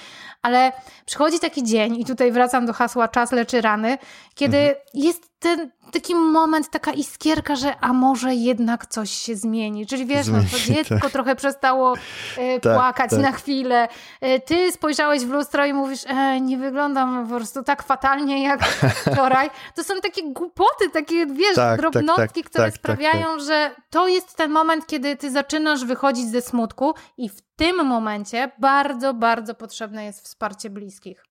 ale 0.46 0.72
przychodzi 1.06 1.40
taki 1.40 1.62
dzień 1.62 2.00
i 2.00 2.04
tutaj 2.04 2.32
wracam 2.32 2.66
do 2.66 2.72
hasła 2.72 3.08
czas 3.08 3.32
leczy 3.32 3.60
rany, 3.60 3.98
kiedy 4.34 4.58
mhm. 4.58 4.76
jest 4.94 5.36
ten 5.38 5.70
taki 5.92 6.14
moment, 6.14 6.70
taka 6.70 6.92
iskierka, 6.92 7.56
że 7.56 7.74
a 7.80 7.92
może 7.92 8.34
jednak 8.34 8.86
coś 8.86 9.10
się 9.10 9.36
zmieni. 9.36 9.86
Czyli 9.86 10.06
wiesz, 10.06 10.26
no, 10.26 10.38
to 10.52 10.58
dziecko 10.58 11.00
tak. 11.00 11.10
trochę 11.10 11.36
przestało 11.36 11.94
e, 12.38 12.60
tak, 12.60 12.74
płakać 12.74 13.10
tak. 13.10 13.20
na 13.20 13.32
chwilę. 13.32 13.88
E, 14.20 14.40
ty 14.40 14.72
spojrzałeś 14.72 15.22
w 15.22 15.30
lustro 15.30 15.66
i 15.66 15.72
mówisz, 15.72 16.00
e, 16.06 16.40
nie 16.40 16.58
wyglądam 16.58 17.28
po 17.28 17.36
prostu 17.36 17.62
tak 17.62 17.82
fatalnie 17.82 18.42
jak 18.42 18.64
wczoraj. 19.12 19.50
To 19.74 19.84
są 19.84 19.94
takie 20.00 20.22
głupoty, 20.32 20.90
takie 20.92 21.26
wiesz, 21.26 21.54
tak, 21.54 21.80
tak, 21.80 21.80
drobnotki, 21.80 22.42
tak, 22.42 22.50
które 22.50 22.70
sprawiają, 22.70 23.38
że 23.38 23.70
to 23.90 24.08
jest 24.08 24.36
ten 24.36 24.50
moment, 24.50 24.86
kiedy 24.86 25.16
ty 25.16 25.30
zaczynasz 25.30 25.84
wychodzić 25.84 26.26
ze 26.28 26.42
smutku 26.42 26.94
i 27.16 27.28
w 27.28 27.40
tym 27.56 27.86
momencie 27.86 28.50
bardzo, 28.58 29.14
bardzo 29.14 29.54
potrzebne 29.54 30.04
jest 30.04 30.24
wsparcie 30.24 30.35
bliskich. 30.70 31.22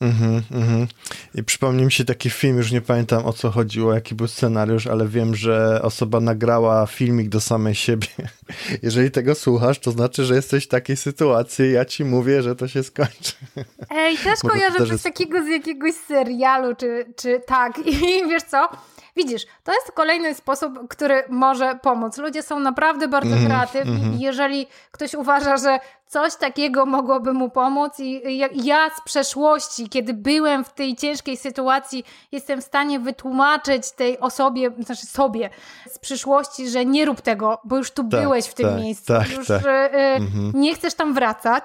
Mhm, 0.00 0.42
mhm. 0.50 0.86
I 1.34 1.44
przypomni 1.44 1.84
mi 1.84 1.92
się 1.92 2.04
taki 2.04 2.30
film, 2.30 2.56
już 2.56 2.72
nie 2.72 2.80
pamiętam 2.80 3.26
o 3.26 3.32
co 3.32 3.50
chodziło, 3.50 3.94
jaki 3.94 4.14
był 4.14 4.26
scenariusz, 4.26 4.86
ale 4.86 5.08
wiem, 5.08 5.34
że 5.34 5.80
osoba 5.82 6.20
nagrała 6.20 6.86
filmik 6.86 7.28
do 7.28 7.40
samej 7.40 7.74
siebie. 7.74 8.06
Jeżeli 8.82 9.10
tego 9.10 9.34
słuchasz, 9.34 9.78
to 9.78 9.90
znaczy, 9.90 10.24
że 10.24 10.34
jesteś 10.34 10.64
w 10.64 10.68
takiej 10.68 10.96
sytuacji, 10.96 11.72
ja 11.72 11.84
ci 11.84 12.04
mówię, 12.04 12.42
że 12.42 12.56
to 12.56 12.68
się 12.68 12.82
skończy. 12.82 13.32
Ej, 13.90 14.16
też 14.16 14.40
kojarzę 14.40 14.86
coś 14.86 15.02
takiego 15.02 15.44
z 15.44 15.48
jakiegoś 15.48 15.94
serialu, 15.94 16.76
czy, 16.76 17.04
czy 17.16 17.40
tak. 17.46 17.78
I 18.08 18.28
wiesz 18.28 18.42
co? 18.42 18.68
Widzisz, 19.16 19.46
to 19.64 19.72
jest 19.72 19.92
kolejny 19.92 20.34
sposób, 20.34 20.88
który 20.88 21.24
może 21.28 21.78
pomóc. 21.82 22.18
Ludzie 22.18 22.42
są 22.42 22.60
naprawdę 22.60 23.08
bardzo 23.08 23.36
mm, 23.36 23.46
kreatywni 23.46 24.02
mm. 24.02 24.20
jeżeli 24.20 24.66
ktoś 24.90 25.14
uważa, 25.14 25.56
że 25.56 25.80
coś 26.06 26.36
takiego 26.36 26.86
mogłoby 26.86 27.32
mu 27.32 27.50
pomóc 27.50 28.00
i 28.00 28.38
ja 28.54 28.90
z 28.96 29.00
przeszłości, 29.04 29.88
kiedy 29.88 30.14
byłem 30.14 30.64
w 30.64 30.72
tej 30.72 30.96
ciężkiej 30.96 31.36
sytuacji, 31.36 32.04
jestem 32.32 32.62
w 32.62 32.64
stanie 32.64 33.00
wytłumaczyć 33.00 33.90
tej 33.90 34.20
osobie, 34.20 34.70
znaczy 34.78 35.06
sobie 35.06 35.50
z 35.86 35.98
przyszłości, 35.98 36.68
że 36.68 36.84
nie 36.84 37.04
rób 37.04 37.20
tego, 37.20 37.60
bo 37.64 37.76
już 37.76 37.90
tu 37.90 38.04
tak, 38.04 38.20
byłeś 38.20 38.46
w 38.46 38.54
tym 38.54 38.68
tak, 38.68 38.80
miejscu, 38.80 39.12
tak, 39.12 39.30
już 39.30 39.46
tak. 39.46 39.64
Y, 39.64 39.68
mm 39.68 40.28
-hmm. 40.28 40.54
nie 40.54 40.74
chcesz 40.74 40.94
tam 40.94 41.14
wracać 41.14 41.64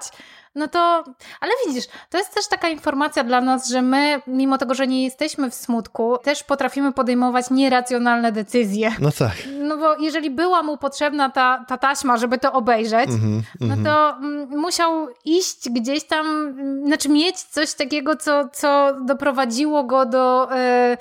no 0.56 0.68
to, 0.68 1.04
ale 1.40 1.52
widzisz, 1.66 1.84
to 2.10 2.18
jest 2.18 2.34
też 2.34 2.48
taka 2.48 2.68
informacja 2.68 3.24
dla 3.24 3.40
nas, 3.40 3.68
że 3.68 3.82
my, 3.82 4.20
mimo 4.26 4.58
tego, 4.58 4.74
że 4.74 4.86
nie 4.86 5.04
jesteśmy 5.04 5.50
w 5.50 5.54
smutku, 5.54 6.18
też 6.22 6.42
potrafimy 6.42 6.92
podejmować 6.92 7.50
nieracjonalne 7.50 8.32
decyzje. 8.32 8.92
No 9.00 9.10
tak. 9.18 9.32
No 9.60 9.76
bo 9.76 9.96
jeżeli 9.96 10.30
była 10.30 10.62
mu 10.62 10.76
potrzebna 10.76 11.30
ta, 11.30 11.64
ta 11.68 11.78
taśma, 11.78 12.16
żeby 12.16 12.38
to 12.38 12.52
obejrzeć, 12.52 13.08
mm 13.08 13.20
-hmm, 13.20 13.42
no 13.60 13.66
mm 13.66 13.80
-hmm. 13.80 13.84
to 13.84 14.16
mm, 14.16 14.48
musiał 14.60 15.08
iść 15.24 15.70
gdzieś 15.70 16.04
tam, 16.04 16.26
mm, 16.26 16.86
znaczy 16.86 17.08
mieć 17.08 17.40
coś 17.40 17.74
takiego, 17.74 18.16
co, 18.16 18.48
co 18.52 18.94
doprowadziło 19.04 19.84
go 19.84 20.06
do. 20.06 20.48
Yy, 20.90 20.96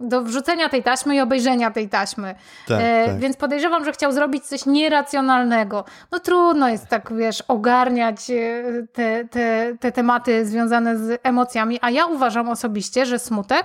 do 0.00 0.22
wrzucenia 0.22 0.68
tej 0.68 0.82
taśmy 0.82 1.16
i 1.16 1.20
obejrzenia 1.20 1.70
tej 1.70 1.88
taśmy. 1.88 2.34
Tak, 2.68 2.80
e, 2.82 3.06
tak. 3.06 3.18
Więc 3.18 3.36
podejrzewam, 3.36 3.84
że 3.84 3.92
chciał 3.92 4.12
zrobić 4.12 4.44
coś 4.44 4.66
nieracjonalnego. 4.66 5.84
No 6.12 6.20
trudno 6.20 6.68
jest 6.68 6.86
tak, 6.86 7.12
wiesz, 7.16 7.42
ogarniać 7.48 8.30
e, 8.30 8.62
te, 8.92 9.24
te, 9.24 9.74
te 9.80 9.92
tematy 9.92 10.46
związane 10.46 10.98
z 10.98 11.20
emocjami, 11.22 11.78
a 11.82 11.90
ja 11.90 12.06
uważam 12.06 12.48
osobiście, 12.48 13.06
że 13.06 13.18
smutek 13.18 13.64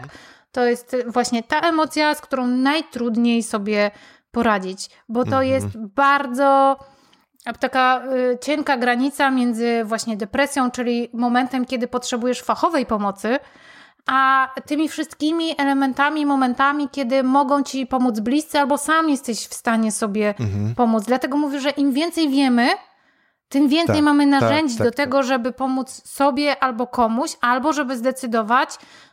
to 0.51 0.65
jest 0.65 0.95
właśnie 1.07 1.43
ta 1.43 1.59
emocja, 1.59 2.15
z 2.15 2.21
którą 2.21 2.47
najtrudniej 2.47 3.43
sobie 3.43 3.91
poradzić, 4.31 4.89
bo 5.09 5.23
to 5.23 5.43
mhm. 5.43 5.47
jest 5.47 5.77
bardzo 5.77 6.77
taka 7.59 8.01
y, 8.33 8.37
cienka 8.41 8.77
granica 8.77 9.31
między 9.31 9.83
właśnie 9.83 10.17
depresją, 10.17 10.71
czyli 10.71 11.09
momentem, 11.13 11.65
kiedy 11.65 11.87
potrzebujesz 11.87 12.41
fachowej 12.41 12.85
pomocy, 12.85 13.39
a 14.05 14.49
tymi 14.65 14.89
wszystkimi 14.89 15.55
elementami, 15.57 16.25
momentami, 16.25 16.89
kiedy 16.89 17.23
mogą 17.23 17.63
ci 17.63 17.87
pomóc 17.87 18.19
bliscy, 18.19 18.59
albo 18.59 18.77
sam 18.77 19.09
jesteś 19.09 19.47
w 19.47 19.53
stanie 19.53 19.91
sobie 19.91 20.35
mhm. 20.39 20.75
pomóc. 20.75 21.03
Dlatego 21.03 21.37
mówię, 21.37 21.59
że 21.59 21.69
im 21.69 21.93
więcej 21.93 22.29
wiemy, 22.29 22.69
tym 23.49 23.67
więcej 23.67 23.95
tak, 23.95 24.05
mamy 24.05 24.25
narzędzi 24.25 24.77
tak, 24.77 24.85
tak, 24.85 24.93
do 24.93 24.97
tego, 24.97 25.17
tak. 25.17 25.27
żeby 25.27 25.51
pomóc 25.51 25.89
sobie 26.09 26.63
albo 26.63 26.87
komuś, 26.87 27.37
albo 27.41 27.73
żeby 27.73 27.97
zdecydować, 27.97 28.69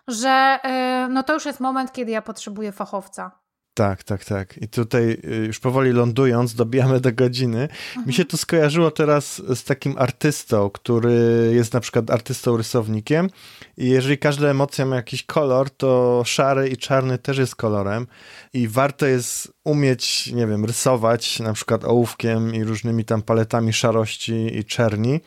że 0.09 0.59
yy, 0.64 1.14
no 1.14 1.22
to 1.22 1.34
już 1.34 1.47
jest 1.47 1.61
moment, 1.61 1.93
kiedy 1.93 2.11
ja 2.11 2.22
potrzebuję 2.22 2.72
fachowca. 2.72 3.41
Tak, 3.75 4.03
tak, 4.03 4.25
tak. 4.25 4.59
I 4.62 4.68
tutaj 4.68 5.18
y, 5.25 5.47
już 5.47 5.61
powoli 5.61 5.93
lądując, 5.93 6.55
dobijamy 6.55 7.01
do 7.01 7.12
godziny. 7.12 7.62
Mhm. 7.62 8.07
Mi 8.07 8.12
się 8.12 8.25
to 8.25 8.37
skojarzyło 8.37 8.91
teraz 8.91 9.43
z 9.55 9.64
takim 9.64 9.95
artystą, 9.99 10.71
który 10.71 11.51
jest 11.55 11.75
na 11.75 11.81
przykład 11.81 12.11
artystą 12.11 12.57
rysownikiem 12.57 13.31
i 13.77 13.89
jeżeli 13.89 14.18
każda 14.18 14.49
emocja 14.49 14.87
ma 14.87 14.97
jakiś 14.97 15.23
kolor, 15.23 15.71
to 15.71 16.23
szary 16.27 16.68
i 16.68 16.77
czarny 16.77 17.18
też 17.18 17.39
jest 17.39 17.57
kolorem 17.57 18.07
i 18.53 18.68
warto 18.68 19.07
jest 19.07 19.53
umieć, 19.65 20.33
nie 20.33 20.47
wiem, 20.47 20.65
rysować 20.65 21.41
na 21.41 21.53
przykład 21.53 21.85
ołówkiem 21.85 22.55
i 22.55 22.65
różnymi 22.65 23.05
tam 23.05 23.23
paletami 23.23 23.73
szarości 23.73 24.59
i 24.59 24.65
czerni, 24.65 25.21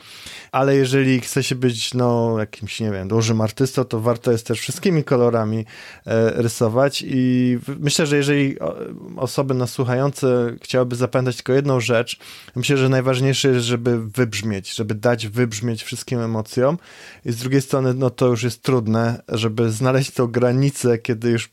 ale 0.52 0.76
jeżeli 0.76 1.22
chce 1.22 1.44
się 1.44 1.56
być, 1.56 1.94
no, 1.94 2.36
jakimś, 2.40 2.80
nie 2.80 2.92
wiem, 2.92 3.08
dużym 3.08 3.42
artystą, 3.42 3.84
to 3.84 4.00
warto 4.00 4.32
jest 4.32 4.48
też 4.48 4.60
wszystkimi 4.60 5.04
kolorami 5.04 5.66
e, 6.06 6.32
rysować 6.42 7.04
i 7.08 7.58
myślę, 7.80 8.06
że 8.06 8.18
jeżeli 8.18 8.56
osoby 9.18 9.54
nas 9.54 9.72
słuchające 9.72 10.56
chciałyby 10.62 10.96
zapamiętać 10.96 11.36
tylko 11.36 11.54
jedną 11.54 11.80
rzecz, 11.80 12.20
myślę, 12.56 12.78
że 12.78 12.90
najważniejsze 12.90 13.50
jest, 13.50 13.66
żeby 13.66 14.10
wybrzmieć, 14.10 14.76
żeby 14.76 14.96
dać 14.96 15.28
wybrzmieć 15.28 15.84
wszystkim 15.84 16.20
emocjom 16.20 16.78
i 17.26 17.32
z 17.32 17.38
drugiej 17.38 17.62
strony, 17.62 17.94
no 17.94 18.10
to 18.10 18.28
już 18.28 18.44
jest 18.44 18.64
trudne, 18.64 19.22
żeby 19.28 19.72
znaleźć 19.72 20.12
tą 20.12 20.28
granicę, 20.28 20.98
kiedy 20.98 21.30
już 21.30 21.50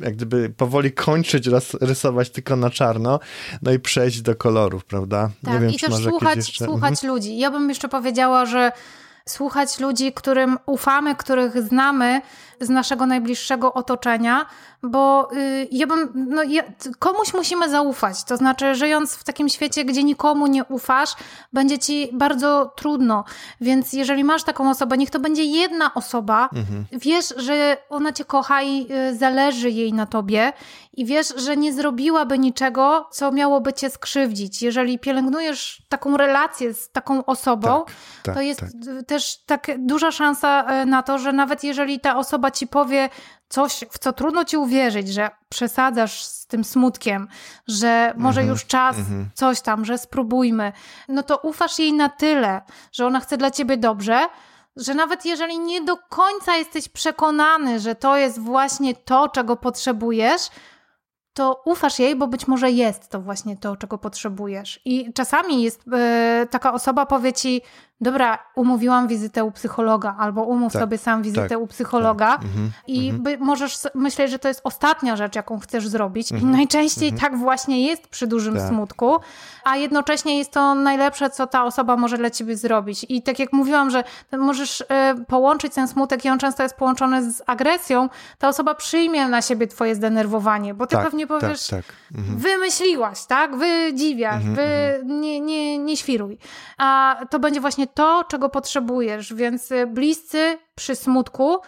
jak 0.00 0.16
gdyby 0.16 0.50
powoli 0.56 0.92
kończyć 0.92 1.48
rysować 1.80 2.30
tylko 2.30 2.56
na 2.56 2.70
czarno, 2.70 3.20
no 3.62 3.72
i 3.72 3.78
przejść 3.78 4.22
do 4.22 4.34
kolorów, 4.34 4.84
prawda? 4.84 5.30
Tak, 5.44 5.54
Nie 5.54 5.60
wiem, 5.60 5.70
i 5.70 5.78
czy 5.78 5.86
też 5.86 6.04
słuchać, 6.04 6.36
jeszcze... 6.36 6.64
słuchać 6.64 6.90
mhm. 6.90 7.14
ludzi. 7.14 7.38
Ja 7.38 7.50
bym 7.50 7.68
jeszcze 7.68 7.88
powiedziała, 7.88 8.46
że 8.46 8.72
słuchać 9.28 9.78
ludzi, 9.78 10.12
którym 10.12 10.58
ufamy, 10.66 11.16
których 11.16 11.62
znamy 11.62 12.20
z 12.62 12.68
naszego 12.68 13.06
najbliższego 13.06 13.74
otoczenia, 13.74 14.46
bo 14.82 15.28
y, 15.32 15.68
ja 15.70 15.86
bym, 15.86 16.12
no, 16.14 16.42
ja, 16.42 16.62
komuś 16.98 17.34
musimy 17.34 17.70
zaufać. 17.70 18.24
To 18.24 18.36
znaczy, 18.36 18.74
żyjąc 18.74 19.14
w 19.14 19.24
takim 19.24 19.48
świecie, 19.48 19.84
gdzie 19.84 20.04
nikomu 20.04 20.46
nie 20.46 20.64
ufasz, 20.64 21.14
będzie 21.52 21.78
ci 21.78 22.08
bardzo 22.12 22.72
trudno. 22.76 23.24
Więc 23.60 23.92
jeżeli 23.92 24.24
masz 24.24 24.42
taką 24.42 24.70
osobę, 24.70 24.98
niech 24.98 25.10
to 25.10 25.20
będzie 25.20 25.44
jedna 25.44 25.94
osoba, 25.94 26.48
mhm. 26.52 26.84
wiesz, 26.92 27.34
że 27.36 27.76
ona 27.88 28.12
cię 28.12 28.24
kocha 28.24 28.62
i 28.62 28.86
y, 28.92 29.16
zależy 29.16 29.70
jej 29.70 29.92
na 29.92 30.06
tobie 30.06 30.52
i 30.94 31.04
wiesz, 31.04 31.34
że 31.36 31.56
nie 31.56 31.72
zrobiłaby 31.72 32.38
niczego, 32.38 33.08
co 33.10 33.32
miałoby 33.32 33.72
cię 33.72 33.90
skrzywdzić. 33.90 34.62
Jeżeli 34.62 34.98
pielęgnujesz 34.98 35.82
taką 35.88 36.16
relację 36.16 36.74
z 36.74 36.90
taką 36.90 37.24
osobą, 37.24 37.84
tak, 37.84 37.94
tak, 38.22 38.34
to 38.34 38.40
jest 38.40 38.60
tak. 38.60 38.70
też 39.06 39.38
tak 39.46 39.66
duża 39.78 40.10
szansa 40.10 40.82
y, 40.82 40.86
na 40.86 41.02
to, 41.02 41.18
że 41.18 41.32
nawet 41.32 41.64
jeżeli 41.64 42.00
ta 42.00 42.16
osoba 42.16 42.50
ci 42.52 42.66
powie 42.66 43.08
coś, 43.48 43.84
w 43.90 43.98
co 43.98 44.12
trudno 44.12 44.44
ci 44.44 44.56
uwierzyć, 44.56 45.08
że 45.08 45.30
przesadzasz 45.48 46.24
z 46.24 46.46
tym 46.46 46.64
smutkiem, 46.64 47.28
że 47.68 48.14
może 48.16 48.40
mm 48.40 48.48
-hmm, 48.48 48.52
już 48.52 48.66
czas 48.66 48.96
mm 48.96 49.08
-hmm. 49.08 49.26
coś 49.34 49.60
tam, 49.60 49.84
że 49.84 49.98
spróbujmy, 49.98 50.72
no 51.08 51.22
to 51.22 51.38
ufasz 51.38 51.78
jej 51.78 51.92
na 51.92 52.08
tyle, 52.08 52.62
że 52.92 53.06
ona 53.06 53.20
chce 53.20 53.36
dla 53.36 53.50
ciebie 53.50 53.76
dobrze, 53.76 54.26
że 54.76 54.94
nawet 54.94 55.24
jeżeli 55.24 55.58
nie 55.58 55.82
do 55.82 55.96
końca 55.96 56.56
jesteś 56.56 56.88
przekonany, 56.88 57.80
że 57.80 57.94
to 57.94 58.16
jest 58.16 58.38
właśnie 58.38 58.94
to, 58.94 59.28
czego 59.28 59.56
potrzebujesz, 59.56 60.50
to 61.34 61.62
ufasz 61.64 61.98
jej, 61.98 62.16
bo 62.16 62.26
być 62.26 62.48
może 62.48 62.70
jest 62.70 63.08
to 63.08 63.20
właśnie 63.20 63.56
to, 63.56 63.76
czego 63.76 63.98
potrzebujesz. 63.98 64.80
I 64.84 65.12
czasami 65.12 65.62
jest 65.62 65.86
yy, 65.86 66.46
taka 66.46 66.72
osoba 66.72 67.06
powie 67.06 67.32
ci, 67.32 67.62
dobra, 68.02 68.38
umówiłam 68.54 69.08
wizytę 69.08 69.44
u 69.44 69.50
psychologa, 69.50 70.16
albo 70.18 70.42
umów 70.42 70.72
tak, 70.72 70.82
sobie 70.82 70.98
sam 70.98 71.22
wizytę 71.22 71.48
tak, 71.48 71.58
u 71.58 71.66
psychologa 71.66 72.26
tak, 72.26 72.42
mhm, 72.42 72.70
i 72.86 73.10
mhm. 73.10 73.40
możesz 73.40 73.78
myśleć, 73.94 74.30
że 74.30 74.38
to 74.38 74.48
jest 74.48 74.60
ostatnia 74.64 75.16
rzecz, 75.16 75.36
jaką 75.36 75.60
chcesz 75.60 75.88
zrobić 75.88 76.30
i 76.30 76.34
mhm, 76.34 76.52
najczęściej 76.52 77.12
tak 77.12 77.38
właśnie 77.38 77.86
jest 77.86 78.08
przy 78.08 78.26
dużym 78.26 78.56
tak. 78.56 78.68
smutku, 78.68 79.16
a 79.64 79.76
jednocześnie 79.76 80.38
jest 80.38 80.52
to 80.52 80.74
najlepsze, 80.74 81.30
co 81.30 81.46
ta 81.46 81.64
osoba 81.64 81.96
może 81.96 82.18
dla 82.18 82.30
ciebie 82.30 82.56
zrobić. 82.56 83.06
I 83.08 83.22
tak 83.22 83.38
jak 83.38 83.52
mówiłam, 83.52 83.90
że 83.90 84.04
możesz 84.38 84.80
y, 84.80 84.84
połączyć 85.28 85.74
ten 85.74 85.88
smutek 85.88 86.24
i 86.24 86.28
on 86.28 86.38
często 86.38 86.62
jest 86.62 86.74
połączony 86.74 87.32
z 87.32 87.42
agresją, 87.46 88.08
ta 88.38 88.48
osoba 88.48 88.74
przyjmie 88.74 89.28
na 89.28 89.42
siebie 89.42 89.66
twoje 89.66 89.94
zdenerwowanie, 89.94 90.74
bo 90.74 90.86
ty 90.86 90.96
tak, 90.96 91.04
pewnie 91.04 91.26
powiesz, 91.26 91.66
tak, 91.66 91.84
wymyśliłaś, 92.36 93.24
tak, 93.26 93.56
wydziwiasz, 93.56 94.44
wy 94.44 95.00
nie, 95.04 95.40
nie, 95.40 95.78
nie 95.78 95.96
świruj. 95.96 96.38
A 96.78 97.16
to 97.30 97.38
będzie 97.38 97.60
właśnie 97.60 97.86
to, 97.94 98.24
czego 98.28 98.48
potrzebujesz, 98.48 99.34
więc 99.34 99.70
y, 99.70 99.86
bliscy 99.86 100.58
przy 100.74 100.96
smutku 100.96 101.60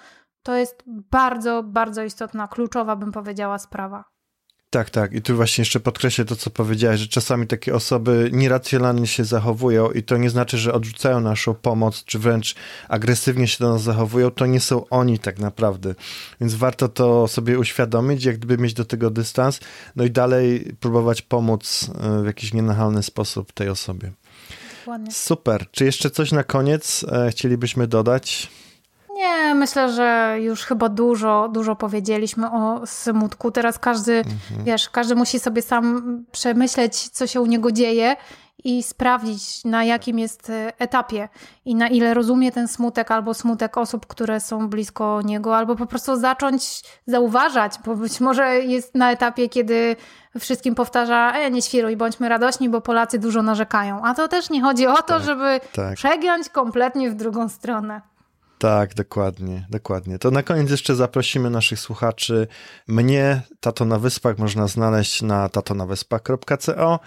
to 0.42 0.54
jest 0.54 0.82
bardzo, 0.86 1.62
bardzo 1.62 2.04
istotna, 2.04 2.48
kluczowa, 2.48 2.96
bym 2.96 3.12
powiedziała, 3.12 3.58
sprawa. 3.58 4.14
Tak, 4.74 4.90
tak. 4.90 5.12
I 5.12 5.22
tu 5.22 5.36
właśnie 5.36 5.62
jeszcze 5.62 5.80
podkreślę 5.80 6.24
to, 6.24 6.36
co 6.36 6.50
powiedziałeś, 6.50 7.00
że 7.00 7.06
czasami 7.06 7.46
takie 7.46 7.74
osoby 7.74 8.30
nieracjonalnie 8.32 9.06
się 9.06 9.24
zachowują 9.24 9.90
i 9.90 10.02
to 10.02 10.16
nie 10.16 10.30
znaczy, 10.30 10.58
że 10.58 10.72
odrzucają 10.72 11.20
naszą 11.20 11.54
pomoc, 11.54 12.04
czy 12.04 12.18
wręcz 12.18 12.54
agresywnie 12.88 13.48
się 13.48 13.64
do 13.64 13.72
nas 13.72 13.82
zachowują. 13.82 14.30
To 14.30 14.46
nie 14.46 14.60
są 14.60 14.88
oni 14.88 15.18
tak 15.18 15.38
naprawdę. 15.38 15.94
Więc 16.40 16.54
warto 16.54 16.88
to 16.88 17.28
sobie 17.28 17.58
uświadomić, 17.58 18.24
jak 18.24 18.36
gdyby 18.36 18.58
mieć 18.58 18.74
do 18.74 18.84
tego 18.84 19.10
dystans, 19.10 19.60
no 19.96 20.04
i 20.04 20.10
dalej 20.10 20.76
próbować 20.80 21.22
pomóc 21.22 21.90
y, 22.18 22.22
w 22.22 22.26
jakiś 22.26 22.54
nienachalny 22.54 23.02
sposób 23.02 23.52
tej 23.52 23.68
osobie. 23.68 24.12
Super. 25.10 25.66
Czy 25.70 25.84
jeszcze 25.84 26.10
coś 26.10 26.32
na 26.32 26.44
koniec 26.44 27.04
e, 27.12 27.30
chcielibyśmy 27.30 27.86
dodać? 27.86 28.50
Nie, 29.14 29.54
myślę, 29.54 29.92
że 29.92 30.36
już 30.40 30.64
chyba 30.64 30.88
dużo, 30.88 31.48
dużo 31.52 31.76
powiedzieliśmy 31.76 32.50
o 32.50 32.86
smutku. 32.86 33.50
Teraz 33.50 33.78
każdy, 33.78 34.12
mhm. 34.12 34.64
wiesz, 34.64 34.88
każdy 34.88 35.14
musi 35.14 35.38
sobie 35.38 35.62
sam 35.62 36.24
przemyśleć, 36.32 37.08
co 37.08 37.26
się 37.26 37.40
u 37.40 37.46
niego 37.46 37.72
dzieje 37.72 38.16
i 38.64 38.82
sprawdzić, 38.82 39.64
na 39.64 39.84
jakim 39.84 40.18
jest 40.18 40.50
e, 40.50 40.72
etapie 40.78 41.28
i 41.64 41.74
na 41.74 41.88
ile 41.88 42.14
rozumie 42.14 42.52
ten 42.52 42.68
smutek 42.68 43.10
albo 43.10 43.34
smutek 43.34 43.78
osób, 43.78 44.06
które 44.06 44.40
są 44.40 44.68
blisko 44.68 45.22
niego, 45.22 45.56
albo 45.56 45.76
po 45.76 45.86
prostu 45.86 46.16
zacząć 46.16 46.82
zauważać, 47.06 47.72
bo 47.84 47.96
być 47.96 48.20
może 48.20 48.58
jest 48.58 48.94
na 48.94 49.12
etapie, 49.12 49.48
kiedy 49.48 49.96
wszystkim 50.38 50.74
powtarza, 50.74 51.32
e, 51.32 51.50
nie 51.50 51.62
świruj, 51.62 51.96
bądźmy 51.96 52.28
radośni, 52.28 52.68
bo 52.68 52.80
Polacy 52.80 53.18
dużo 53.18 53.42
narzekają. 53.42 54.04
A 54.04 54.14
to 54.14 54.28
też 54.28 54.50
nie 54.50 54.62
chodzi 54.62 54.86
o 54.86 54.96
to, 54.96 55.02
tak, 55.02 55.22
żeby 55.22 55.60
tak. 55.72 55.94
przegiąć 55.94 56.48
kompletnie 56.48 57.10
w 57.10 57.14
drugą 57.14 57.48
stronę. 57.48 58.00
Tak, 58.58 58.94
dokładnie, 58.94 59.66
dokładnie. 59.70 60.18
To 60.18 60.30
na 60.30 60.42
koniec 60.42 60.70
jeszcze 60.70 60.94
zaprosimy 60.94 61.50
naszych 61.50 61.80
słuchaczy. 61.80 62.46
Mnie, 62.88 63.42
Tato 63.60 63.84
na 63.84 63.98
Wyspach, 63.98 64.38
można 64.38 64.66
znaleźć 64.66 65.22
na 65.22 65.48
tatonawyspach.co, 65.48 67.00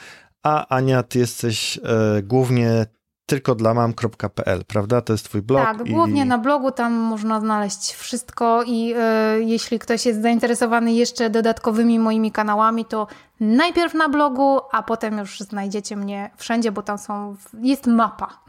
a 0.43 0.67
Ania, 0.67 1.03
ty 1.03 1.19
jesteś 1.19 1.77
e, 1.77 2.21
głównie 2.23 2.85
tylko 3.27 3.55
dla 3.55 3.73
mam.pl, 3.73 4.65
prawda? 4.67 5.01
To 5.01 5.13
jest 5.13 5.25
twój 5.25 5.41
blog. 5.41 5.63
Tak, 5.63 5.87
i... 5.87 5.93
głównie 5.93 6.25
na 6.25 6.37
blogu 6.37 6.71
tam 6.71 6.93
można 6.93 7.39
znaleźć 7.39 7.93
wszystko 7.93 8.63
i 8.63 8.93
e, 8.97 9.39
jeśli 9.41 9.79
ktoś 9.79 10.05
jest 10.05 10.21
zainteresowany 10.21 10.93
jeszcze 10.93 11.29
dodatkowymi 11.29 11.99
moimi 11.99 12.31
kanałami, 12.31 12.85
to 12.85 13.07
najpierw 13.39 13.93
na 13.93 14.09
blogu, 14.09 14.59
a 14.71 14.83
potem 14.83 15.17
już 15.17 15.39
znajdziecie 15.39 15.95
mnie 15.95 16.31
wszędzie, 16.37 16.71
bo 16.71 16.81
tam 16.81 16.97
są, 16.97 17.35
jest 17.61 17.87
mapa. 17.87 18.43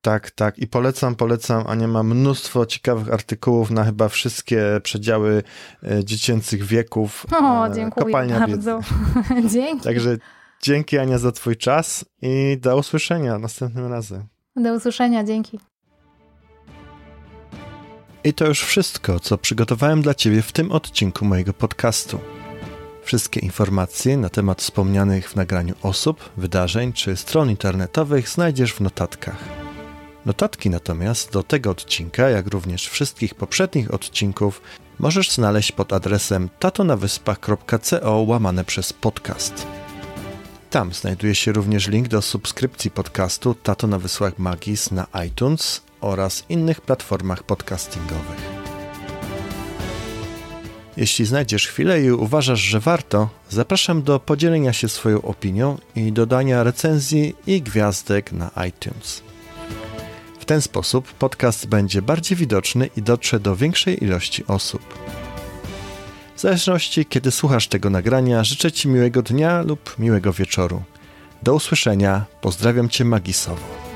Tak, 0.00 0.30
tak. 0.30 0.58
I 0.58 0.66
polecam, 0.66 1.14
polecam. 1.14 1.64
Ania 1.66 1.88
ma 1.88 2.02
mnóstwo 2.02 2.66
ciekawych 2.66 3.12
artykułów 3.12 3.70
na 3.70 3.84
chyba 3.84 4.08
wszystkie 4.08 4.62
przedziały 4.82 5.42
e, 5.82 6.04
dziecięcych 6.04 6.64
wieków. 6.64 7.26
O, 7.42 7.66
e, 7.66 7.74
dziękuję 7.74 8.06
Kopalnia 8.06 8.40
bardzo. 8.40 8.80
Dzięki. 9.54 9.84
Także 9.84 10.16
dzięki 10.62 10.98
Ania 10.98 11.18
za 11.18 11.32
twój 11.32 11.56
czas 11.56 12.04
i 12.22 12.58
do 12.60 12.76
usłyszenia 12.76 13.38
następnym 13.38 13.86
razem. 13.86 14.24
Do 14.56 14.74
usłyszenia, 14.74 15.24
dzięki. 15.24 15.58
I 18.24 18.34
to 18.34 18.46
już 18.46 18.62
wszystko, 18.62 19.20
co 19.20 19.38
przygotowałem 19.38 20.02
dla 20.02 20.14
Ciebie 20.14 20.42
w 20.42 20.52
tym 20.52 20.72
odcinku 20.72 21.24
mojego 21.24 21.52
podcastu. 21.52 22.20
Wszystkie 23.02 23.40
informacje 23.40 24.16
na 24.16 24.28
temat 24.28 24.60
wspomnianych 24.60 25.30
w 25.30 25.36
nagraniu 25.36 25.74
osób, 25.82 26.30
wydarzeń 26.36 26.92
czy 26.92 27.16
stron 27.16 27.50
internetowych 27.50 28.28
znajdziesz 28.28 28.72
w 28.72 28.80
notatkach. 28.80 29.44
Notatki 30.26 30.70
natomiast 30.70 31.32
do 31.32 31.42
tego 31.42 31.70
odcinka, 31.70 32.28
jak 32.28 32.46
również 32.46 32.88
wszystkich 32.88 33.34
poprzednich 33.34 33.94
odcinków, 33.94 34.62
możesz 34.98 35.30
znaleźć 35.30 35.72
pod 35.72 35.92
adresem 35.92 36.48
tatonawyspach.co 36.58 38.20
łamane 38.20 38.64
przez 38.64 38.92
podcast. 38.92 39.77
Tam 40.70 40.92
znajduje 40.92 41.34
się 41.34 41.52
również 41.52 41.88
link 41.88 42.08
do 42.08 42.22
subskrypcji 42.22 42.90
podcastu 42.90 43.54
Tato 43.54 43.86
na 43.86 43.98
Wysłach 43.98 44.38
Magis 44.38 44.90
na 44.90 45.06
iTunes 45.26 45.82
oraz 46.00 46.44
innych 46.48 46.80
platformach 46.80 47.42
podcastingowych. 47.42 48.58
Jeśli 50.96 51.26
znajdziesz 51.26 51.66
chwilę 51.66 52.02
i 52.02 52.10
uważasz, 52.10 52.60
że 52.60 52.80
warto, 52.80 53.28
zapraszam 53.48 54.02
do 54.02 54.20
podzielenia 54.20 54.72
się 54.72 54.88
swoją 54.88 55.22
opinią 55.22 55.78
i 55.96 56.12
dodania 56.12 56.62
recenzji 56.62 57.34
i 57.46 57.62
gwiazdek 57.62 58.32
na 58.32 58.50
iTunes 58.68 59.22
ten 60.48 60.62
sposób 60.62 61.12
podcast 61.12 61.66
będzie 61.66 62.02
bardziej 62.02 62.36
widoczny 62.36 62.90
i 62.96 63.02
dotrze 63.02 63.40
do 63.40 63.56
większej 63.56 64.04
ilości 64.04 64.46
osób. 64.46 64.98
W 66.38 66.40
zależności 66.40 67.06
kiedy 67.06 67.30
słuchasz 67.30 67.68
tego 67.68 67.90
nagrania, 67.90 68.44
życzę 68.44 68.72
Ci 68.72 68.88
miłego 68.88 69.22
dnia 69.22 69.62
lub 69.62 69.98
miłego 69.98 70.32
wieczoru. 70.32 70.82
Do 71.42 71.54
usłyszenia, 71.54 72.24
pozdrawiam 72.40 72.88
Cię 72.88 73.04
magisowo. 73.04 73.87